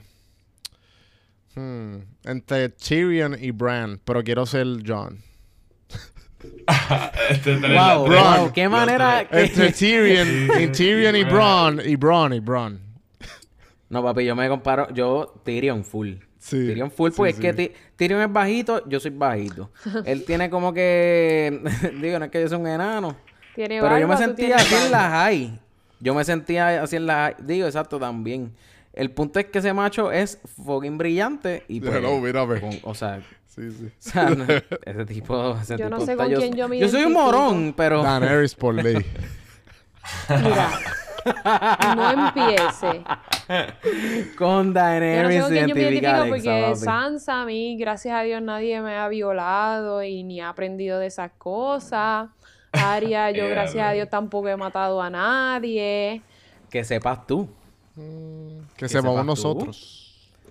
[1.55, 5.18] hmm, entre Tyrion y Bran, pero quiero ser John.
[7.30, 9.26] Este Wow, wow, qué manera-.
[9.30, 12.80] Entre Tyrion, y Tyrion y sí, Bran, y Bran, y Bran.
[13.88, 16.14] No, papi, yo me comparo, yo Tyrion full.
[16.38, 17.46] Sí, Tyrion full, sí, porque sí.
[17.49, 19.70] es que Tyrion es bajito, yo soy bajito.
[20.07, 21.61] Él tiene como que,
[22.01, 23.16] digo, no es que yo soy un enano,
[23.57, 25.61] Tiene pero yo me sentía así en la high.
[26.01, 27.34] Yo me sentía así en la high.
[27.44, 28.55] Digo, exacto, también.
[28.92, 31.94] El punto es que ese macho es fucking brillante y pues...
[31.96, 32.61] Hello, mírame.
[32.61, 33.86] con- o sea, Sí, sí.
[33.86, 34.44] o sea, no,
[34.84, 35.59] ese tipo...
[35.61, 38.03] Ese Yo no sé está- con quién yo me Yo soy un morón, pero...
[38.05, 39.05] Daenerys por ley.
[40.28, 40.70] Mira,
[41.96, 43.04] no empiece.
[44.36, 46.76] Con Yo no Daenerys sé con quién yo me identifico porque papi.
[46.76, 51.06] Sansa a mí, gracias a Dios, nadie me ha violado y ni ha aprendido de
[51.06, 52.28] esas cosas.
[52.72, 53.92] Aria, yo gracias a.
[53.92, 56.22] Dios tampoco he matado a nadie.
[56.70, 57.48] Que sepas tú.
[58.76, 59.72] Que sepamos sepas tú.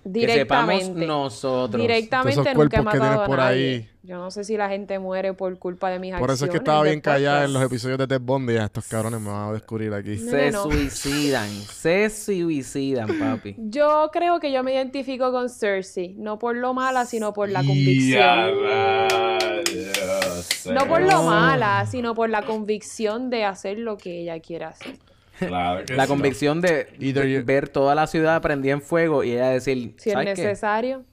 [0.08, 0.26] Nosotros.
[0.26, 1.06] Que sepamos Directamente.
[1.06, 1.80] nosotros.
[1.82, 3.74] Directamente esos nunca he matado tienes a por nadie.
[3.76, 3.88] ahí.
[4.02, 6.56] Yo no sé si la gente muere por culpa de mis Por eso es que
[6.56, 8.54] acciones estaba bien callada en los episodios de Ted Bundy.
[8.54, 10.16] Ya estos cabrones me van a descubrir aquí.
[10.16, 10.62] No, Se no.
[10.62, 11.50] suicidan.
[11.50, 13.54] Se suicidan, papi.
[13.58, 17.60] Yo creo que yo me identifico con Cersei, no por lo mala, sino por la
[17.60, 18.62] Ya, convicción.
[18.64, 21.22] rayos, No por lo No.
[21.24, 24.96] mala, sino por la convicción de hacer lo que ella quiera hacer.
[25.38, 26.08] Claro que La sí.
[26.08, 31.04] convicción de ver toda la ciudad prendida en fuego y ella decir, Si es necesario,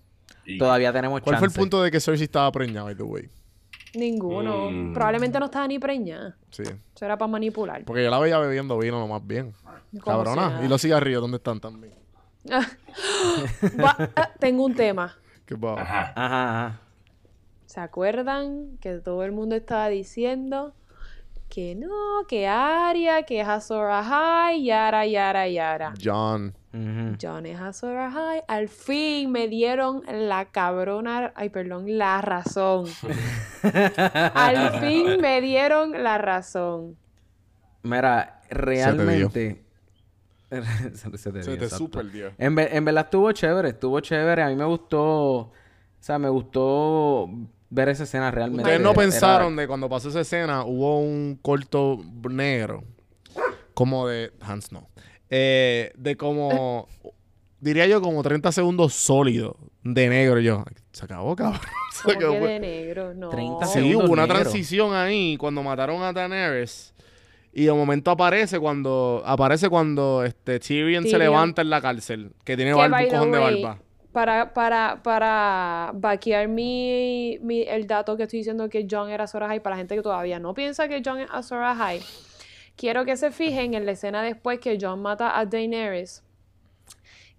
[0.60, 1.40] Todavía tenemos ¿Cuál chance.
[1.50, 3.30] fue el punto de que Cersei estaba preñada, by the way?
[3.96, 4.70] ninguno.
[4.70, 4.94] Mm.
[4.94, 6.36] Probablemente no estaba ni preñada.
[6.52, 6.64] Sí.
[6.64, 7.84] Eso era para manipular.
[7.86, 9.54] Porque yo la veía bebiendo vino lo más bien.
[10.04, 10.60] Cabrona.
[10.60, 10.66] si.
[10.66, 11.94] Y los cigarrillos, ¿dónde están también?
[13.80, 15.18] Ah, tengo un tema.
[15.46, 15.56] ¿Qué?
[15.56, 16.14] Ajá.
[16.16, 16.80] Ajá, ajá.
[17.66, 20.74] ¿Se acuerdan que todo el mundo estaba diciendo
[21.50, 25.94] que no, que Arya, que es Azor Ahai, yara, yara, yara?
[26.02, 26.54] John.
[27.22, 28.44] John es Azor Ahai.
[28.48, 32.86] Al fin me dieron la cabrona, ay, perdón, la razón.
[34.34, 36.98] Al fin me dieron la razón.
[37.84, 39.64] Mira, realmente...
[40.50, 42.32] se, se te Se dio, te super dio.
[42.38, 44.44] En, en verdad estuvo chévere, estuvo chévere.
[44.44, 45.04] A mí me gustó...
[45.06, 45.52] O
[46.00, 47.30] sea, me gustó
[47.70, 48.64] ver esa escena realmente.
[48.64, 52.00] Ustedes no Era- pensaron de cuando pasó esa escena, hubo un corto
[52.30, 52.84] negro.
[53.74, 54.32] Como de.
[54.42, 54.88] Hans no.
[55.30, 56.88] Eh, de como.
[57.60, 60.40] diría yo como 30 segundos sólidos de negro.
[60.40, 60.64] Yo.
[60.92, 61.60] Se acabó, cabrón.
[62.06, 63.30] Se que de negro, no.
[63.30, 64.40] 30 Sí, segundos hubo una negro.
[64.42, 66.94] transición ahí cuando mataron a Daenerys.
[67.58, 72.58] Y de momento aparece cuando aparece cuando este Tyrion, se levanta en la cárcel, que
[72.58, 73.80] tiene Que, barba, un cojón de barba.
[74.16, 79.44] Para, para, para vaquear mi, mi- el dato que estoy diciendo que John era Azor
[79.44, 82.00] Ahai, para la gente que todavía no piensa que John es Azor Ahai,
[82.78, 86.24] quiero que se fijen en la escena después que John mata a Daenerys,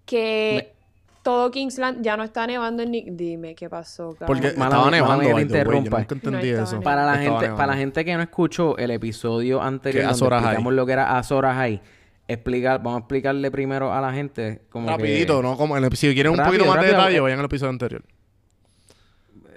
[0.05, 0.75] que
[1.23, 4.11] todo Kingsland ya no está nevando en ni- Dime, ¿qué pasó?
[4.11, 4.27] cabrón?
[4.27, 5.99] Porque estaba nevando, Yo interrumpa.
[6.01, 6.65] nunca entendí No estaba eso.
[6.73, 6.83] nevando.
[6.85, 7.57] Para la, Estaba gente, nevando.
[7.57, 11.19] para la gente que no escuchó el episodio anterior Que donde explicamos lo que era
[11.19, 11.81] Azor Ahai,
[12.29, 15.43] explicar, vamos a explicarle primero a la gente como Rapidito, que...
[15.43, 15.57] ¿no?
[15.57, 18.03] Como en el- si quieren un poquito más de detalle, vayan al episodio anterior.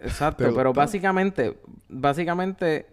[0.01, 1.57] Exacto, ¿Te pero básicamente,
[1.89, 2.87] básicamente,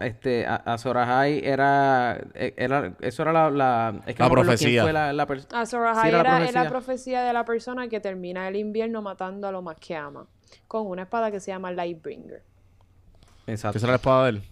[0.00, 4.34] este, A- Azor Ahai era, e- era, eso era la, la, es que La no
[4.34, 4.82] profecía.
[4.82, 7.22] fue la, la pers- Azor Sí, era la era, profecía.
[7.22, 10.26] de la persona que termina el invierno matando a lo más que ama,
[10.66, 12.42] con una espada que se llama Lightbringer.
[13.46, 13.74] Exacto.
[13.74, 14.42] Que será la espada de él.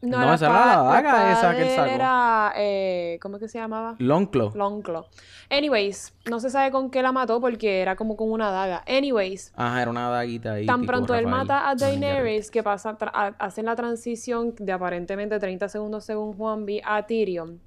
[0.00, 1.90] No, la esa era la daga esa que él sacó.
[1.90, 3.96] Era, eh, ¿cómo es que se llamaba?
[3.98, 4.52] Longclaw.
[4.54, 5.06] Longclaw.
[5.50, 8.84] Anyways, no se sabe con qué la mató porque era como con una daga.
[8.86, 10.66] Anyways, Ajá, era una daguita ahí.
[10.66, 12.96] tan tipo pronto él mata a Daenerys, que pasa,
[13.40, 17.60] hacen la transición de aparentemente 30 segundos según Juan B a Tyrion.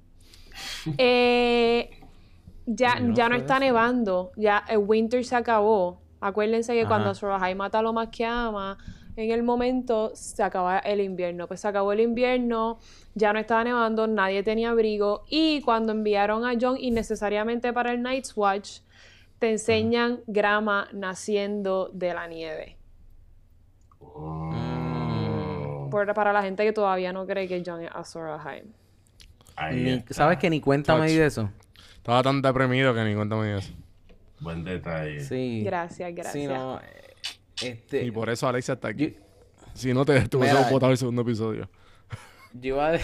[0.98, 1.90] Eh,
[2.66, 3.60] ya, No ya no está eso.
[3.64, 6.00] nevando, ya el winter se acabó.
[6.20, 8.78] Acuérdense que cuando Ahai mata a lo más que ama,
[9.16, 11.46] en el momento se acaba el invierno.
[11.48, 12.78] Pues se acabó el invierno,
[13.14, 15.24] ya no estaba nevando, nadie tenía abrigo.
[15.28, 18.80] Y cuando enviaron a Jon innecesariamente para el Night's Watch,
[19.38, 22.76] te enseñan grama naciendo de la nieve.
[24.00, 25.88] Oh.
[25.90, 28.64] Por- para la gente que todavía no cree que Jon es Azor Ahai.
[29.72, 30.02] Ni-.
[30.10, 31.16] ¿Sabes que Ni cuéntame Touch.
[31.16, 31.50] de eso.
[31.96, 33.72] Estaba tan deprimido que ni cuenta me dio eso.
[34.40, 35.20] Buen detalle.
[35.20, 35.62] Sí.
[35.64, 36.32] Gracias, gracias.
[36.32, 37.11] Sí, no, eh,
[37.62, 38.04] este...
[38.04, 39.14] Y por eso Alexia está aquí.
[39.16, 41.68] yo, Si no, te estuviese Mira, botado el segundo episodio.
[42.52, 42.92] yo iba a...
[42.92, 43.00] de-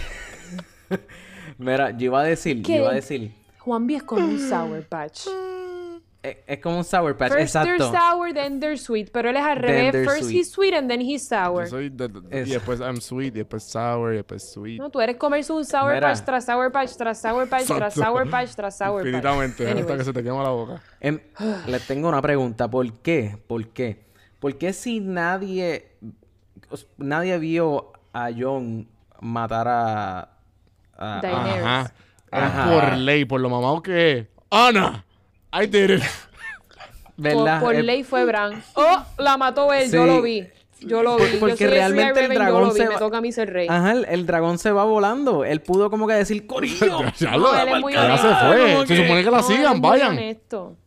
[1.57, 2.73] Mira, yo iba a decir, ¿Qué?
[2.75, 3.31] yo iba a decir...
[3.59, 5.27] Juan B es como un Sour Patch.
[6.21, 7.91] Es, es como un Sour Patch, First they're exacto.
[7.97, 9.09] sour, then they're sweet.
[9.11, 9.91] Pero él es al revés.
[9.91, 10.35] they're First sweet.
[10.37, 11.63] he's sweet and then he's sour.
[11.63, 14.79] Yo soy de- de- y después I'm sweet, y después sour, y después sweet.
[14.79, 16.09] No, tú eres comerse un Sour Mira.
[16.09, 17.93] Patch tras Sour Patch tras Sour Patch tras.
[17.93, 19.05] Sour Patch tras Sour Patch.
[19.07, 20.81] Infinitamente, hasta que se te quema la boca.
[20.99, 21.19] Em,
[21.67, 22.69] les tengo una pregunta.
[22.69, 23.37] ¿Por qué?
[23.47, 24.08] ¿Por qué?
[24.39, 25.91] ¿Por qué si nadie...
[26.97, 28.87] Nadie vio a John
[29.21, 30.29] matar a...
[30.97, 31.63] a- Daenerys.
[31.65, 31.93] Ajá.
[32.31, 32.71] Ajá.
[32.71, 34.27] Por ley, por lo mamado que es.
[34.51, 35.03] ¡Ana!
[35.51, 36.03] I did it.
[37.15, 37.59] Por, ¿Verdad?
[37.61, 38.63] por Eh, ley fue Bran.
[38.75, 39.03] ¡Oh!
[39.17, 40.47] La mató él, yo sí, lo vi.
[40.79, 41.23] Yo lo vi.
[41.31, 42.79] Por- porque yo soy el realmente Free el Raven, yo dragón lo vi.
[42.79, 43.67] se Me va- toca a mí ser rey.
[43.69, 45.43] Ajá, el, el dragón se va volando.
[45.43, 46.99] Él pudo como que decir, corillo.
[47.17, 48.87] Ya No, lo- él es muy ya se fue.
[48.87, 50.11] Se supone que la No, él es sigan, muy vayan.
[50.11, 50.77] honesto.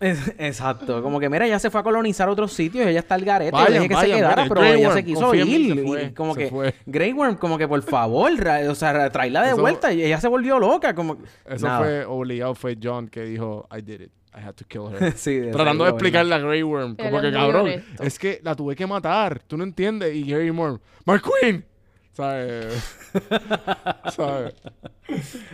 [0.00, 3.24] Es- Exacto, como que mira, ella se fue a colonizar otros sitios, ella está al
[3.24, 5.44] garete, Vayan, dije que vayan, se quedara, pero Grey ella Worm, se quiso ir.
[5.74, 6.74] se y fue, como que fue.
[6.86, 8.30] Grey Worm, como que por favor,
[8.68, 9.92] o sea, tráela de Eso- vuelta.
[9.92, 11.80] Y ella se volvió loca, como Eso Nada.
[11.80, 14.10] fue obligado, fue John que dijo, I did it.
[14.34, 15.12] I had to kill her.
[15.16, 16.94] Sí, de Tratando de explicarle a Grey Worm.
[16.96, 17.68] Como que, cabrón,
[18.00, 19.40] es que la tuve que matar.
[19.40, 20.14] Tú no entiendes.
[20.14, 21.64] Y Grey Worm, My Queen.
[22.12, 22.96] ¿Sabes?
[24.14, 24.54] ¿Sabes?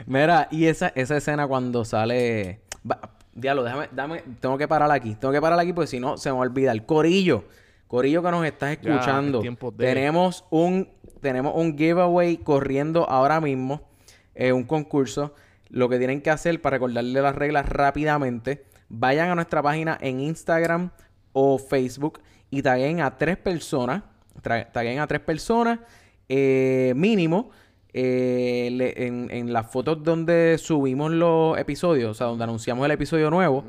[0.07, 2.61] Mira, y esa, esa escena cuando sale.
[3.35, 5.15] Diablo, déjame, dame, tengo que parar aquí.
[5.17, 6.87] Tengo que parar aquí porque si no se me va a olvidar.
[6.87, 7.45] Corillo,
[7.89, 9.39] Corillo que nos estás Ya, escuchando.
[9.39, 10.89] es tiempo de- Tenemos un,
[11.21, 13.83] tenemos un giveaway corriendo ahora mismo.
[14.37, 15.33] eh, un concurso.
[15.69, 18.65] Lo que tienen que hacer para recordarle las reglas rápidamente.
[18.89, 20.91] Vayan a nuestra página en Instagram
[21.33, 22.21] o Facebook
[22.51, 24.03] y taguen a tres personas.
[24.73, 25.79] Taguen a tres personas
[26.29, 27.51] eh, mínimo.
[27.95, 32.91] Eh, le- en, en las fotos donde subimos los episodios, o sea, donde anunciamos el
[32.91, 33.65] episodio nuevo,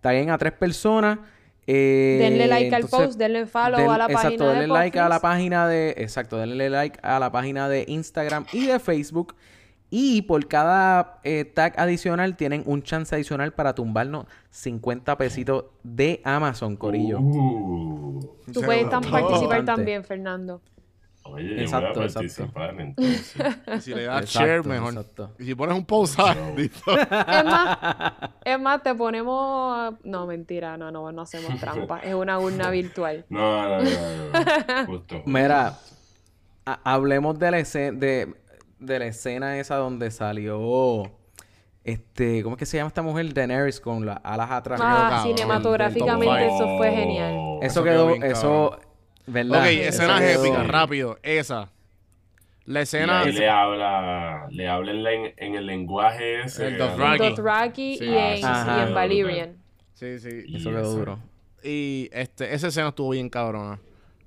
[0.00, 1.18] taguen a tres personas.
[1.66, 4.98] eh, Denle like al post, denle follow den- a la exacto, página de denle like
[4.98, 5.90] a la página de.
[5.98, 9.34] Exacto, denle like a la página de Instagram y de Facebook.
[9.88, 16.20] Y por cada eh, tag adicional tienen un chance adicional para tumbarnos 50 pesitos de
[16.24, 17.20] Amazon, Corillo.
[17.20, 18.20] Uh,
[18.52, 20.60] Tú puedes tam- participar también, Fernando.
[21.36, 22.14] Oye, yo Exacto, voy a exacto.
[22.20, 23.36] participar entonces.
[23.76, 24.92] Y si le das Exacto, share, mejor.
[24.94, 25.30] exacto.
[25.38, 26.90] Y si pones un post, ah, listo.
[26.98, 28.12] Es más,
[28.44, 29.94] es más, te ponemos...
[30.04, 32.00] No, mentira, no, no, no hacemos trampa.
[32.00, 33.24] Es una urna virtual.
[33.28, 34.86] No, no, no, no, no.
[34.86, 35.22] Justo.
[35.26, 35.78] Mira,
[36.66, 38.34] ha- hablemos de la, escena, de,
[38.78, 41.12] de la escena esa donde salió.
[41.84, 43.32] Este, ¿cómo es que se llama esta mujer?
[43.32, 44.80] Daenerys con las alas atrás.
[44.82, 47.34] Ah, cinematográficamente eso fue genial.
[47.62, 48.78] Eso, Eso quedó, eso,
[49.26, 49.60] ¿verdad?
[49.62, 51.18] ok, escenas quedó- épicas, rápido.
[51.22, 51.70] Esa.
[52.64, 53.20] La Y escena.
[53.20, 56.66] ahí le habla, le habla en, en el lenguaje ese.
[56.68, 57.18] El Dothraki.
[57.18, 58.04] lo- Dothraki Sí.
[58.04, 58.78] y en, Ajá.
[58.84, 59.56] y en Valyrian.
[59.94, 60.28] Sí, sí.
[60.46, 61.18] Y Eso quedó duro.
[61.62, 63.78] Y este, esa escena estuvo bien cabrona.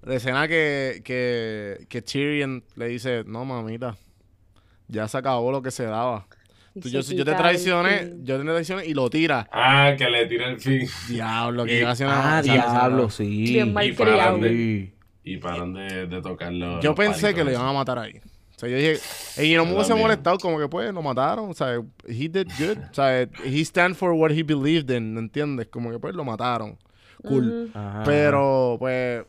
[0.03, 3.97] La escena que, que, que Tyrion le dice, no mamita,
[4.87, 6.25] ya se acabó lo que se daba.
[6.81, 9.47] Tú- yo, yo te traicioné, yo te traicioné y lo tira.
[9.51, 10.87] Ah, que le tira el fin.
[11.07, 13.43] Diablo, que Y- iba a hacer Ah, diablo, sí.
[13.43, 14.31] Bien mal Y para criado.
[14.33, 14.93] dónde- Sí.
[15.23, 16.79] Y paran de, de tocarlo.
[16.81, 18.13] Yo pensé que lo iban a matar ahí.
[18.55, 18.97] O sea, yo dije,
[19.41, 21.49] y no me hubiese molestado, como que pues lo mataron.
[21.49, 21.75] O sea,
[22.07, 22.77] he did good.
[22.91, 25.67] O sea, he stand for what he believed in, ¿entiendes?
[25.67, 26.77] Como que pues lo mataron.
[27.23, 27.71] Cool.
[28.05, 29.23] Pero, pues,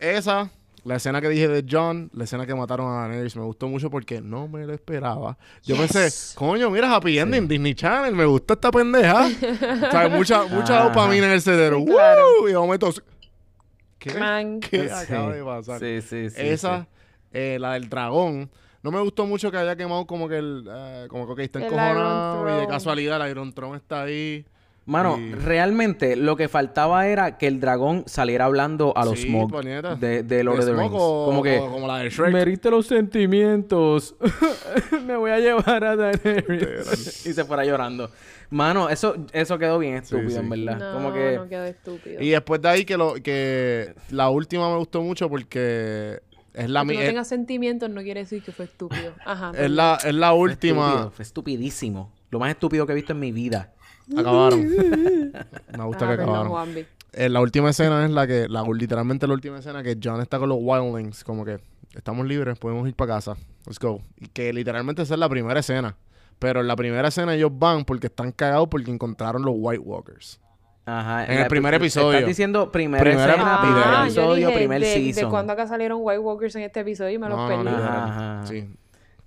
[0.00, 0.50] esa,
[0.84, 3.88] la escena que dije de John, la escena que mataron a Daenerys, me gustó mucho
[3.90, 5.38] porque no me lo esperaba.
[5.62, 9.26] Yo pensé, coño, mira, Happy Ending, Disney Channel, me gusta esta pendeja.
[9.88, 11.78] o sea, mucha, mucha dopamina en el cerebro.
[11.80, 12.22] Sí, claro.
[12.40, 12.48] ¡Woo!
[12.48, 12.90] Y de momento,
[13.98, 14.14] ¿qué?
[14.14, 14.60] Man.
[14.60, 14.94] ¿Qué Sí.
[14.94, 15.80] acaba de pasar?
[15.80, 16.36] Sí, sí, sí.
[16.38, 16.86] esa, sí.
[17.32, 18.50] eh, la del dragón.
[18.82, 22.56] No me gustó mucho que haya quemado como que el, eh, como que está encojonado
[22.58, 24.44] y de casualidad el Iron Throne está ahí.
[24.84, 29.28] Mano, Y- realmente lo que faltaba era que el dragón saliera hablando a los Sí,
[29.28, 30.92] Smog de, de Lord De of the Rings.
[30.96, 32.32] o- como que o como la de Shrek.
[32.32, 34.16] me heriste los sentimientos.
[35.06, 37.26] me voy a llevar a Daenerys.
[37.26, 38.10] y se fuera llorando.
[38.50, 40.36] Mano, eso, eso quedó bien estúpido, sí.
[40.36, 40.78] en verdad.
[40.78, 42.20] No, como que no quedó estúpido.
[42.20, 46.20] Y después de ahí que lo que la última me gustó mucho porque
[46.54, 49.12] es la Que no es, tengas sentimientos no quiere decir que fue estúpido.
[49.24, 49.52] Ajá.
[49.56, 52.12] es la es la fue última estúpido, fue estupidísimo.
[52.30, 53.71] Lo más estúpido que he visto en mi vida.
[54.16, 54.60] acabaron.
[55.78, 56.74] me gusta Ah, que perdón, acabaron.
[57.14, 60.38] Eh, la última escena es la que la literalmente la última escena que John está
[60.38, 61.58] con los Wildlings como que
[61.94, 63.36] estamos libres, podemos ir para casa.
[63.66, 64.00] Let's go.
[64.18, 65.96] Y que literalmente esa es la primera escena.
[66.38, 70.40] Pero en la primera escena ellos van porque están cagados porque encontraron los White Walkers.
[70.86, 71.26] Ajá.
[71.26, 72.12] En el primer episodio.
[72.18, 75.68] Estás diciendo primera, Primera- escena, Ah, primer yo episodio, dije, primer de, de cuando acá
[75.68, 77.64] salieron White Walkers en este episodio y me los No, no, perdí.
[77.70, 77.86] literal.
[77.88, 78.46] Ajá, ajá.
[78.46, 78.68] Sí.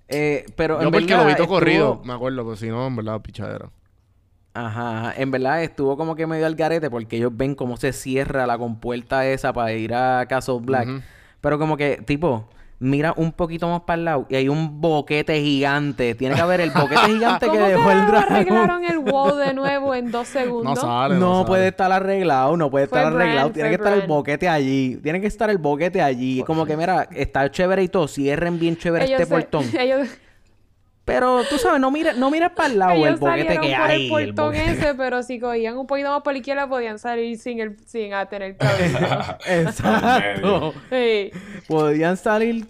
[0.08, 2.68] Eh, pero Yo en porque verdad lo vi todo estuvo- corrido, me acuerdo, pero si
[2.68, 3.70] no, en verdad, pichadera.
[4.56, 5.12] Ajá.
[5.16, 8.56] En verdad estuvo como que medio al garete porque ellos ven cómo se cierra la
[8.58, 10.88] compuerta esa para ir a Castle Black.
[11.40, 12.48] Pero como que, tipo,
[12.78, 16.14] mira un poquito más para el lado y hay un boquete gigante.
[16.14, 18.32] Tiene que haber el boquete gigante que ¿Cómo dejó el dragón.
[18.32, 20.80] arreglaron el wow de nuevo en dos No segundos?
[20.80, 21.46] sale, No, no, sale.
[21.46, 23.50] puede estar arreglado, no puede Fue estar arreglado.
[23.50, 24.96] Tiene que estar el boquete allí.
[25.02, 26.42] Tiene que estar el boquete allí.
[26.44, 28.08] Como que, mira, está chévere y todo.
[28.08, 29.64] Cierren bien chévere Ellos este se- portón.
[29.78, 30.08] ellos,
[31.06, 34.08] Pero tú sabes, no mires no mires para el lado el boquete que por hay.
[34.10, 34.72] el el portón boquete.
[34.72, 38.12] ese, pero si cogían un poquito más por la izquierda podían salir sin el sin
[38.12, 38.98] a tener cabello.
[39.46, 40.74] Exacto.
[40.90, 41.30] Sí.
[41.68, 42.66] Podían salir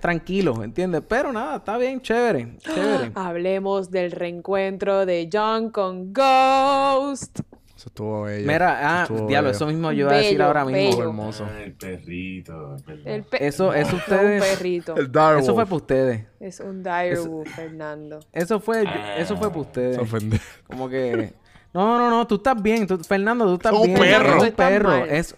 [0.00, 1.02] tranquilos, ¿entiendes?
[1.06, 3.12] Pero nada, está bien, chévere, chévere.
[3.14, 7.40] Hablemos del reencuentro de John con Ghost.
[7.80, 8.46] Eso estuvo bello.
[8.46, 9.56] Mira, ah, estuvo diablo, bello.
[9.56, 10.90] eso mismo yo iba a decir Bello, ahora mismo.
[10.90, 11.02] bello.
[11.08, 11.46] hermoso.
[11.50, 12.76] Ah, el perrito.
[13.06, 14.44] El pe- Eso, eso No, un ustedes.
[14.44, 14.96] perrito.
[14.96, 15.42] El Direwolf.
[15.42, 16.26] Eso fue para ustedes.
[16.40, 18.20] Es un direwolf, Fernando.
[18.34, 19.16] Eso fue, Ah.
[19.16, 19.96] eso fue para ustedes.
[19.96, 20.38] Se ofendió.
[20.66, 21.32] Como que.
[21.72, 22.86] No, no, no, tú estás bien.
[22.86, 23.98] tú- Fernando, tú estás Es un bien.
[23.98, 24.36] perro.
[24.36, 24.94] Es un perro.
[25.06, 25.36] Es,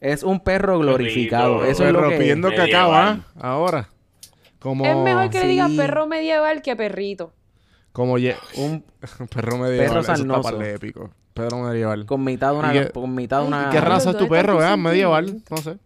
[0.00, 1.56] es un perro glorificado.
[1.58, 1.72] Perrito.
[1.72, 2.16] Eso es lo Perro que.
[2.16, 2.70] pidiendo Medieval.
[2.70, 3.20] cacao, ¿ah?
[3.38, 3.90] Ahora.
[4.60, 4.86] Como...
[4.86, 5.76] Es mejor que le digas Sí.
[5.76, 7.34] perro medieval que perrito.
[7.92, 8.82] Como ye- Un
[9.34, 9.88] perro medieval.
[9.88, 11.10] Perro eso está épico.
[11.34, 12.04] Perro medieval.
[12.06, 12.74] con mitad de una.
[12.74, 13.70] ¿Y qué- con mitad de una.
[13.70, 14.76] ¿Qué raza es tu ¿Dónde está perro, eh?
[14.76, 15.42] Medieval.
[15.50, 15.78] No sé.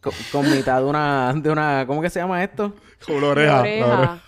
[0.00, 1.32] Con, con mitad de una.
[1.34, 1.84] De una.
[1.86, 2.72] ¿Cómo que se llama esto?
[3.04, 3.52] Como la oreja.
[3.54, 3.86] la Oreja.
[3.98, 4.18] oreja.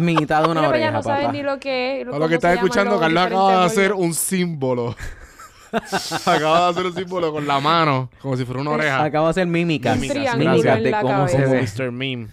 [0.00, 1.32] Mitad de una pues ya oreja, no saben papá.
[1.32, 2.06] ni lo que es.
[2.06, 4.94] A cómo lo que estás escuchando, los Carlos acaba de hacer un símbolo.
[6.26, 9.02] acaba de hacer un símbolo con la mano, como si fuera una oreja.
[9.04, 9.98] Acabo de hacer mímicas.
[9.98, 11.62] Mímicas, Mímicas de cómo se ve.
[11.62, 11.92] Mr.
[11.92, 12.28] Meme.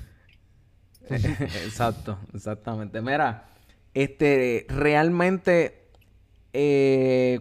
[1.09, 3.01] Exacto, exactamente.
[3.01, 3.45] Mira,
[3.93, 5.82] este, realmente,
[6.53, 7.39] eh,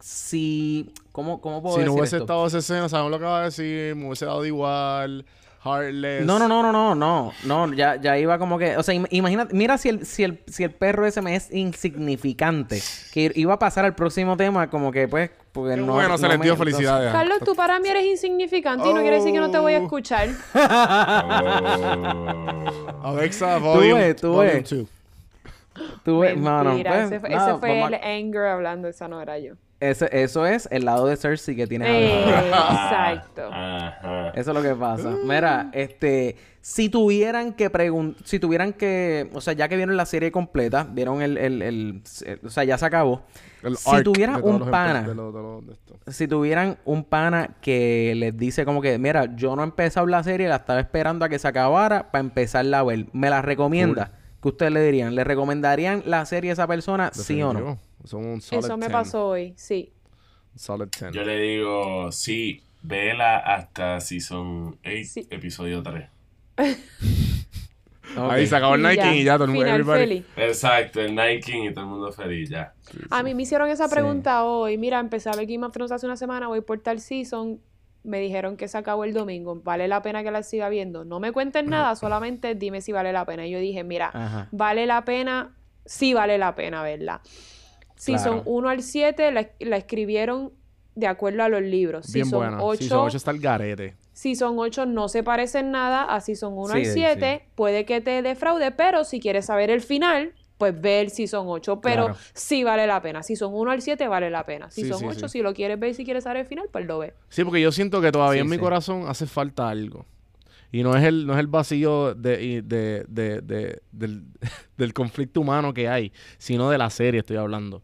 [0.00, 2.24] si, ¿cómo, cómo puedo Si no hubiese esto?
[2.24, 5.24] estado esa escena, sabemos lo que va a decir, me hubiese dado igual.
[5.66, 6.26] Heartless.
[6.26, 9.06] No, no, no, no, no, no, no, ya, ya iba como que, o sea, im-
[9.08, 12.82] imagínate, mira si el, si el, si el perro ese me es insignificante,
[13.14, 15.94] que iba a pasar al próximo tema, como que pues, porque no.
[15.94, 17.10] bueno, se no les me- dio felicidades.
[17.12, 19.78] Carlos, tú para mí eres insignificante y no quiere decir que no te voy a
[19.78, 19.84] Oh.
[19.84, 20.28] escuchar.
[20.54, 20.58] Oh.
[23.04, 24.68] Alexa, Tú volume, ves, tú volume ves.
[24.68, 24.86] two.
[26.06, 29.54] Mentira, pues, ese fue, nada, ese fue el a- anger hablando, esa no era yo.
[29.80, 32.24] ese- eso es el lado de Cersei que tienes Eh.
[32.28, 33.50] Exacto.
[34.34, 35.10] Eso es lo que pasa.
[35.24, 40.06] Mira, este, si tuvieran que preguntar, si tuvieran que, o sea, ya que vieron la
[40.06, 43.22] serie completa, vieron el, el, el- el- o sea, ya se acabó.
[43.62, 45.02] El Si tuvieran un pana.
[45.02, 45.94] empe- de los- de los- de esto.
[46.08, 50.22] Si tuvieran un pana que les dice como que, mira, yo no he empezado la
[50.22, 53.06] serie, la estaba esperando a que se acabara para empezarla a ver.
[53.12, 54.12] ¿Me la recomienda?
[54.44, 55.14] ¿Qué ustedes le dirían?
[55.14, 57.60] ¿Le recomendarían la serie a esa persona, sí o no?
[57.60, 57.78] Definitivo.
[58.04, 58.92] Son un solid Eso me 10.
[58.92, 59.90] pasó hoy, sí.
[60.54, 61.12] Solid 10.
[61.12, 65.26] Yo le digo, sí, vela hasta Season 8, Sí.
[65.30, 66.08] episodio 3.
[68.16, 68.30] Ok.
[68.30, 69.92] Ahí se acabó el Nike ya, y ya todo el mundo.
[69.92, 70.24] Feliz.
[70.36, 72.72] Exacto, el Night King y todo el mundo feliz ya.
[73.10, 73.90] A mí me hicieron esa Sí.
[73.94, 74.78] pregunta hoy.
[74.78, 77.60] Mira, empecé a ver Game of Thrones hace una semana, voy por tal season.
[78.04, 79.60] Me dijeron que se acabó el domingo.
[79.64, 81.04] ¿Vale la pena que la siga viendo?
[81.04, 83.46] No me cuenten nada, solamente dime si vale la pena.
[83.46, 84.48] Y yo dije, mira, Ajá.
[84.52, 87.22] vale la pena, sí vale la pena verla.
[87.96, 88.50] Season Claro.
[88.50, 90.52] 1 al 7 la, la escribieron
[90.94, 92.12] de acuerdo a los libros.
[92.12, 92.62] Bien Season buena.
[92.62, 93.94] 8, Season 8 está el garete.
[94.12, 96.92] Season 8 no se parece en nada a Season 1 Sí, al sí.
[96.92, 97.48] 7.
[97.54, 101.80] Puede que te defraude, pero si quieres saber el final, pues ve el Season 8.
[101.80, 102.20] Pero Claro.
[102.32, 103.22] sí vale la pena.
[103.22, 104.70] Season 1 al 7 vale la pena.
[104.70, 105.38] Sí, sí, 8, sí.
[105.38, 107.14] si lo quieres ver y si quieres saber el final, pues lo ve.
[107.28, 110.06] Sí, porque yo siento que todavía Sí, en mi corazón hace falta algo.
[110.72, 114.24] Y no es el, no es el vacío de, de- de- de- del,
[114.76, 117.82] del conflicto humano que hay, sino de la serie estoy hablando.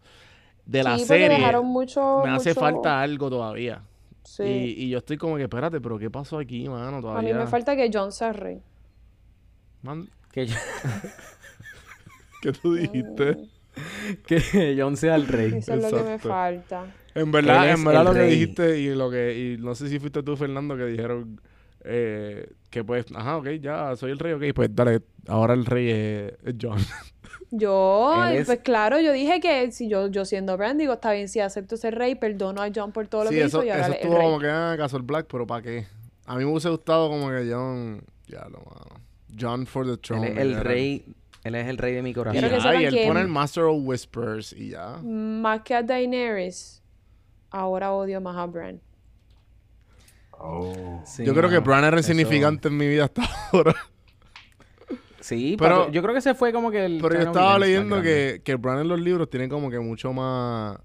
[0.66, 2.22] De la serie dejaron mucho.
[2.24, 3.82] me hace falta algo todavía.
[4.24, 4.42] Sí.
[4.44, 6.98] Y, y yo estoy como que, espérate, pero ¿qué pasó aquí, mano?
[6.98, 7.32] a Todavía.
[7.34, 8.60] mí me falta que John rey.
[9.82, 10.54] Man, Que, yo-
[12.42, 13.36] ¿Qué tú dijiste?
[14.26, 15.54] que John sea el rey.
[15.56, 16.28] Eso es lo que me Exacto.
[16.28, 16.86] falta.
[17.14, 19.98] En verdad, en verdad el lo que dijiste y lo que y no sé si
[19.98, 21.40] fuiste tú Fernando que dijeron
[21.84, 25.88] eh, que pues, ajá, ok, ya soy el rey, ok, pues dale, ahora el rey
[25.90, 26.78] es, es John.
[27.52, 31.28] Yo, es- pues claro, yo dije que si yo, yo siendo Bran, digo, está bien,
[31.28, 33.70] si acepto ser rey, perdono a John por todo lo sí, que eso, hizo y
[33.70, 34.22] ahora eso el estuvo rey.
[34.24, 35.86] como que ah, Castle Black, pero ¿para qué?
[36.26, 39.00] A mí me hubiese gustado como que John, ya lo mano.
[39.36, 40.28] John for the throne.
[40.40, 41.04] el era- rey,
[41.44, 42.40] él es el rey de mi Y, corazón.
[42.42, 44.98] Ya, sepan y él pone el Master of Whispers y ya.
[45.02, 46.82] Más que a Daenerys,
[47.50, 48.80] ahora odio más a Bran.
[50.42, 51.02] Oh.
[51.04, 53.22] Sí, yo creo que Bran era eso- insignificante en mi vida hasta
[53.52, 53.74] ahora.
[55.20, 56.98] Sí, Pero- yo creo que ese fue como que el.
[57.02, 60.78] Pero yo estaba leyendo que, que Bran en los libros tiene como que mucho más...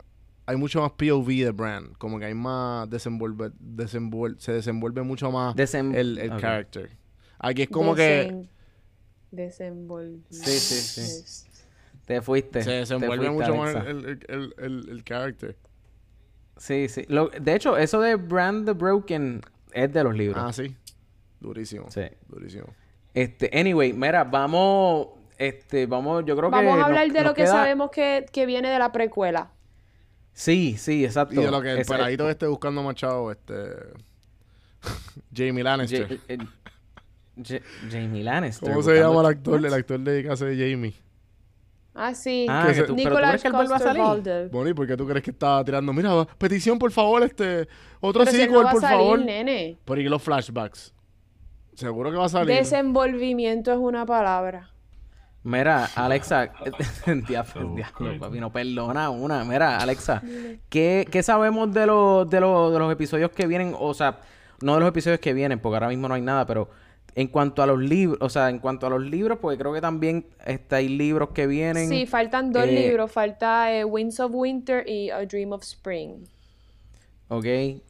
[0.48, 1.94] Hay mucho más POV de Bran.
[1.98, 3.50] Como que hay más desenvolve...
[3.60, 6.92] desenvuel- se desenvuelve mucho más Desem- el, el character.
[7.40, 8.46] Aquí es como que
[9.36, 10.20] Desenvolver.
[10.30, 11.48] Sí, sí, sí.
[12.06, 12.62] Te fuiste.
[12.64, 15.56] se desenvuelve fuiste, mucho más el, el, el, el- el character.
[16.58, 17.06] Sí, sí.
[17.10, 19.42] Lo- de hecho, eso de Brand the Broken
[19.74, 20.42] es de los libros.
[20.44, 20.76] Ah, sí.
[21.40, 21.90] Durísimo.
[21.92, 22.04] Sí.
[22.28, 22.68] Durísimo.
[23.14, 25.08] Este, anyway, mira, vamos,
[25.38, 27.90] este, vamos, yo creo que Vamos a nos- hablar de nos lo que queda- sabemos
[27.92, 29.52] que, que viene de la precuela.
[30.34, 31.34] Sí, sí, exacto.
[31.42, 33.54] Y de lo que el peladito esté buscando machado, este...
[35.34, 36.08] Jamie Lannister.
[36.08, 36.38] Ja- eh,
[37.44, 37.60] Ja-
[37.92, 38.70] Jamie Lannister.
[38.70, 39.66] ¿Cómo se llama el actor?
[39.66, 40.94] El actor de hace de Jamie.
[41.98, 42.46] Ah, sí.
[42.50, 44.50] Ah, Que que tú, pero tú crees que él vuelva a salir.
[44.52, 45.94] Bonnie, ¿por qué tú crees que estaba tirando?
[45.94, 47.68] Mira, va, petición, por favor, este...
[48.02, 49.20] Otro Pero si él sequel, no va a por salir, favor.
[49.20, 49.78] nene.
[49.86, 50.94] Por ahí los flashbacks.
[51.74, 52.54] Seguro que va a salir.
[52.56, 54.70] Desenvolvimiento es una palabra.
[55.44, 56.52] Mira, Alexa,
[57.28, 58.20] diablo, diablo, coño.
[58.20, 59.44] papi, no perdona una.
[59.46, 60.22] Mira, Alexa,
[60.70, 63.76] ¿qué, qué sabemos de los, de, los, de los episodios que vienen?
[63.80, 64.20] O sea,
[64.62, 66.70] no de los episodios que vienen, porque ahora mismo no hay nada, pero
[67.16, 69.82] en cuanto a los libros, o sea, en cuanto a los libros, porque creo que
[69.82, 71.88] también este, hay libros que vienen.
[71.88, 73.12] Sí, faltan dos eh, libros.
[73.12, 76.26] Falta eh, Winds of Winter y A Dream of Spring.
[77.30, 77.46] Ok.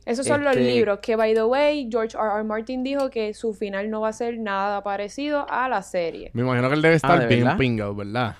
[0.05, 2.25] Esos son los Este, libros que, by the way, George R.
[2.35, 2.43] R.
[2.43, 6.29] Martin dijo que su final no va a ser nada parecido a la serie.
[6.33, 7.57] Me imagino que él debe estar ¿de bien verdad?
[7.57, 8.35] pingado, ¿verdad?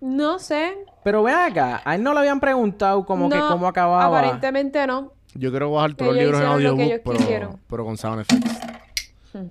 [0.00, 0.72] No sé.
[1.02, 4.06] Pero ve acá, a él no le habían preguntado como que cómo acababa.
[4.06, 5.12] Aparentemente no.
[5.34, 8.58] Yo quiero bajar todos los libros en lo audiobook, ellos pero, pero con sound effects.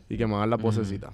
[0.10, 1.14] Y que me hagan la posecita.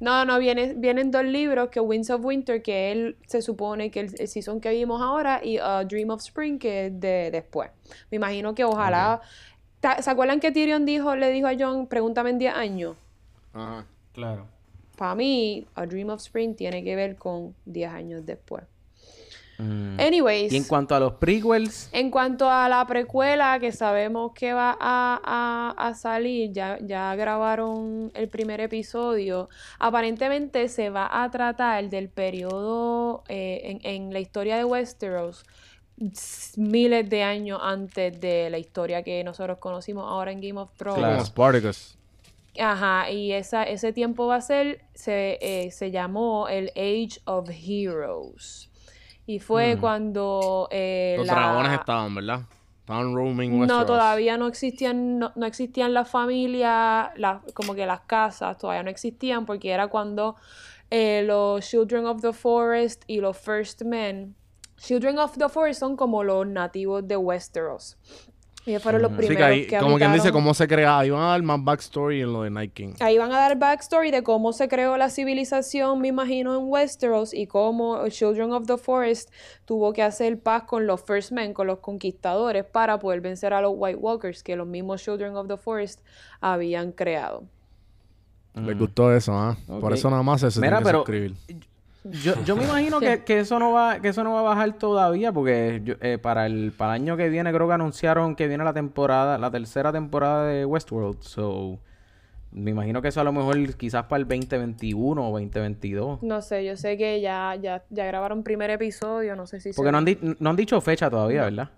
[0.00, 4.00] No, no, viene, vienen dos libros, que Winds of Winter, que él se supone que
[4.00, 7.70] el, el season que vimos ahora, y A Dream of Spring, que es de después.
[8.10, 9.20] Me imagino que ojalá...
[9.80, 12.96] Ta- ¿Se acuerdan que Tyrion dijo, le dijo a John, pregúntame en 10 años?
[13.52, 13.86] Ajá.
[14.12, 14.46] Claro.
[14.96, 18.64] Para mí, A Dream of Spring tiene que ver con 10 años después.
[19.58, 19.98] Mm.
[19.98, 24.52] Anyways, Y en cuanto a los prequels, en cuanto a la precuela, que sabemos que
[24.52, 29.48] va a, a- a salir, ya, ya grabaron el primer episodio,
[29.80, 35.44] aparentemente se va a tratar del periodo eh, en, en la historia de Westeros,
[36.56, 40.98] miles de años antes de la historia que nosotros conocimos ahora en Game of Thrones.
[41.00, 41.24] Claro.
[41.24, 41.96] Spartacus.
[42.60, 47.48] Ajá, y esa, ese tiempo va a ser, se, eh, se llamó el Age of
[47.50, 48.67] Heroes.
[49.28, 49.80] Y fue Mm.
[49.80, 52.40] cuando eh, Los la- dragones estaban, ¿verdad?
[52.80, 53.86] Estaban roaming No, Westeros.
[53.86, 58.88] todavía no existían, no, no existían las familias, las- como que las casas, todavía no
[58.88, 60.36] existían porque era cuando
[60.90, 64.34] eh, los Children of the Forest y los First Men,
[64.78, 67.98] Children of the Forest son como los nativos de Westeros.
[68.66, 70.98] Ellos fueron los Sí, que primeros ahí, que como quien dice, cómo se crea.
[70.98, 72.92] Ahí van a dar más backstory en lo de Night King.
[73.00, 77.32] Ahí van a dar backstory de cómo se creó la civilización, me imagino, en Westeros
[77.32, 79.32] y cómo Children of the Forest
[79.64, 83.62] tuvo que hacer paz con los First Men, con los conquistadores, para poder vencer a
[83.62, 86.00] los White Walkers que los mismos Children of the Forest
[86.40, 87.44] habían creado.
[88.54, 89.56] Les gustó eso, ¿ah?
[89.80, 91.34] Por eso nada más se Mira, pero- suscribir.
[92.04, 94.72] Yo, yo me imagino que, que eso no va, que eso no va a bajar
[94.78, 98.48] todavía, porque yo- eh, para el, para el año que viene creo que anunciaron que
[98.48, 101.20] viene la temporada, la tercera temporada de Westworld.
[101.22, 101.78] So
[102.50, 106.22] me imagino que eso a lo mejor quizás para el 2021 o 2022.
[106.22, 109.88] No sé, yo sé que ya, ya, ya grabaron primer episodio, no sé si Porque
[109.88, 111.68] se- no han, di- no han dicho fecha todavía, ¿verdad?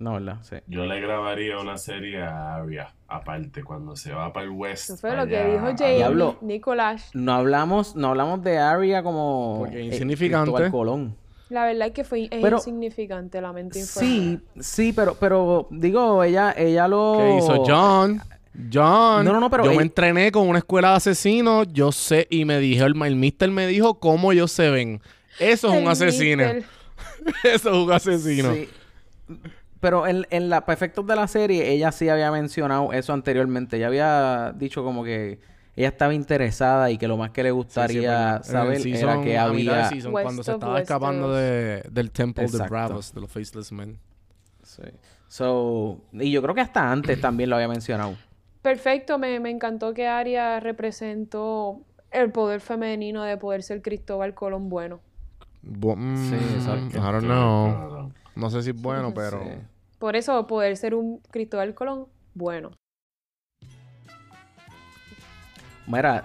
[0.00, 0.38] No, ¿verdad?
[0.42, 0.56] Sí.
[0.66, 4.84] Yo le grabaría una serie a Arya, aparte, cuando se va para el West.
[4.84, 6.38] Eso fue lo que dijo Diablo.
[6.40, 7.10] Nicolás.
[7.12, 10.70] No hablamos, no hablamos de Arya como Porque eh, insignificante.
[10.70, 11.14] Colón.
[11.50, 16.54] La verdad es que fue es Pero- insignificante, lamento Sí, sí, pero, pero digo, ella,
[16.56, 17.16] ella lo.
[17.18, 18.22] ¿Qué hizo John?
[18.72, 19.24] John.
[19.24, 21.66] No, no, no, pero Yo él- me entrené con una escuela de asesinos.
[21.72, 25.02] Yo sé, y me dijo, el, el mister me dijo cómo ellos se ven.
[25.38, 26.44] Eso es un asesino.
[27.44, 28.54] Eso es un asesino.
[28.54, 28.68] Sí.
[29.80, 33.76] Pero en, en la para efectos de la serie, ella sí había mencionado eso anteriormente.
[33.78, 35.38] Ella había dicho como que
[35.74, 39.20] ella estaba interesada y que lo más que le Sí, sí, gustaría el saber era
[39.22, 39.88] que de había.
[39.88, 42.70] season, West cuando se estaba escapando de, del templo de Exacto.
[42.74, 43.98] Bravos, de los Faceless Men.
[44.62, 44.82] Sí.
[45.28, 48.14] So, y yo creo que hasta antes también lo había mencionado.
[48.60, 54.68] Perfecto, me, me encantó que Aria representó el poder femenino de poder ser Cristóbal Colón
[54.68, 55.00] bueno.
[55.64, 56.98] Bu- mm, Sí, exacto.
[56.98, 58.12] I don't know.
[58.40, 59.42] No sé si es bueno, pero...
[59.42, 59.50] Sí.
[59.98, 62.70] Por eso poder ser un Cristóbal Colón bueno.
[65.86, 66.24] Mira,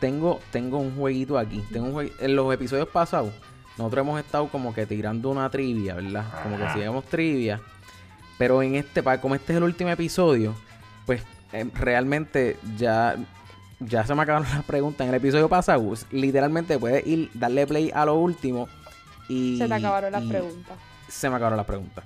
[0.00, 1.62] tengo, tengo un jueguito aquí.
[1.72, 3.32] Tengo un jue- En los episodios pasados,
[3.78, 6.24] nosotros hemos estado como que tirando una trivia, ¿verdad?
[6.42, 7.60] Como que sigamos trivia.
[8.38, 10.54] Pero en este, como este es el último episodio,
[11.06, 13.16] pues eh, realmente ya,
[13.80, 15.02] ya se me acabaron las preguntas.
[15.06, 18.68] En el episodio pasado, literalmente puedes ir, darle play a lo último
[19.28, 19.56] y.
[19.58, 20.76] Se te acabaron las y preguntas.
[21.08, 22.04] Se me acabaron las preguntas.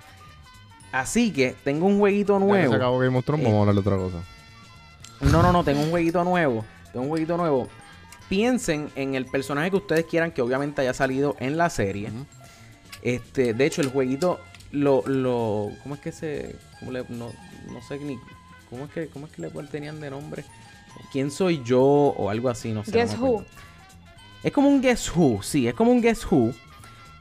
[0.93, 2.71] Así que tengo un jueguito Ya que nuevo.
[2.71, 4.25] se acabó Game of Thrones, Eh, vamos a hablar de otra cosa.
[5.21, 6.65] No, no, no, tengo un jueguito nuevo.
[6.93, 7.69] Tengo un jueguito nuevo.
[8.29, 12.11] Piensen en el personaje que ustedes quieran que obviamente haya salido en la serie.
[13.03, 14.41] Este, de hecho, el jueguito
[14.73, 17.31] lo, lo, ¿cómo es que se, cómo le, no,
[17.73, 18.19] no sé ni,
[18.69, 20.45] cómo es que, cómo es que le tenían de nombre?
[21.13, 21.83] ¿Quién soy yo?
[21.83, 22.93] O algo así, no sé.
[22.93, 23.45] Guess who.
[24.43, 26.55] Es como un Guess Who, sí, es como un Guess Who.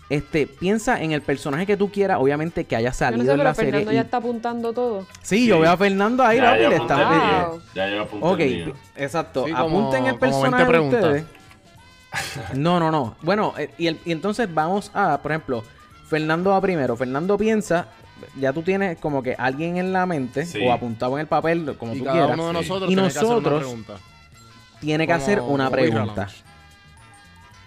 [0.10, 3.32] Este, piensa en el personaje que tú quieras, obviamente que haya Yo salido no sé,
[3.32, 3.72] en pero la serie.
[3.72, 5.06] Fernando y- ya está apuntando todo.
[5.22, 7.62] Sí, yo veo a Fernando ahí, Ya, ya le está- Wow.
[7.76, 9.46] Ya apunté Ok, el exacto.
[9.46, 11.24] Sí, como- Apunten el como 20 personaje de ustedes.
[12.56, 13.16] No, no, no.
[13.22, 15.64] Bueno, eh, y, el- y entonces vamos a, por ejemplo,
[16.08, 16.96] Fernando va primero.
[16.96, 17.90] Fernando piensa,
[18.40, 20.60] ya tú tienes como que alguien en la mente Sí.
[20.66, 22.34] o apuntado en el papel, como Y tú cada quieras.
[22.34, 22.58] uno de sí.
[22.68, 23.94] nosotros Y tiene que hacer una nosotros pregunta.
[24.80, 26.28] Tiene que hacer una pregunta.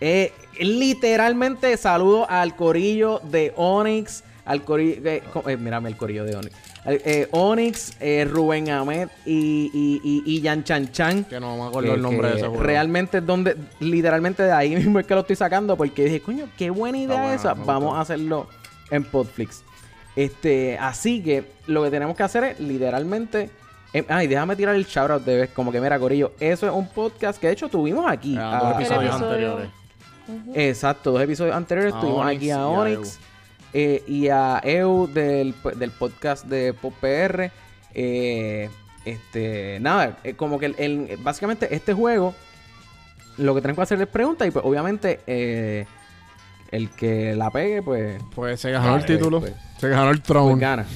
[0.01, 6.36] Eh, literalmente saludo al corillo de Onyx, al corillo, eh, eh, mírame el corillo de
[6.36, 6.55] Onyx.
[6.84, 11.24] Eh, Onyx, eh, Rubén Ahmed y, y, y, y Yan Chan Chan.
[11.24, 12.62] Que no me acuerdo que- el nombre de ese juego.
[12.62, 16.48] Realmente es donde, literalmente de ahí mismo es que lo estoy sacando porque dije, coño,
[16.59, 17.55] qué buena idea buena, esa.
[17.55, 17.96] Vamos gustó.
[17.96, 18.48] a hacerlo
[18.90, 19.62] en Podflix.
[20.16, 23.48] Este, así que lo que tenemos que hacer es literalmente.
[23.94, 25.50] eh, ay, déjame tirar el shoutout de vez.
[25.50, 28.36] Como que, mira, Corillo, eso es un podcast que de hecho tuvimos aquí.
[28.38, 29.72] Ah, a- dos a-
[30.55, 33.18] Exacto, dos episodios anteriores A estuvimos Onyx aquí y a a Onyx
[33.75, 37.51] eh, y a Eu del, del podcast de Pop PR.
[37.95, 38.68] Eh,
[39.05, 42.35] este, nada, eh, como que el, el- básicamente este juego
[43.39, 45.87] lo que tenemos que hacer es preguntas y pues obviamente eh,
[46.70, 49.41] el que la pegue pues, Pues se ganó el título.
[49.41, 49.53] pues.
[49.79, 50.61] se ganó el pues throne.
[50.61, 50.87] gana.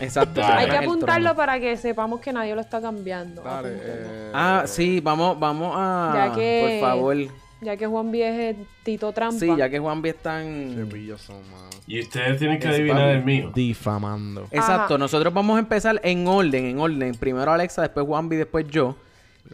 [0.00, 0.40] Exacto.
[0.42, 1.36] Hay que apuntarlo trono.
[1.36, 3.42] para que sepamos que nadie lo está cambiando.
[3.42, 6.12] Dale, eh, Ah, sí, vamos, vamos a...
[6.28, 7.16] Ya que- Por favor.
[7.62, 9.38] Ya que Juan Vieje Tito Trampa.
[9.38, 10.88] Sí, ya que están...
[10.90, 11.70] pillos son, mano.
[11.86, 13.52] Y ustedes tienen que Es adivinar el mío.
[13.54, 14.48] Difamando.
[14.50, 14.98] Exacto, Ajá.
[14.98, 17.14] nosotros vamos a empezar en orden, en orden.
[17.14, 18.96] Primero Alexa, después Juanvi, después yo.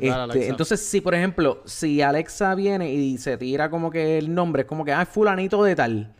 [0.00, 4.62] Este, entonces, si por ejemplo, si Alexa viene y se tira como que el nombre,
[4.62, 6.14] es como que, ah, es fulanito de tal,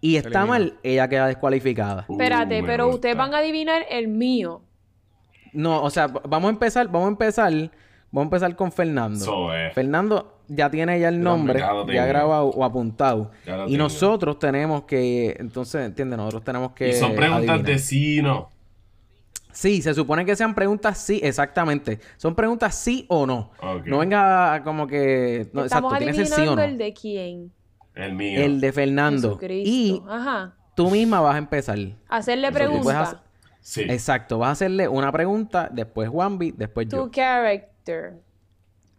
[0.00, 0.46] y está elimina.
[0.46, 2.04] mal, ella queda descualificada.
[2.08, 2.96] Uh, Espérate, pero gusta.
[2.96, 4.62] ustedes van a adivinar el mío.
[5.52, 7.70] No, o sea, vamos a empezar, vamos a empezar, vamos
[8.14, 9.16] a empezar con Fernando.
[9.24, 9.72] Eso es.
[9.72, 11.84] Fernando ya tiene ya el nombre, ya tengo.
[12.08, 13.30] grabado o apuntado.
[13.42, 13.76] Y tengo.
[13.78, 16.16] nosotros tenemos que, entonces, ¿entiendes?
[16.18, 16.90] Nosotros tenemos que...
[16.90, 17.64] Y son preguntas adivinar.
[17.66, 18.50] de sí y no.
[19.52, 22.00] Sí, se supone que sean preguntas sí, exactamente.
[22.16, 23.52] Son preguntas sí o no.
[23.86, 25.48] No venga como que...
[25.52, 26.62] No, Estamos exacto, tiene que ser sí o adivinando no.
[26.72, 27.52] el de quién.
[27.94, 28.40] El mío.
[28.42, 29.28] El de Fernando.
[29.28, 29.70] Jesucristo.
[29.70, 30.54] Y Ajá.
[30.74, 31.78] tú misma vas a empezar.
[32.08, 33.00] Hacerle Eso tú puedes pregunta.
[33.02, 33.18] hacer-
[33.60, 33.80] Sí.
[33.88, 37.10] Exacto, vas a hacerle una pregunta, después Juanvi, después Tu yo.
[37.10, 38.14] character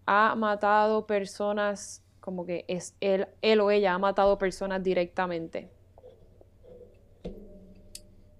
[0.06, 5.70] ha matado personas, como que es él, él o ella ha matado personas directamente.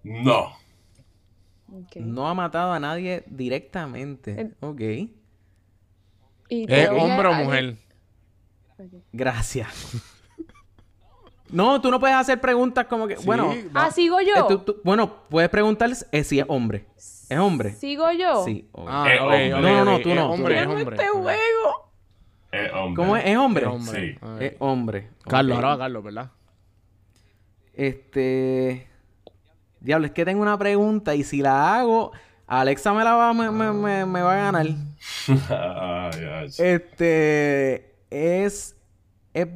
[0.04, 0.54] No.
[2.00, 4.40] No ha matado a nadie directamente.
[4.40, 4.82] El- Ok.
[6.70, 7.78] ¿Es hombre o mujer?
[9.12, 10.14] Gracias.
[11.52, 13.18] No, tú no puedes hacer preguntas como que...
[13.18, 13.86] Sí, bueno, va.
[13.86, 14.36] Ah, sigo yo.
[14.36, 16.86] eh, tú- tú- bueno, puedes preguntar eh, si es hombre.
[17.30, 17.74] ¿Es hombre?
[17.74, 18.44] Sigo yo.
[18.46, 18.68] Sí.
[18.76, 19.50] Ah, hombre.
[19.50, 20.96] No, no, tú no, hombre, es hombre.
[20.96, 21.92] este juego.
[22.52, 22.96] Es hombre.
[23.04, 23.26] ¿Cómo es?
[23.26, 23.64] ¿Es hombre?
[23.66, 24.20] Es hombre.
[24.20, 24.44] Sí.
[24.46, 25.10] Es hombre.
[25.28, 26.32] Carlos, ahora va Carlos, ¿verdad?
[27.74, 28.88] Este.
[29.80, 32.12] Diablo, es que tengo una pregunta y si la hago,
[32.48, 34.66] Alexa me la va, me, me- me- me va a ganar.
[35.50, 36.48] Ay, ay.
[36.58, 37.96] Este.
[38.10, 38.76] Es.
[39.34, 39.48] es-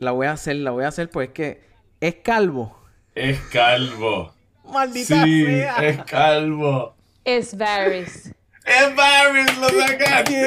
[0.00, 1.60] La voy a hacer, la voy a hacer, pues es que.
[2.00, 2.76] Es calvo.
[3.14, 4.32] Es calvo.
[4.64, 5.76] Maldita Sí, sea.
[5.86, 6.94] es calvo.
[7.24, 8.34] Es Varys.
[8.64, 9.58] ¡Es Barris!
[9.58, 10.46] ¡Lo sacaste!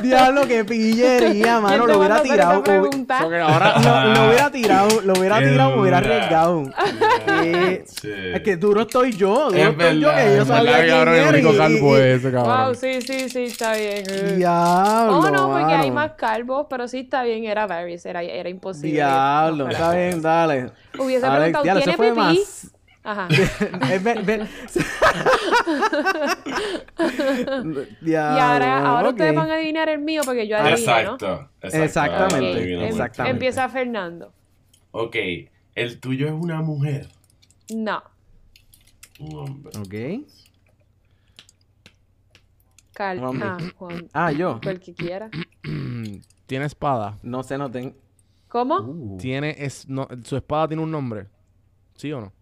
[0.02, 1.68] Diablo, que pillería, mano.
[1.68, 2.62] ¿Quién Lo te hubiera tirado.
[2.62, 2.72] que.
[2.72, 2.86] Lo,
[4.28, 6.64] hubiera tirado, lo hubiera Qué tirado, me hubiera arriesgado.
[7.42, 8.10] Eh, Sí.
[8.34, 10.94] Es que duro estoy yo, duro Es estoy yo, verdad, que yo sabía ¿Verdad, quién
[10.96, 11.14] cabrón?
[11.14, 12.64] El único y- calvo es ese, cabrón.
[12.66, 14.36] Wow, sí, sí, sí, está bien.
[14.36, 18.48] Diablo, Oh, no, porque hay más calvos, pero sí está bien, era Varys, era, era
[18.48, 18.92] imposible.
[18.92, 20.70] Diablo, No, está bien, dale.
[20.98, 22.44] Hubiese preguntado, ¿tiene pipí?
[23.02, 23.28] Ajá.
[23.30, 24.46] Es ver- ver-
[28.02, 31.14] Y ahora, ahora ustedes van a adivinar el mío porque yo adivino, ¿no?
[31.14, 31.50] Exacto.
[31.62, 32.86] Exactamente, mucho.
[32.86, 33.30] exactamente.
[33.30, 34.32] Empieza Fernando.
[34.90, 35.16] Ok.
[35.74, 37.08] El tuyo es una mujer.
[37.74, 38.02] No.
[39.18, 39.78] Un hombre.
[39.78, 40.26] Ok.
[42.92, 44.08] Cal ah, Juan.
[44.12, 44.60] Ah, yo.
[44.62, 45.30] El que quiera.
[46.46, 47.18] ¿Tiene espada?
[47.22, 47.94] No sé, no tengo.
[48.48, 48.80] ¿Cómo?
[48.80, 51.28] Uh, ¿Tiene es, no, ¿Su espada tiene un nombre?
[51.94, 52.32] ¿Sí o no?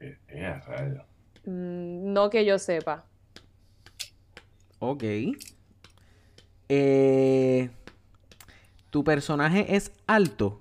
[0.00, 1.04] Eh, rayo.
[1.44, 3.04] Mm, no que yo sepa.
[4.78, 5.04] ok.
[6.70, 7.70] Eh,
[8.90, 10.60] ¿Tu personaje es alto?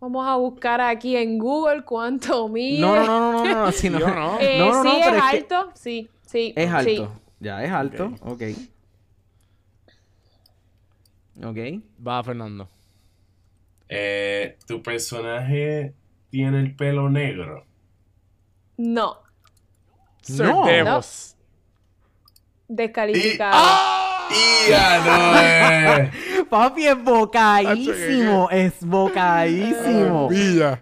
[0.00, 2.80] Vamos a buscar aquí en Google cuánto mide.
[2.80, 3.72] No, no, no, no, no, no.
[3.72, 4.38] si no, ¿Sí o no?
[4.40, 5.70] Eh, no, no, no, sí, pero es es que- alto.
[5.74, 6.52] Sí, sí.
[6.56, 6.90] Es alto.
[6.90, 7.08] sí.
[7.40, 8.12] Ya, es alto.
[8.22, 8.42] Ok.
[11.44, 11.58] Ok.
[12.06, 12.68] Va, Fernando.
[13.88, 15.94] Eh, ¿Tu personaje
[16.30, 17.64] tiene el pelo negro?
[18.76, 19.16] No.
[20.28, 20.64] No.
[20.66, 21.36] Certemos.
[22.68, 23.66] Descalificado.
[24.30, 26.10] ¡Y ya no es!
[26.50, 28.50] Papi, es bocadísimo.
[28.50, 30.28] Es bocadísimo.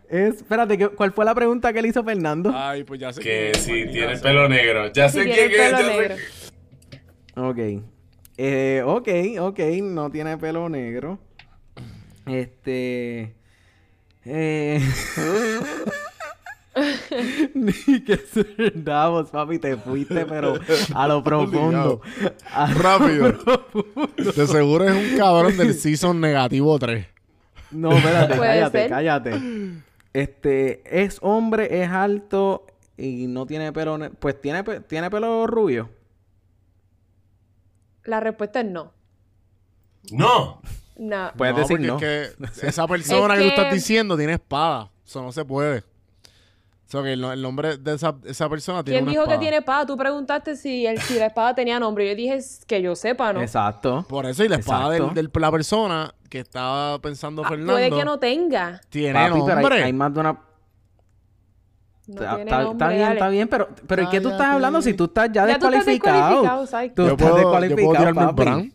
[0.08, 2.52] Es, espérate, ¿qué- ¿cuál fue la pregunta que le hizo Fernando?
[2.54, 4.92] Ay, pues ya sé Que quién es, si tiene el pelo negro.
[4.92, 5.78] Ya sé Sí, quién es.
[5.78, 6.16] sé-.
[7.36, 7.58] Ok.
[8.36, 9.08] Eh, ok,
[9.40, 9.58] ok.
[9.82, 11.18] No tiene pelo negro.
[12.26, 13.34] Este.
[14.24, 14.80] Eh...
[17.54, 20.58] Ni que ser Davos, papi, te fuiste, pero
[20.94, 22.02] a lo profundo.
[22.52, 23.38] A lo Rápido.
[23.44, 24.10] profundo.
[24.16, 27.06] De seguro es un cabrón del season negativo 3.
[27.70, 28.90] No, espérate, cállate, ser.
[28.90, 29.40] cállate.
[30.12, 32.66] Este, es hombre, es alto
[32.96, 33.98] y no tiene pelo.
[34.18, 35.88] Pues tiene, tiene pelo rubio.
[38.04, 38.92] La respuesta es no.
[40.12, 40.60] No.
[40.98, 41.30] No.
[41.36, 42.46] Puedes no, decir porque no.
[42.46, 43.48] es que esa persona Es que...
[43.48, 44.90] tú que- estás diciendo tiene espada.
[45.04, 45.78] Eso no se puede.
[45.80, 49.22] O sea, que el, no- el nombre de esa, esa persona tiene ¿Quién una dijo
[49.24, 49.36] espada.
[49.38, 49.86] que tiene espada?
[49.86, 52.08] Tú preguntaste si, el, si la espada tenía nombre.
[52.08, 53.42] Yo dije que yo sepa, ¿no?
[53.42, 54.06] Exacto.
[54.08, 58.04] Por eso, y la espada del- la persona que estaba pensando Ah, Fernando puede que
[58.04, 58.80] no tenga.
[58.88, 59.82] tiene Papi, pero hay, nombre.
[59.82, 60.32] hay más de una.
[62.08, 63.14] No está, tiene está- nombre, está bien, dale.
[63.14, 65.66] está bien, pero, pero ¿y qué tú estás hablando si tú estás ya, Ya tú
[65.66, 66.42] estás descualificado?
[66.42, 66.94] descualificado.
[66.94, 68.42] Tú yo, estás puedo, yo puedo descualificado, tirarme el papi.
[68.42, 68.72] brand.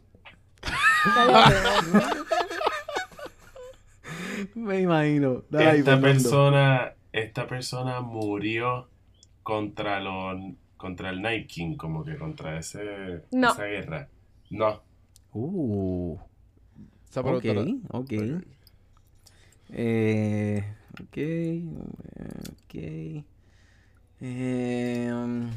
[4.55, 5.43] Me imagino.
[5.49, 6.01] Dale Esta Fernando.
[6.07, 8.87] persona, esta persona murió
[9.43, 13.51] contra los contra el Night King, como que contra ese, No.
[13.51, 14.07] esa guerra.
[14.49, 14.81] No.
[15.33, 16.17] Uh.
[17.07, 17.45] Esa Ok,
[17.91, 18.11] ok.
[19.73, 21.17] Eh, ok,
[22.51, 22.75] ok.
[24.21, 25.49] Eh, um,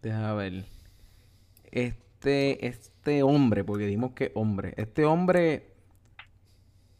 [0.00, 0.64] deja ver.
[1.70, 2.90] Este, este
[3.22, 4.74] hombre, porque dimos que hombre.
[4.76, 5.72] Este hombre,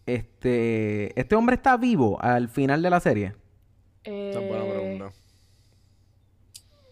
[0.07, 3.35] este, este hombre está vivo al final de la serie.
[4.05, 5.11] Esa es buena Eh, pregunta.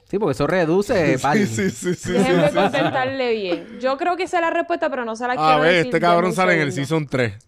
[0.09, 1.19] Sí, porque eso reduce.
[1.35, 2.13] Sí, sí, sí, sí.
[2.13, 2.55] Déjenme sí.
[2.55, 3.79] contestarle bien.
[3.81, 5.87] Yo creo que esa es la respuesta, pero no se la quiero A ver, decir.
[5.87, 7.39] este cabrón sale en el season 3.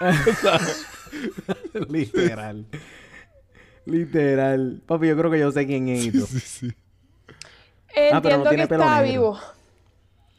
[1.88, 2.66] Literal.
[3.84, 4.82] Literal.
[4.86, 6.02] Papi, yo creo que yo sé quién es.
[6.04, 6.72] Sí, sí.
[8.12, 9.12] Ah, pero no Entiendo que está negro.
[9.12, 9.38] vivo.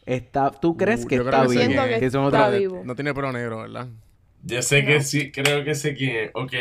[0.07, 2.81] Está, ¿Tú crees Uh, que está creo que que está otra- vivo.
[2.85, 3.87] No tiene pelo negro, ¿verdad?
[4.41, 6.31] Yo sé que sí, creo que sé quién es.
[6.33, 6.53] Ok.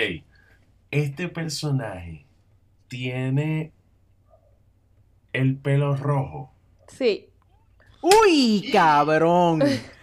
[0.90, 2.26] Este personaje
[2.88, 3.72] tiene
[5.32, 6.52] el pelo rojo.
[6.88, 7.28] Sí.
[8.02, 9.60] ¡Uy, cabrón!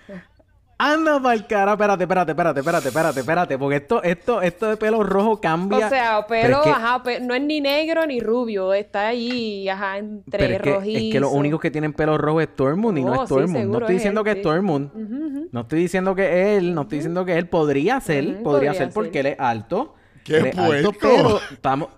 [0.78, 1.74] Anda pa'l cara.
[1.74, 3.58] Espérate, espérate, espérate, espérate, espérate, espérate.
[3.58, 5.86] Porque esto, esto, esto de pelo rojo cambia.
[5.86, 9.08] O sea, Pero pelo, es que- ajá, pe- no es ni negro ni rubio, está
[9.08, 10.98] ahí, ajá, entre pero es que, rojizo.
[11.00, 13.66] es que los únicos que tienen pelo rojo es Tormund y no es sí, Tormund.
[13.66, 14.40] no estoy es diciendo él, que sí.
[14.40, 15.48] es ujú.
[15.52, 16.74] No estoy diciendo que él.
[16.76, 18.24] No estoy diciendo que él podría ser.
[18.26, 19.96] Podría, podría ser porque él es alto.
[20.24, 21.90] ¡Qué Él es alto, pero estamos...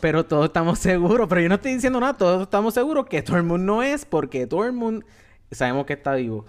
[0.00, 1.28] Pero todos estamos seguros.
[1.28, 2.14] Pero yo no estoy diciendo nada.
[2.14, 5.04] Todos estamos seguros que Tormund no es porque Tormund
[5.50, 6.44] sabemos que está vivo.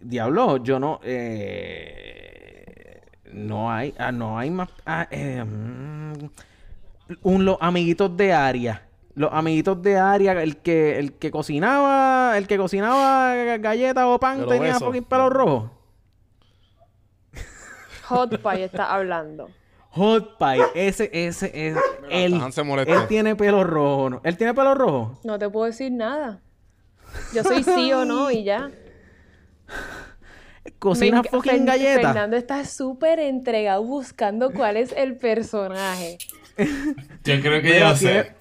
[0.00, 1.00] Diablo, yo no...
[1.02, 3.00] eh,
[3.32, 3.94] no hay...
[3.98, 4.68] ah, no hay más...
[4.84, 6.12] ah, eh, mm,
[7.22, 8.82] un, los amiguitos de Aria.
[9.14, 14.40] Los amiguitos de Aria, el que, el que cocinaba, el que cocinaba galletas o pan
[14.40, 15.70] El tenía fucking pelo rojo.
[18.04, 19.48] Hot Pie está hablando.
[19.90, 21.76] Hot Pie, ese, ese es
[22.10, 22.40] él.
[22.52, 22.60] Se.
[22.60, 24.20] Él tiene pelo rojo, ¿no?
[24.22, 25.18] ¿Él tiene pelo rojo?
[25.24, 26.42] No te puedo decir nada.
[27.32, 28.70] Yo soy sí o no y ya.
[30.78, 32.12] Cocina Me fucking Fer- galletas.
[32.12, 36.18] Fernando está súper entregado buscando cuál es el personaje.
[36.58, 38.32] Yo creo que tiene- sé.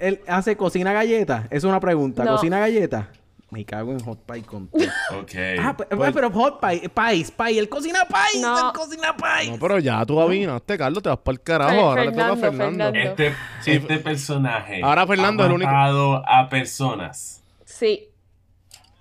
[0.00, 1.46] Él hace cocina galletas.
[1.50, 2.24] Es una pregunta.
[2.24, 2.32] No.
[2.32, 3.06] ¿Cocina galletas?
[3.50, 4.80] Me cago en Hot Pie con todo.
[5.20, 5.32] Ok.
[5.60, 8.56] Ah, pe- pero Hot Pie, Pies, Pie, él cocina Pies, No.
[8.68, 9.50] él cocina Pies.
[9.50, 11.02] No, pero ya tú adivinaste, Carlos.
[11.02, 11.80] Te vas para el carajo.
[11.80, 12.84] Ahora le toca a Fernando, Fernando.
[12.92, 13.22] Fernando.
[13.22, 17.42] Este, este personaje Ahora Fernando ha es el único- a personas.
[17.66, 18.08] Sí.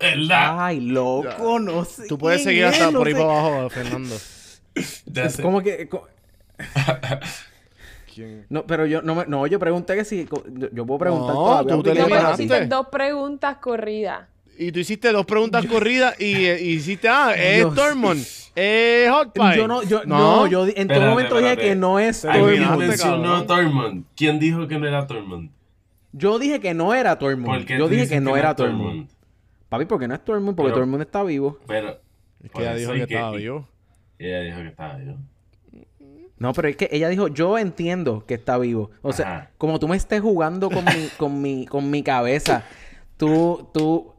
[0.01, 0.55] ¿Verdad?
[0.65, 2.07] Ay, loco, no sé.
[2.07, 3.19] Tú puedes seguir es, hasta no por ahí sé.
[3.19, 4.15] para abajo, Fernando.
[5.05, 5.41] Ya sé.
[5.41, 5.87] ¿Cómo que?
[8.49, 11.43] No, pero yo no, me- no, yo pregunté que si yo, yo puedo preguntar No,
[11.45, 11.71] todavía.
[11.73, 14.27] tú ¿Usted te No, pero hiciste dos preguntas corridas.
[14.57, 17.63] Y tú hiciste dos preguntas corridas y, eh, y hiciste, ah, es.
[17.73, 18.21] Tormund,
[18.55, 19.55] es Hot Pie.
[19.55, 22.77] Yo no, yo, no, yo en todo Espérate, momento dije que no es Tormund.
[22.77, 23.45] mencionó.
[23.45, 24.03] Tormund.
[24.15, 25.49] ¿Quién dijo que no era Tormund?
[26.11, 27.65] Yo dije que no era ¿Por Tormund.
[27.65, 29.07] Yo dije que no era es Tormund.
[29.71, 30.57] Papi, ¿por qué no es Tormund?
[30.57, 31.57] Porque Pero- Tormund está vivo.
[31.65, 31.97] Pero.
[32.43, 33.67] Es que ella dijo que estaba vivo.
[34.19, 35.15] Ella dijo que estaba vivo.
[36.37, 38.91] No, pero es que ella dijo, yo entiendo que está vivo.
[39.01, 42.65] O sea, como tú me estés jugando con mi, con mi, con mi cabeza,
[43.15, 44.11] tú, tú.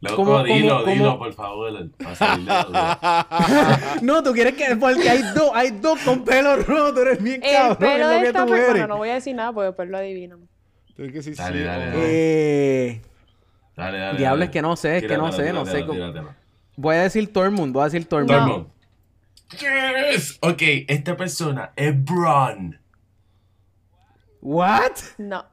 [0.00, 1.72] Loco, ¿Cómo- dilo, cómo- dilo, cómo- por favor.
[4.02, 4.76] No, tú quieres que.
[4.76, 7.76] Porque hay dos, hay dos con pelo rojo, tú eres bien El cabrón.
[7.78, 8.66] pelo es lo de que esta tú eres.
[8.66, 10.40] persona, no voy a decir nada porque después lo adivinan.
[10.96, 12.00] Que decir Dale, sí dale, dale.
[12.04, 13.00] Eh,
[13.78, 14.18] Dale, dale.
[14.18, 14.44] Diablo, dale.
[14.46, 15.86] es que no sé, es que no sé, no sé
[16.76, 18.28] voy a decir Tormund, voy a decir Tormund.
[18.28, 18.66] Tormund.
[19.52, 20.36] Yes.
[20.40, 22.78] Ok, esta persona es Braun.
[24.40, 24.92] ¿What?
[25.18, 25.44] No.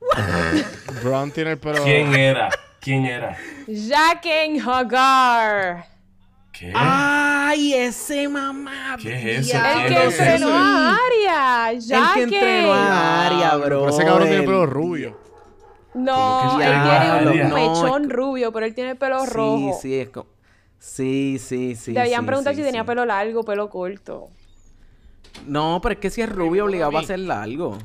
[1.02, 1.84] Brown tiene el pelo.
[1.84, 2.48] ¿Quién era?
[2.80, 3.36] ¿Quién era?
[3.66, 5.86] Jaqen Hagar.
[6.52, 6.72] ¿Qué?
[6.74, 8.96] ¡Ay, ese mamá!
[9.00, 9.58] ¿Qué es eso?
[9.58, 10.56] El ¿Quién que entrenó ese?
[10.56, 11.70] a Aria.
[11.70, 13.62] El que entrenó a Aria, bro.
[13.64, 15.27] pero ese cabrón tiene pelo rubio.
[16.04, 19.30] No, ¿Cómo que él tiene un No, mechón es- rubio, pero él tiene pelo Sí,
[19.34, 19.78] rojo.
[19.80, 20.26] sí, es como...
[20.78, 21.92] Sí, sí, sí.
[21.92, 22.86] Debían sí, preguntar sí, si tenía sí.
[22.86, 24.28] pelo largo o pelo corto.
[25.46, 27.78] No, pero es que si es rubio obligado a ser largo.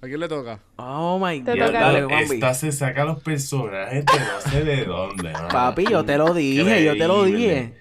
[0.00, 0.58] ¿A quién le toca?
[0.76, 1.66] Oh my Te god.
[1.66, 1.80] toca.
[1.80, 5.32] Dale, esta se saca los personajes de no sé de dónde.
[5.32, 5.48] mano.
[5.48, 7.74] Papi, yo te lo dije, yo te lo dije.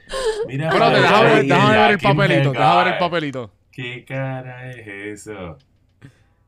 [0.47, 1.45] Mira, para déjame ver,
[1.79, 2.51] ver el papelito.
[2.51, 3.51] Déjame ver el papelito.
[3.71, 4.87] ¿Qué cara es
[5.27, 5.57] eso?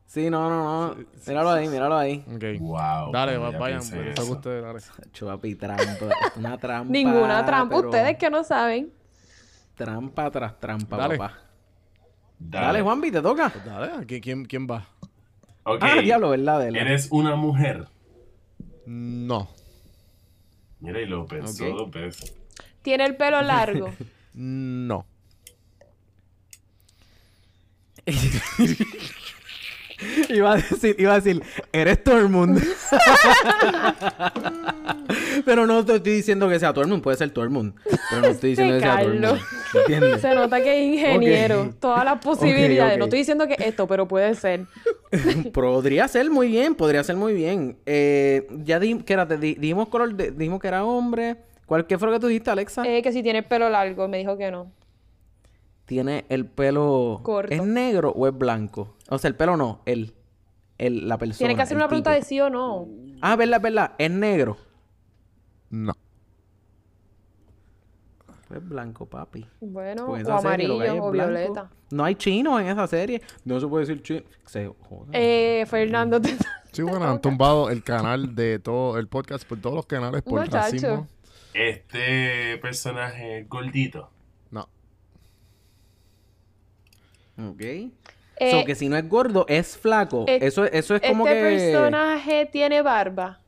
[0.06, 1.04] Sí, no, no, no.
[1.26, 2.24] Míralo ahí, míralo ahí.
[2.34, 2.44] Ok.
[2.60, 3.12] Wow.
[3.12, 3.82] Dale, va- ya vayan.
[3.90, 4.32] Me eso.
[4.32, 4.80] ustedes, dale.
[5.12, 6.06] Chupapi, trampa.
[6.36, 6.90] Una trampa.
[6.92, 7.74] Ninguna trampa.
[7.76, 8.92] pero Ustedes que no saben.
[9.74, 11.18] Trampa tras trampa, Dale.
[11.18, 11.38] papá.
[12.38, 12.66] Dale.
[12.66, 13.48] Dale, Juanvi, te toca.
[13.50, 14.86] Pues dale, ¿a quién, quién, va?
[15.64, 15.78] Ok.
[15.82, 16.66] Ah, diablo, ¿verdad?
[16.68, 17.86] Eres una mujer.
[18.86, 19.48] No.
[20.80, 21.76] Mira, y lo pensó Ok.
[21.76, 22.34] dos veces.
[22.82, 23.92] Tiene el pelo largo.
[24.38, 25.06] No.
[30.28, 31.42] Iba a decir, iba a decir,
[31.72, 32.62] eres Tormund.
[35.44, 37.74] pero no te estoy diciendo que sea Tormund, puede ser Tormund.
[38.10, 39.02] Pero no estoy diciendo que sea.
[39.02, 39.40] Tormund.
[39.74, 40.20] ¿Entiendes?
[40.20, 41.70] Se nota que es ingeniero.
[41.80, 42.98] Todas las posibilidades.
[42.98, 44.66] No estoy diciendo que esto, pero puede ser.
[45.52, 47.76] podría ser muy bien, podría ser muy bien.
[47.86, 51.36] Eh, ya di, que era, te di- dijimos color, de- dijimos que era hombre.
[51.66, 52.82] ¿Cuál, ¿Qué fue lo que tú dijiste, Alexa?
[52.86, 54.70] Eh, que si tiene el pelo largo, me dijo que no.
[55.86, 57.20] Tiene el pelo...
[57.22, 57.52] Corto.
[57.54, 58.94] ¿Es negro o es blanco?
[59.08, 60.14] O sea, el pelo no, el...
[60.78, 61.38] el la persona.
[61.38, 62.86] Tiene que hacer una pregunta de sí o no.
[63.22, 63.92] Ah, verdad, verdad.
[63.98, 64.56] Es negro.
[65.70, 65.92] No.
[68.48, 69.44] Pues blanco, papi.
[69.60, 71.32] Bueno, Pues o amarillo, es o blanco.
[71.32, 71.70] violeta.
[71.90, 73.20] No hay chinos en esa serie.
[73.44, 74.22] No se puede decir chino.
[74.44, 74.70] Se.
[75.12, 76.36] Eh, Fernando, te-
[76.72, 80.40] Sí, bueno, han tumbado el canal de todo, el podcast por todos los canales por
[80.40, 80.56] Muchacho.
[80.58, 81.08] racismo.
[81.54, 84.10] Este personaje es gordito.
[84.50, 84.68] No.
[87.38, 87.60] Ok.
[88.38, 90.24] Eh, so que si no es gordo, es flaco.
[90.28, 91.56] eh, eso, eso es como este que.
[91.72, 93.40] personaje tiene barba.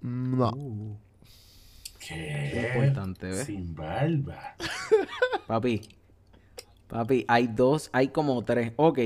[0.00, 0.98] No.
[2.06, 2.70] ¿Qué?
[2.74, 3.44] Importante, ¿ves?
[3.44, 4.54] Sin barba.
[5.46, 5.80] Papi.
[6.86, 8.72] Papi, hay dos, hay como tres.
[8.76, 8.98] Ok.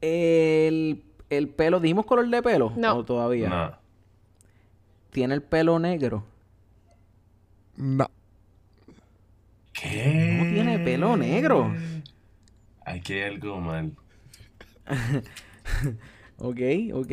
[0.00, 2.72] El, el pelo, ¿dijimos color de pelo?
[2.76, 2.96] No.
[2.96, 3.48] ¿O todavía?
[3.48, 3.78] No.
[5.10, 6.24] Tiene el pelo negro.
[7.76, 8.08] No.
[9.72, 10.38] ¿Qué?
[10.38, 11.72] No tiene pelo negro.
[12.84, 13.92] Aquí hay algo mal.
[16.38, 16.58] Ok,
[16.92, 17.12] ok.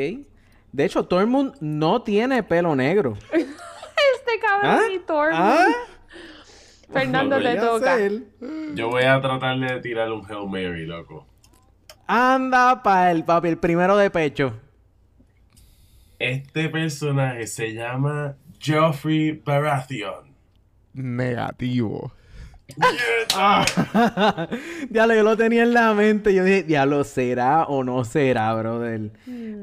[0.72, 3.15] De hecho, Tormund no tiene pelo negro.
[3.32, 5.36] Este cabrón y Tormund.
[5.39, 5.67] ¿Ah?
[6.91, 7.97] Fernando, te toca.
[8.74, 11.28] Yo voy a tratar de tirar un Hail Mary, loco.
[12.07, 14.59] Anda pa' el papi, el primero de pecho.
[16.17, 20.36] Este personaje se llama Joffrey Baratheon.
[20.93, 22.11] Negativo.
[24.89, 26.34] Diablo, yo lo tenía en la mente.
[26.34, 29.11] Yo dije, diablo, ¿será o no será, brother?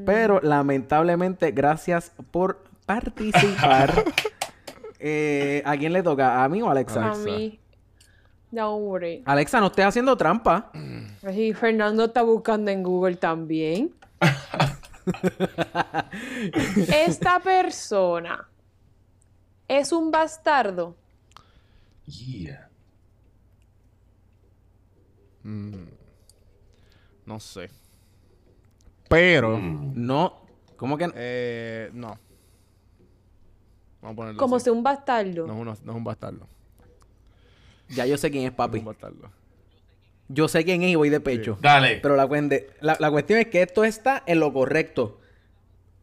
[0.05, 4.05] Pero lamentablemente, gracias por participar.
[4.99, 6.43] Eh, ¿A quién le toca?
[6.43, 7.11] ¿A mí o a Alexa?
[7.11, 7.59] A mí.
[8.49, 9.21] Don't worry.
[9.25, 10.71] Alexa, no estés haciendo trampa.
[11.31, 13.93] Y Fernando está buscando en Google también.
[17.05, 18.47] Esta persona
[19.67, 20.95] es un bastardo.
[22.05, 22.66] Yeah.
[27.25, 27.69] No sé.
[29.09, 29.93] Pero, Mm.
[29.95, 30.41] No,
[30.75, 31.13] ¿cómo que no?
[31.15, 32.17] eh, no.
[34.01, 34.65] Vamos a ponerlo Como así.
[34.65, 35.47] si un bastardo.
[35.47, 36.47] No es, uno- no es un bastardo.
[37.89, 38.79] Ya yo sé quién es No es papi.
[38.79, 39.31] un bastardo.
[40.29, 41.57] Yo sé quién es y voy de pecho.
[41.61, 41.99] Dale.
[42.01, 45.19] Pero la, cuende- la, la cuestión es que esto está en lo correcto.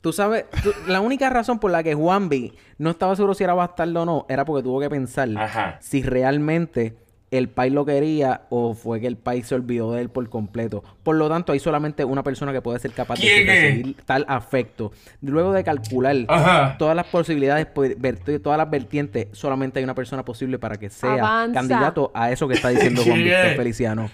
[0.00, 3.54] Tú sabes, tú- la única razón por la que Juanvi no estaba seguro si era
[3.54, 5.78] bastardo o no, era porque tuvo que pensar Ajá.
[5.80, 6.96] si realmente
[7.38, 10.82] el país lo quería o fue que el país se olvidó de él por completo.
[11.02, 14.92] Por lo tanto, hay solamente una persona que puede ser capaz de recibir tal afecto.
[15.20, 16.76] Luego de calcular Ajá.
[16.78, 20.90] todas las posibilidades, pues, ver- todas las vertientes, solamente hay una persona posible para que
[20.90, 21.60] sea Avanza.
[21.60, 23.56] candidato a eso que está diciendo Juan ¿Quién Víctor es?
[23.56, 24.10] Feliciano.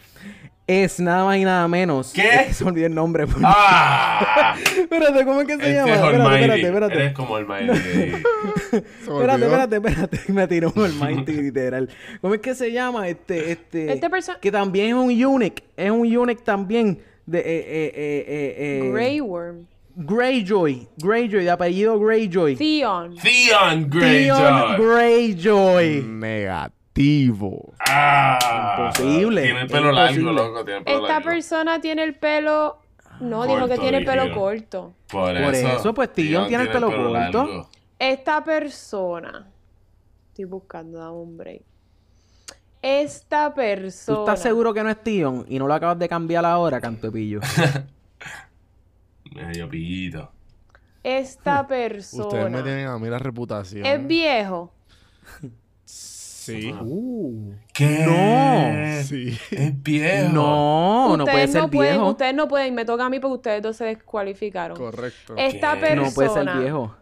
[0.73, 2.13] Es nada más y nada menos.
[2.13, 2.29] ¿Qué?
[2.29, 3.27] Es que se olvidó el nombre.
[3.27, 4.55] por- ¡Ah!
[4.79, 5.91] espérate, ¿cómo es que se Este llama?
[5.95, 6.95] es Espérate, espérate, espérate.
[6.95, 7.77] Eres como Almighty.
[8.71, 8.77] Se
[9.11, 10.21] me Espérate, espérate, espérate.
[10.33, 11.89] Me tiró un Almighty literal.
[12.21, 13.09] ¿Cómo es que se llama?
[13.09, 13.93] Este, este.
[13.93, 15.65] Este perso- que también es un Unique.
[15.77, 17.01] Es un Unique también.
[17.27, 19.67] De, eh, eh, eh, eh, eh, Grey Worm.
[19.97, 20.87] Greyjoy.
[20.99, 22.55] Greyjoy, de apellido Greyjoy.
[22.57, 23.17] Theon.
[23.17, 24.77] Theon Theon Greyjoy.
[24.79, 26.03] Greyjoy.
[27.89, 30.33] Ah, Imposible, Tiene el pelo largo, imposible.
[30.33, 30.65] loco.
[30.65, 31.29] Tiene el pelo Esta largo.
[31.31, 32.79] persona tiene el pelo.
[33.21, 34.39] No, dijo que tiene el pelo dijeron.
[34.43, 34.95] corto.
[35.11, 37.11] Por, Por eso, pues, Theon tiene el pelo corto.
[37.13, 37.69] largo.
[37.99, 39.47] Esta persona.
[40.29, 41.63] Estoy buscando, dame un break.
[42.83, 44.19] Esta ¿Tú persona.
[44.21, 47.41] estás seguro que no es Tion y no lo acabas de cambiar ahora, cantepillo?
[49.35, 50.33] Medio pillito.
[51.03, 52.63] Esta Ustedes me persona.
[52.63, 53.85] tienen a mí la reputación.
[53.87, 54.73] Es viejo.
[56.41, 56.73] Sí.
[56.73, 57.53] Uh.
[57.75, 58.05] ¿Qué?
[58.07, 59.03] No.
[59.05, 59.39] Sí.
[59.51, 60.33] Es viejo.
[60.33, 62.11] No, no puede ustedes ser no pueden, viejo.
[62.11, 64.75] ustedes no pueden, me toca a mí porque ustedes dos se descualificaron.
[64.79, 65.35] Correcto.
[65.37, 65.81] Esta ¿Qué?
[65.81, 66.97] persona No puede ser viejo.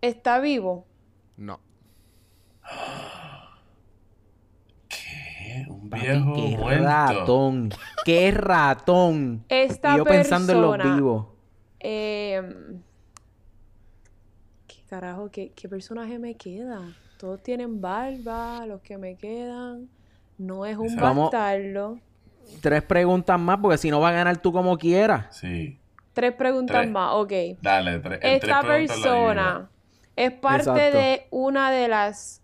[0.00, 0.84] está vivo.
[1.36, 1.60] No.
[4.88, 5.66] ¿Qué?
[5.68, 6.84] Un Papi, viejo qué muerto.
[6.84, 7.70] ratón.
[8.04, 9.44] Qué ratón.
[9.48, 11.26] Esta y yo pensando en los vivos.
[11.80, 12.42] eh,
[14.66, 15.30] ¿Qué carajo?
[15.30, 16.80] ¿Qué, qué personaje me queda?
[17.18, 19.88] Todos tienen barba, los que me quedan.
[20.38, 20.96] No es un.
[20.96, 21.98] Vamos- bastardo.
[22.62, 25.36] Tres preguntas más, porque si no va a ganar tú como quieras.
[25.36, 25.78] Sí.
[26.14, 26.90] Tres preguntas Tres.
[26.90, 27.32] más, ok.
[27.60, 29.68] Dale, tre- Esta tres persona
[30.16, 30.98] es parte Exacto.
[30.98, 32.40] de una de las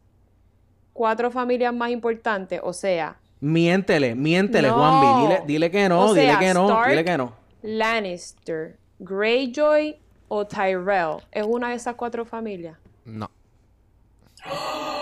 [0.92, 4.74] cuatro familias más importantes, o sea, Miéntele, miéntele, No.
[4.76, 5.22] Juanvi.
[5.26, 7.32] Dile, dile que no, O dile sea, que no, Stark- dile que no.
[7.62, 9.96] Lannister, Greyjoy
[10.28, 11.16] o Tyrell.
[11.30, 12.76] ¿Es una de esas cuatro familias?
[13.04, 13.30] No.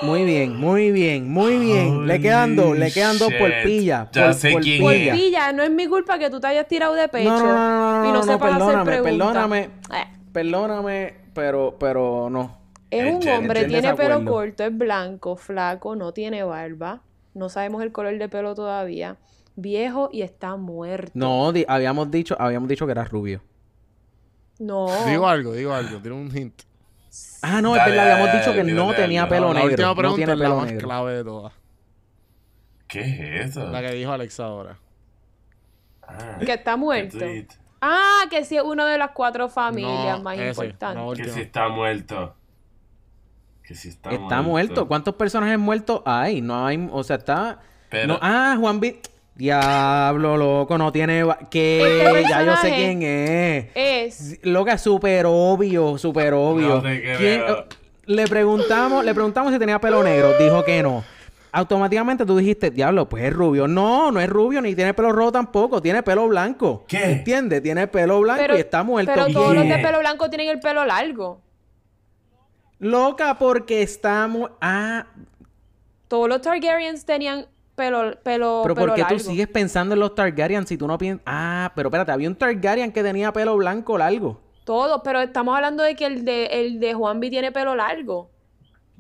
[0.03, 2.07] Muy bien, muy bien, muy bien.
[2.07, 4.09] le quedan dos, le quedan dos por pilla.
[4.13, 4.99] Ya por, sé por quién Por es.
[5.01, 5.13] pilla.
[5.15, 8.03] pilla, no es mi culpa que tú te hayas tirado de pecho No, no, no,
[8.03, 9.27] no, y no, no, hacer perdóname, preguntas.
[9.29, 9.61] perdóname.
[9.61, 12.59] Eh, Perdóname, pero, pero no.
[12.91, 17.03] Es un hombre, tiene pelo corto, es blanco, flaco, no tiene barba.
[17.35, 19.17] No sabemos el color de pelo todavía.
[19.57, 21.11] Viejo y está muerto.
[21.15, 23.41] No, di- habíamos dicho, habíamos dicho que era rubio.
[24.59, 24.87] No.
[25.07, 25.99] Digo algo, digo algo.
[25.99, 26.63] Tiene un hint.
[27.43, 29.35] Ah, no, es verdad, habíamos dicho que dale, no dale, tenía dale.
[29.35, 29.71] pelo la negro.
[29.71, 30.87] última No pregunta tiene es la pelo más negro.
[30.89, 31.53] clave de todas.
[32.89, 33.01] ¿Qué
[33.41, 33.69] es eso?
[33.71, 34.79] La que dijo Alexa ahora.
[36.03, 37.19] Ah, Que está muerto.
[37.81, 40.97] Ah, que sí es una de las cuatro familias No, más ese, importantes.
[40.97, 41.05] no.
[41.15, 41.35] Que Última.
[41.35, 42.35] si está muerto.
[43.65, 44.87] Que si está, Está muerto.
[44.87, 46.41] ¿Cuántos personajes muertos hay?
[46.41, 47.59] No hay, o sea, está.
[47.89, 49.01] Pero- no- ah, Juan B.
[49.43, 51.25] Diablo, loco, no tiene.
[51.51, 52.07] ¿Qué?
[52.07, 53.67] Este ya yo sé quién es.
[53.75, 56.77] Es Loca, súper obvio, súper obvio.
[56.77, 57.19] No te creo.
[57.19, 57.65] ¿Quién- eh,
[58.07, 60.39] Le preguntamos, le preguntamos si tenía pelo negro.
[60.39, 61.03] Dijo que no.
[61.51, 63.67] Automáticamente tú dijiste, diablo, pues es rubio.
[63.67, 65.83] No, no es rubio, ni tiene pelo rojo tampoco.
[65.83, 66.85] Tiene pelo blanco.
[66.87, 67.03] ¿Qué?
[67.03, 67.65] ¿Entiendes?
[67.65, 69.11] Tiene pelo blanco pero, y está muerto.
[69.13, 71.41] pero ¿Quién todos los de pelo blanco tienen el pelo largo.
[72.79, 75.07] Loca, porque está mu- Ah,
[76.07, 80.15] Todos los Targaryens tenían pelo, pelo, pero pelo ¿por qué tú sigues pensando en los
[80.15, 81.23] Targaryen si tú no piensas...
[81.27, 84.41] Ah, pero espérate, había un Targaryen que tenía pelo blanco largo.
[84.65, 88.31] Todos, pero estamos hablando de que el de, el de Juanvi tiene pelo largo.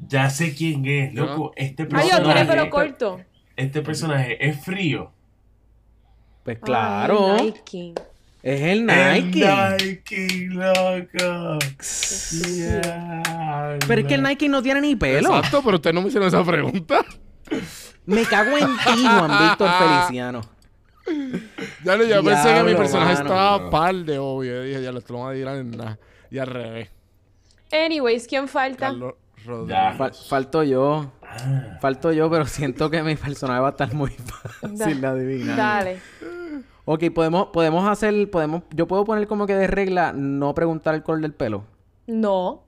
[0.09, 1.53] Ya sé quién es, loco.
[1.55, 2.47] Este Adiós, tiene personaje.
[2.47, 3.21] pelo corto.
[3.55, 5.13] Este personaje es frío.
[6.43, 7.95] Pues claro, Ay, King.
[8.43, 9.45] es el Nike.
[9.47, 11.59] El Nike, loco.
[13.87, 15.37] Pero es que el Nike no tiene ni pelo.
[15.37, 17.05] Exacto, pero ustedes no me hicieron esa pregunta.
[18.07, 20.41] Me cago en ti, Juan Víctor Feliciano.
[21.85, 23.25] Ya lo, yo pensé que mi Diablo, personaje mano.
[23.29, 24.55] estaba par de obvio.
[24.55, 25.99] Yo dije, ya lo van a tirar en nada.
[26.31, 26.91] Y al revés.
[27.73, 28.87] Anyways, ¿quién falta?
[28.87, 29.15] Carlos
[29.45, 29.97] Rodríguez.
[29.99, 31.11] Fal- falto yo.
[31.81, 34.11] Falto yo, pero siento que mi personaje va a estar muy
[34.61, 35.57] fácil de adivinar.
[35.57, 36.01] Dale.
[36.85, 41.03] Ok, podemos, podemos hacer, podemos, yo puedo poner como que de regla no preguntar el
[41.03, 41.65] color del pelo.
[42.07, 42.65] No.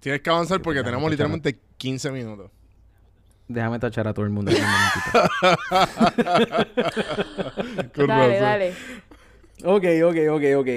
[0.00, 2.50] Tienes que avanzar porque tenemos literalmente 15 minutos.
[3.50, 4.52] Déjame tachar a todo el mundo.
[7.96, 8.42] Con Dale, razón.
[8.42, 8.72] dale.
[9.64, 10.68] ok, ok, ok, ok.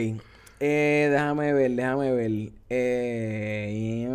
[0.59, 2.31] Eh, déjame ver, déjame ver.
[2.69, 4.09] Eh,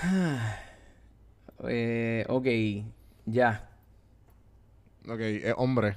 [1.68, 2.46] eh, ok,
[3.26, 3.68] ya.
[5.08, 5.96] Ok, es hombre.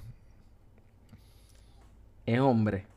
[2.25, 2.87] Es hombre.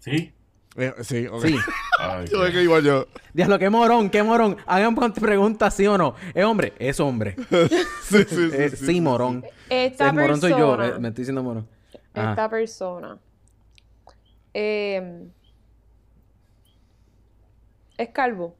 [0.00, 0.34] ¿Sí?
[0.80, 1.44] Eh, sí, ok.
[1.44, 1.56] Sí.
[2.02, 3.06] Ah, Yo que igual yo.
[3.34, 4.56] Diablo, qué morón, qué morón.
[4.66, 6.14] Hagan preguntas sí o no.
[6.34, 6.72] ¿Es hombre?
[6.78, 7.36] Es hombre.
[8.02, 8.50] Sí, sí, sí.
[8.54, 9.44] Eh, sí, sí, morón.
[9.68, 10.76] Esta el morón soy yo.
[10.76, 10.96] persona.
[10.96, 11.68] eh, me estoy diciendo morón.
[12.14, 12.30] Ajá.
[12.30, 13.18] Esta persona.
[14.54, 15.28] eh,
[17.98, 18.56] es calvo.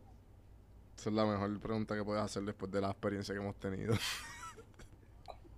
[0.99, 3.95] Esa es la mejor pregunta que puedes hacer después de la experiencia que hemos tenido.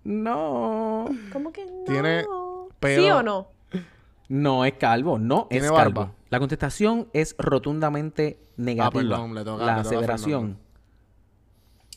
[0.05, 1.05] No.
[1.31, 1.83] ¿Cómo que no?
[1.85, 3.47] Tiene ¿Sí o no?
[4.29, 6.01] No es calvo, no es ¿Tiene calvo.
[6.01, 6.13] barba?
[6.29, 9.17] La contestación es rotundamente negativa.
[9.17, 10.57] perdón, le toca- la le toca a aseveración.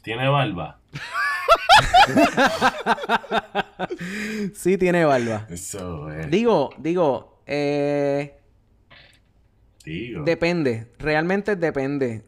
[0.03, 0.81] ¿Tiene barba?
[4.55, 5.47] Sí tiene barba.
[5.51, 6.31] Eso es.
[6.31, 8.37] Digo, digo, eh,
[9.85, 10.25] Digo.
[10.25, 10.93] depende.
[10.99, 12.25] Realmente depende.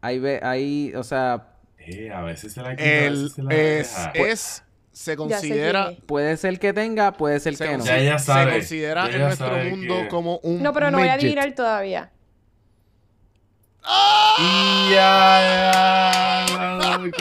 [0.00, 1.46] Hay, ve- hay, o sea,
[1.78, 4.10] Eh, a veces se la quita, a El, veces se la es, deja.
[4.12, 7.84] es, se Ya considera, puede ser que tenga, puede ser se, que no.
[7.84, 11.08] Ya ella se considera Ya en nuestro mundo que- como un No, pero no voy
[11.08, 12.10] a adivinar todavía.
[15.70, 16.44] Ya,
[16.80, 17.16] loco,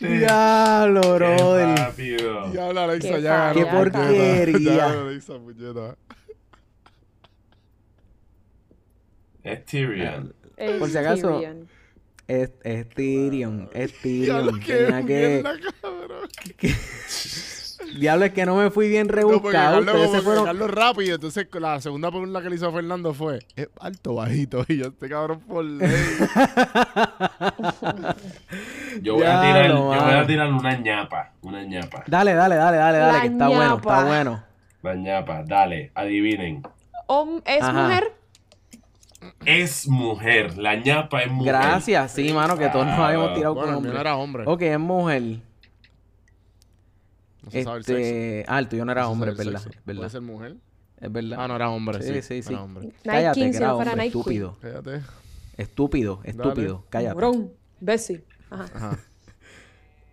[0.00, 1.78] Diablo, Qué brother.
[1.78, 2.50] rápido.
[2.50, 3.52] Diablo, Alexa, Qué ya.
[3.54, 4.88] Qué porquería.
[5.26, 5.96] Puñeta.
[9.42, 10.34] Es Tyrion.
[10.78, 11.68] Por si acaso, Tyrion.
[12.28, 14.60] Es, es Tyrion, es Diablo, Tyrion.
[14.60, 15.42] qué Tenía que...
[15.80, 16.28] cabrón.
[18.00, 19.52] Diablo, es que no me fui bien No, rebuscado.
[19.76, 20.44] Carlos, Ustedes se que fueron...
[20.44, 21.14] Carlos rápido.
[21.14, 24.64] Entonces, la segunda pregunta que le hizo a Fernando fue: ¿es alto bajito?
[24.68, 25.88] Y yo, este cabrón por ley.
[29.02, 31.32] Yo voy, a tirar, yo voy a tirar una ñapa.
[31.42, 32.02] Una ñapa.
[32.06, 34.04] Dale, dale, dale, dale, dale, que está bueno, está ñapa.
[34.06, 34.44] bueno.
[34.82, 35.42] La ñapa.
[35.46, 36.62] Dale, adivinen.
[37.44, 37.72] ¿Es Ajá.
[37.82, 38.12] mujer?
[39.44, 40.58] Es mujer.
[40.58, 41.52] La ñapa es mujer.
[41.54, 43.94] Gracias, sí, mano, que todos nos Ah, habíamos tirado con bueno, el mío hombre.
[43.94, 44.44] no era hombre.
[44.46, 45.22] Ok, es mujer.
[47.42, 47.98] No se sabe el sexo.
[48.00, 48.44] Este...
[48.48, 49.78] Ah, el tuyo no era No hombre, es verdad, sexo.
[49.78, 50.00] es verdad.
[50.00, 50.56] ¿Puede ser mujer?
[51.00, 51.38] Es verdad.
[51.40, 52.14] Ah, no, era hombre, sí.
[52.14, 52.52] Sí, sí, sí.
[52.52, 52.90] Era hombre.
[53.04, 54.56] Cállate, King, que si era no fuera hombre, estúpido.
[54.60, 55.00] Cállate.
[55.56, 57.14] Estúpido, estúpido, cállate.
[57.14, 57.52] Cabrón.
[57.80, 58.24] Bessie.
[58.50, 58.64] Ajá.
[58.74, 58.98] Ajá.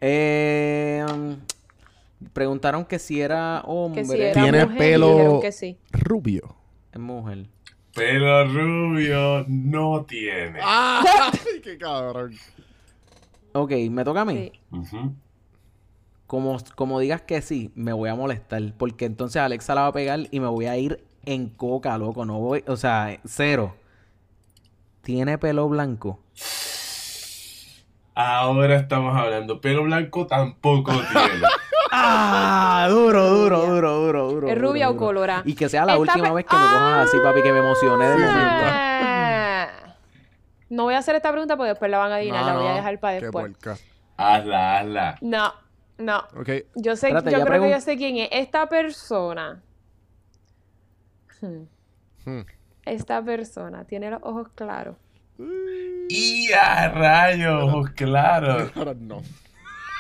[0.06, 1.38] Eh, um,
[2.34, 4.02] preguntaron que si era hombre.
[4.04, 5.78] Que si era Tiene mujer, pelo- que sí.
[5.92, 6.56] Rubio.
[6.92, 7.48] Es mujer.
[7.96, 10.60] Pero rubio no tiene.
[10.62, 11.32] ¡Ah!
[11.64, 12.34] ¡Qué cabrón!
[13.54, 14.52] Ok, me toca a mí.
[14.90, 14.98] Sí.
[16.26, 18.74] Como, como digas que sí, me voy a molestar.
[18.78, 22.26] Porque entonces Alexa la va a pegar y me voy a ir en coca, loco.
[22.26, 23.76] No voy, o sea, cero.
[25.04, 26.20] Tiene pelo blanco.
[28.16, 29.62] Ahora estamos hablando.
[29.62, 31.46] Pelo blanco tampoco tiene.
[31.96, 32.88] ¡Ah!
[32.90, 34.48] Duro, duro, duro, duro, duro.
[34.50, 35.06] ¿Es duro, rubia o duro.
[35.06, 35.42] colorada?
[35.46, 38.06] Y que sea la Esta última vez que me cojas así, papi, que me emocioné
[38.08, 38.64] de momento.
[38.66, 39.70] Ah.
[40.70, 42.46] No voy a hacer esta pregunta porque después la van a adivinar.
[42.46, 43.46] la voy a dejar para Qué después.
[43.46, 43.78] puerca.
[44.18, 45.18] hazla, hazla.
[45.22, 45.54] No,
[46.00, 46.18] no.
[46.36, 46.50] Ok.
[46.76, 48.30] Yo sé, Espérate, yo creo que yo sé quién es.
[48.32, 49.62] Esta persona.
[51.42, 51.64] Hmm.
[52.26, 52.42] Hmm.
[52.86, 54.96] Esta persona tiene los ojos claros.
[56.10, 58.70] Y a rayos, claro.
[58.76, 59.22] Ahora no.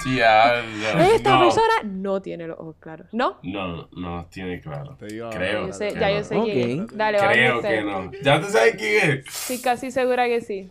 [0.06, 1.42] Esta no.
[1.42, 3.08] persona no tiene los ojos claros.
[3.12, 3.38] ¿No?
[3.44, 4.96] No, no tiene claro.
[4.98, 5.68] Te digo Creo.
[5.68, 6.16] Yo sé- que ya no.
[6.18, 6.92] yo sé quién Ok.
[6.92, 6.98] es.
[6.98, 8.12] Dale, vamos a Creo que no.
[8.22, 9.26] ¿Ya tú sabes quién es?
[9.34, 10.70] Sí, casi segura que sí.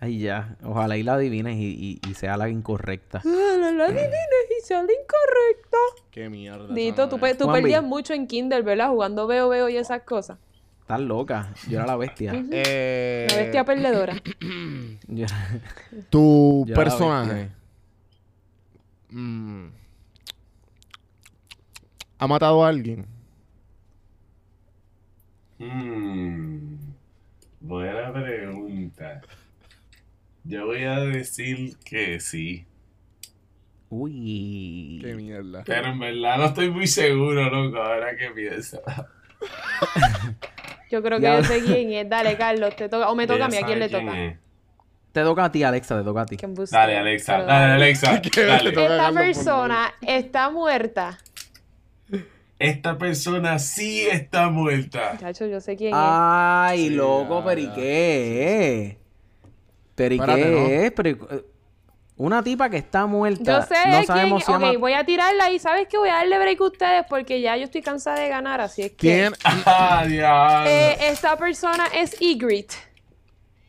[0.00, 0.56] Ay, ya.
[0.62, 3.20] Ojalá y la adivines y, y- y sea la incorrecta.
[3.24, 4.16] Ah, la, la adivines
[4.56, 5.78] y sale incorrecta.
[6.12, 6.72] Qué mierda.
[6.72, 8.90] Dito, tú, pe- tú perdías mucho en Kindle, ¿verdad?
[8.90, 10.38] Jugando veo, veo y esas cosas.
[10.88, 11.52] Estás loca.
[11.68, 12.32] Yo era la bestia.
[12.50, 14.14] Eh, La bestia perdedora.
[15.06, 15.26] Yo-
[16.08, 17.50] tu Yo era la personaje
[19.10, 19.66] mm,
[22.20, 23.04] ha matado a alguien.
[25.58, 26.76] Hmm,
[27.60, 29.20] buena pregunta.
[30.44, 32.64] Yo voy a decir que sí.
[33.90, 35.00] Uy.
[35.02, 35.64] Qué mierda.
[35.66, 38.80] Pero en verdad no estoy muy seguro, loco, ahora que pienso.
[40.90, 41.36] Yo creo que Ya.
[41.38, 42.08] yo sé quién es.
[42.08, 43.10] Dale, Carlos, te toca.
[43.10, 44.24] O me toca a mí, ¿a quién le ¿Sabe toca?
[44.24, 44.36] es?
[45.12, 46.36] Te toca a ti, Alexa, te toca a ti.
[46.70, 48.20] Dale, Alexa, Pero dale, Alexa.
[48.36, 48.68] Dale.
[48.70, 51.18] Esta persona está muerta.
[52.58, 55.12] Esta persona sí está muerta.
[55.12, 58.98] Muchacho, yo sé quién Ay, Sí, loco, ya, pero ¿y qué?
[59.94, 60.66] ¿Pero y Espérate, qué ¿no?
[60.66, 60.92] es?
[62.18, 63.08] Una tipa que está es.
[63.08, 63.42] muerta.
[63.44, 64.46] Yo sé no quién sabemos es.
[64.46, 64.52] si.
[64.52, 65.96] Ok, voy a tirarla y ¿sabes qué?
[65.98, 68.90] Voy a darle break a ustedes porque ya yo estoy cansada de ganar, así es
[68.90, 68.96] que...
[68.96, 69.32] ¿Quién?
[69.66, 70.64] Ah.
[70.66, 72.74] Eh, esta persona es Ygritte.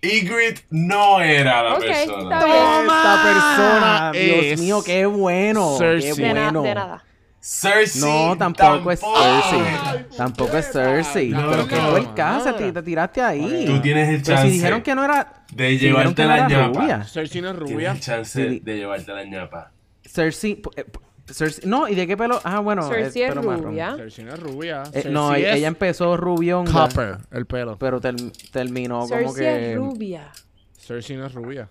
[0.01, 2.39] Ygritte no era la Ok, persona.
[2.39, 5.75] Esta persona Dios es mío, qué bueno.
[5.77, 6.15] Cersei.
[6.15, 6.61] Qué De, na- bueno.
[6.63, 7.03] de nada.
[7.41, 8.01] Cersei.
[8.01, 9.61] No, tampoco, es Cersei.
[9.85, 10.71] Ay, tampoco es.
[10.71, 11.29] Cersei.
[11.29, 13.65] No, pero no, qué no, buen casa, te, te tiraste ahí.
[13.65, 15.43] Tú tienes el Pero chance si dijeron que no era...
[15.53, 16.79] de llevarte la ñapa.
[16.81, 17.03] rubia.
[17.05, 17.91] Cersei no es Tienes rubia.
[17.91, 18.59] el chance Sí.
[18.59, 19.71] de llevarte la ñapa.
[20.05, 20.61] Cersei...
[20.75, 20.85] eh,
[21.27, 22.41] Cersei- No, ¿y de qué pelo?
[22.43, 23.65] Ah, bueno, Cersei es pelo marrón.
[23.65, 23.95] rubia.
[23.95, 24.83] Cersei no es rubia.
[24.87, 26.71] Eh, Cersei no, ella es ella empezó rubionga.
[26.71, 27.77] Copper, el pelo.
[27.77, 29.71] Pero term- terminó como Cersei que...
[29.71, 30.31] es rubia.
[30.77, 31.69] Cersei no es rubia.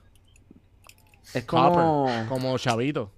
[1.35, 2.05] Es como...
[2.07, 3.13] Copper, como chavito.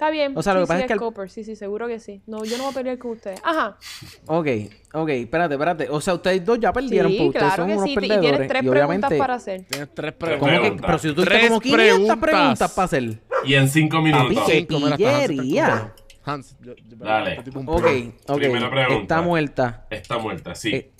[0.00, 0.32] Está bien.
[0.34, 1.28] O sea, lo sí, que pasa sí, es que el- Copper.
[1.28, 2.22] Sí, sí, seguro que sí.
[2.26, 3.38] No, yo no voy a pelear con ustedes.
[3.44, 3.76] Ajá.
[4.24, 4.46] Ok,
[4.94, 5.88] ok, espérate, espérate.
[5.90, 7.90] O sea, ustedes dos ya perdieron, Sí, porque ustedes claro son que unos sí.
[7.92, 8.20] Y perdedores.
[8.30, 9.18] tienes tres y preguntas obviamente...
[9.18, 9.64] para hacer.
[9.68, 10.38] Tienes tres ¿Cómo que?
[10.58, 10.86] preguntas.
[10.86, 13.18] Pero si tú Tres como 500 preguntas, preguntas para hacer.
[13.44, 14.34] Y en cinco minutos.
[14.34, 14.64] Papi,
[14.96, 15.92] pillería.
[16.24, 17.30] Hans, yo- yo- Dale.
[17.32, 17.84] este tipo Ok,
[18.26, 18.36] ok.
[18.38, 19.00] Primera pregunta.
[19.02, 19.86] Está muerta.
[19.90, 20.74] Está muerta, sí.
[20.76, 20.92] Eh,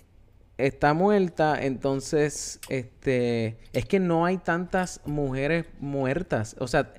[0.59, 3.57] está muerta, entonces, este...
[3.73, 6.55] Es que no hay tantas mujeres muertas.
[6.59, 6.93] O sea,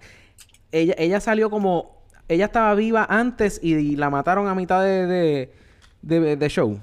[0.72, 2.02] ella, ella salió como...
[2.28, 5.50] Ella estaba viva antes y, la mataron a mitad de, de,
[6.02, 6.80] de- de show.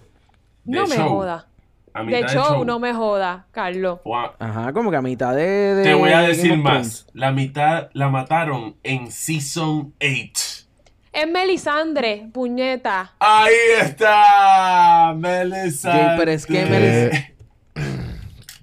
[0.64, 1.08] De No me show.
[1.08, 1.46] joda.
[1.94, 4.00] A De mitad del show, no me joda, Carlos.
[4.04, 5.74] Gua- Ajá, como que a mitad de...
[5.74, 7.06] de Te voy a decir más.
[7.14, 10.66] La mitad la mataron en Season 8.
[11.14, 13.14] Es Melisandre, puñeta.
[13.18, 16.02] Ahí está, Melisandre.
[16.04, 17.34] Jay, pero es que Melis-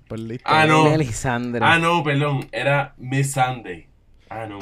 [0.08, 0.44] Perdiste.
[0.46, 0.84] Ah, no.
[0.86, 1.62] Melisandre.
[1.66, 2.48] Ah, no, perdón.
[2.52, 3.88] Era Miss Sunday.
[4.30, 4.60] Ah, no.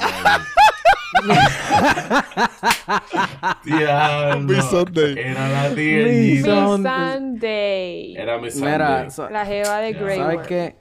[3.64, 4.40] Diablo.
[4.54, 5.14] Mi Sunday.
[5.18, 6.48] Era la Mi tiernita.
[6.54, 8.16] Miss Sunday.
[8.16, 9.10] Era mi Mira, Sunday.
[9.10, 9.92] sa- La jeva de.
[9.92, 10.76] Grey ¿sabes qué?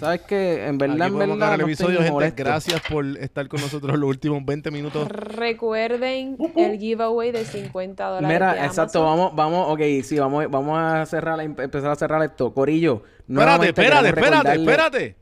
[0.00, 0.66] ¿Sabes qué?
[0.66, 2.10] En verdad, en verdad, el episodio, gente.
[2.12, 2.42] molesto.
[2.42, 5.06] Gracias por estar con nosotros los últimos 20 minutos.
[5.08, 8.28] Recuerden el giveaway de 50 dólares.
[8.28, 12.22] Mira, de exacto, vamos, vamos, ok, sí, vamos, vamos a cerrar, em- empezar a cerrar
[12.22, 12.54] esto.
[12.54, 15.16] Corillo, Espérate, espérate, espérate, espérate.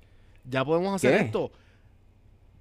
[0.49, 1.25] Ya podemos hacer ¿Qué?
[1.25, 1.51] esto.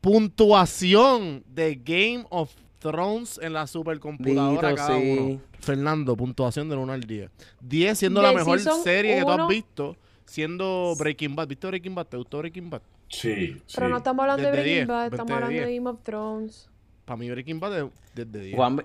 [0.03, 5.17] Puntuación de Game of Thrones en la supercomputadora Dito, cada sí.
[5.19, 5.41] uno.
[5.59, 7.31] Fernando, puntuación del 1 al 10.
[7.61, 9.47] 10 siendo la mejor serie que tú has uno.
[9.47, 11.47] visto, siendo Breaking Bad.
[11.47, 12.07] ¿Viste Breaking Bad?
[12.07, 12.81] ¿Te gustó Breaking Bad?
[13.07, 13.91] Sí, Pero sí.
[13.91, 15.65] no estamos hablando de Desde Breaking 10, Bad, estamos hablando 10.
[15.67, 16.69] de Game of Thrones.
[17.05, 18.55] Para mí Breaking Bad es desde 10.
[18.57, 18.83] Juanvi,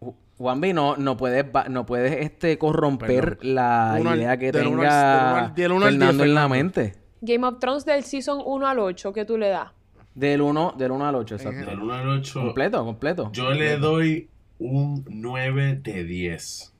[0.00, 3.54] Ju- Juanvi, no, no puedes, no puedes este, corromper Perdón.
[3.54, 5.92] la Uno al- idea que del uno al- tenga del uno al- del uno al
[5.92, 6.94] Fernando 10, en la mente.
[7.22, 9.70] Game of Thrones del season 1 al 8, ¿qué tú le das?
[10.14, 11.70] Del 1 del uno al 8, exacto.
[11.70, 13.30] Del 1 al 8, Completo, completo.
[13.32, 14.28] yo le doy
[14.58, 16.72] un 9 de 10.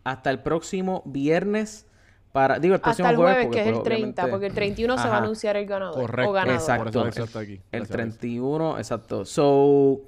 [0.03, 1.87] hasta el próximo viernes.
[2.31, 4.45] Para, digo, el próximo hasta el jueves, porque, que es el pues, 30, obviamente- porque
[4.47, 6.01] el 31 se va a anunciar el ganador.
[6.01, 6.29] Correcto.
[6.29, 6.59] O ganador.
[6.59, 6.83] Exacto.
[6.83, 7.53] Por eso Alexa está aquí.
[7.53, 8.19] El Gracias, Alexa.
[8.19, 9.23] 31, exacto.
[9.23, 10.01] So,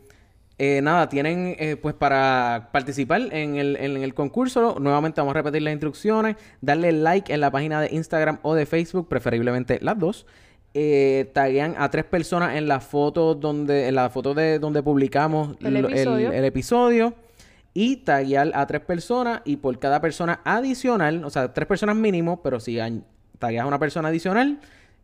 [0.60, 5.38] eh, nada, tienen eh, pues para participar en el, en el concurso, nuevamente vamos a
[5.40, 10.00] repetir las instrucciones, darle like en la página de Instagram o de Facebook, preferiblemente las
[10.00, 10.26] dos.
[10.74, 15.56] Eh, taguean a tres personas en la foto donde, en la foto de donde publicamos
[15.64, 16.32] El lo- episodio.
[16.32, 17.14] el episodio.
[17.74, 22.42] Y taguear a tres personas y por cada persona adicional, o sea, tres personas mínimo,
[22.42, 22.80] pero si
[23.38, 24.60] tagueas a una persona adicional,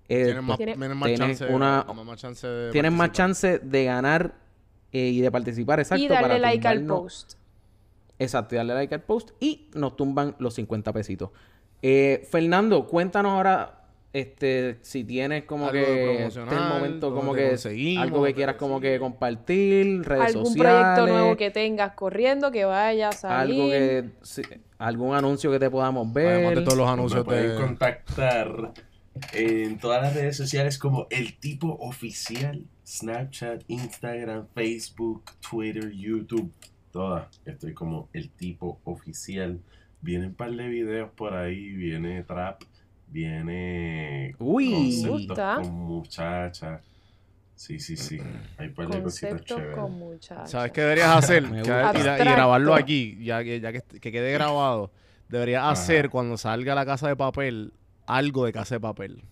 [0.09, 3.27] eh, Tienes más, Tiene- tienes más tienes chance, una- más chance de tienes más participar.
[3.27, 4.33] chance de ganar
[4.93, 6.03] eh, y de participar, exacto.
[6.03, 7.33] y darle para like al post.
[8.19, 11.31] Exacto, y darle like al post y nos tumban los 50 pesitos.
[11.81, 13.79] Eh, Fernando, cuéntanos ahora
[14.13, 18.59] este si tienes como Algo que este momento como te que algo que quieras te
[18.59, 23.59] como que compartir, redes Algún sociales, proyecto nuevo que tengas corriendo, que vaya a salir.
[23.59, 26.27] algo que algún anuncio que te podamos ver.
[26.27, 27.55] Además de todos los Me anuncios pueden de...
[27.55, 28.73] contactar
[29.33, 32.63] en todas las redes sociales como El Tipo Oficial.
[32.93, 36.51] Snapchat, Instagram, Facebook, Twitter, YouTube.
[36.91, 37.25] Todas.
[37.43, 39.59] Estoy como El Tipo Oficial.
[40.01, 41.71] Vienen un par de videos por ahí.
[41.71, 42.61] Viene trap.
[43.07, 44.71] Viene Uy.
[44.71, 45.55] conceptos Gusta.
[45.55, 46.81] con muchachas.
[47.55, 48.19] Sí, sí, sí.
[48.59, 49.75] Hay un par de cositas Conceptos chéveres.
[49.75, 50.51] con muchachos.
[50.51, 51.43] ¿Sabes qué deberías hacer?
[51.51, 54.91] Y, grabarlo aquí, ya que, ya que, que quede grabado.
[55.29, 55.71] Deberías Ajá.
[55.71, 57.73] hacer cuando salga la casa de papel
[58.05, 59.23] algo de casa de papel.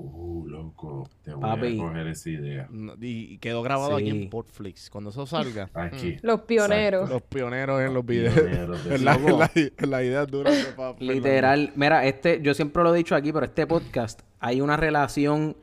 [0.00, 1.08] Uh, loco.
[1.22, 1.74] Te voy Papi.
[1.80, 2.68] a coger esa idea.
[3.00, 4.22] Y, y quedó grabado aquí Sí.
[4.22, 4.90] en Portflix.
[4.90, 6.16] Cuando eso salga, Aquí.
[6.22, 7.10] Los pioneros.
[7.10, 8.34] los pioneros en los videos.
[8.88, 11.06] En, la, en, la- en las ideas duras de papel.
[11.08, 15.56] Literal, mira, este, yo siempre lo he dicho aquí, pero este podcast hay una relación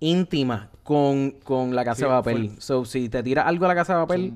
[0.00, 2.48] íntima con, con la casa Sí, de papel.
[2.50, 2.58] full.
[2.58, 4.32] So, si te tiras algo a la casa de papel,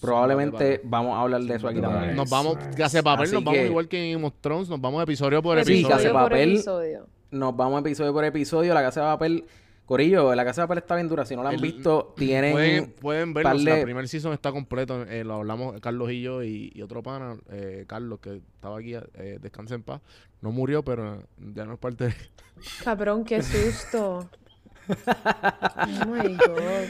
[0.00, 2.16] probablemente vamos a hablar de eso aquí también.
[2.16, 4.34] Nos vamos, Nice, casa de papel, Así nos vamos que- igual que en Game of
[4.40, 5.88] Thrones, nos vamos episodio por Sí, episodio.
[5.96, 6.52] Casa de por Papel.
[6.54, 7.06] episodio.
[7.30, 8.74] Nos vamos episodio por episodio.
[8.74, 9.44] La casa de papel,
[9.86, 11.24] Corillo, la casa de papel está bien dura.
[11.24, 12.52] Si no la han El- visto, tienen.
[12.52, 15.80] Pueden, pueden verlo, par o sea, de- el primer season está completo, eh, lo hablamos
[15.80, 19.82] Carlos y yo y, y otro pana, eh, Carlos que estaba aquí, eh, descansa en
[19.82, 20.00] paz,
[20.40, 22.14] no murió pero ya no es parte de...
[22.84, 24.28] Cabrón, qué susto.
[24.88, 26.88] Oh my god.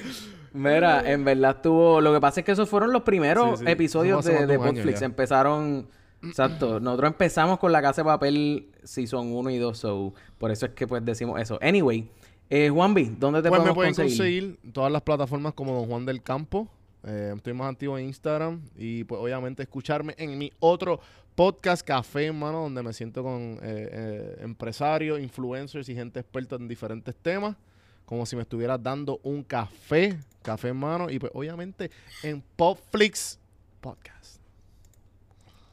[0.55, 2.01] Mira, en verdad estuvo.
[2.01, 3.71] Lo que pasa es que esos fueron los primeros Sí, sí.
[3.71, 5.05] episodios de, de ya.
[5.05, 5.87] Empezaron.
[6.23, 6.81] Exacto.
[6.81, 9.79] Nosotros empezamos con la casa de papel Season 1 y 2.
[9.79, 11.59] So, por eso es que pues decimos eso.
[11.63, 12.09] Anyway,
[12.49, 14.43] eh, Juanvi, ¿dónde te Pues me podemos pueden conseguir?
[14.43, 16.69] conseguir en todas las plataformas como Don Juan del Campo.
[17.05, 21.01] Eh, estoy más activo en Instagram y pues obviamente escucharme en mi otro
[21.35, 27.15] podcast Café, hermano, donde me siento con eh, empresarios, influencers y gente experta en diferentes
[27.17, 27.57] temas.
[28.05, 31.91] Como si me estuvieras dando un café, café hermano, y pues obviamente
[32.25, 33.39] en Popflix
[33.81, 34.20] Podcast.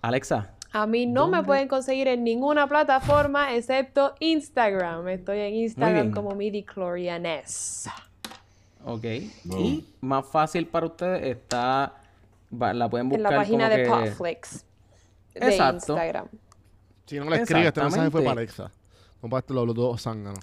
[0.07, 0.51] Alexa.
[0.73, 5.07] A mí no me pueden conseguir en ninguna plataforma excepto Instagram.
[5.07, 7.89] Estoy en Instagram como midichlorianes.
[8.85, 9.03] Ok.
[9.45, 9.59] Boom.
[9.59, 11.93] Y más fácil para ustedes está.
[12.51, 14.65] la pueden En buscar la página como de que- Popflix.
[15.34, 15.93] De Exacto.
[15.93, 16.27] Instagram.
[17.05, 18.71] Si no le escribes, este mensaje fue para Alexa.
[19.21, 20.39] No para los, los dos zánganos.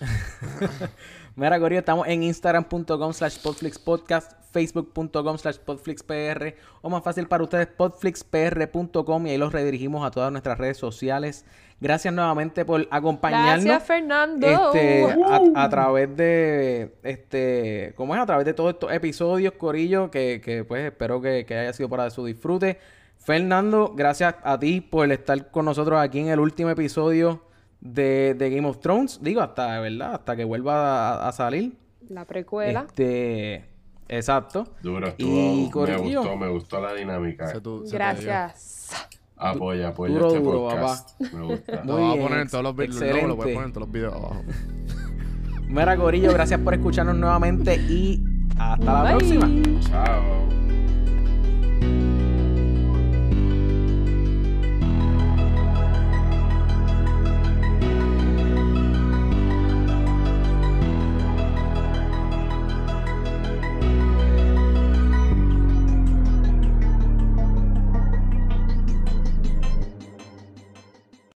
[1.38, 7.68] Mira, Corillo, estamos en instagram.com slash podflixpodcast, facebook.com slash podflixpr, o más fácil para ustedes,
[7.68, 11.44] podflixpr.com, y ahí los redirigimos a todas nuestras redes sociales.
[11.80, 13.64] Gracias nuevamente por acompañarnos.
[13.64, 14.48] Gracias, Fernando.
[14.48, 15.04] Este,
[15.54, 18.20] a, a través de, este, ¿cómo es?
[18.20, 21.88] A través de todos estos episodios, Corillo, que, que pues espero que, que haya sido
[21.88, 22.80] para su disfrute.
[23.16, 27.47] Fernando, gracias a ti por estar con nosotros aquí en el último episodio
[27.80, 29.20] de, de Game of Thrones.
[29.22, 30.14] Digo, hasta, ¿verdad?
[30.14, 31.76] Hasta que vuelva a, a salir.
[32.08, 32.86] La precuela.
[32.88, 33.64] Este,
[34.08, 34.64] exacto.
[34.82, 36.20] Duro, Y, estuvo, me Corillo.
[36.22, 37.46] gustó, me gustó la dinámica.
[37.48, 37.98] Se tu- se te dio.
[37.98, 39.08] Gracias.
[39.36, 41.20] Apoya, apoya Duro, este duro, podcast.
[41.20, 41.82] Me gusta.
[41.84, 43.28] Lo voy a poner en todos los videos.
[43.28, 44.42] lo voy a poner en todos los videos abajo.
[45.68, 48.24] Mira, Corillo, gracias por escucharnos nuevamente y
[48.58, 49.48] hasta la próxima.
[49.82, 50.87] Chao.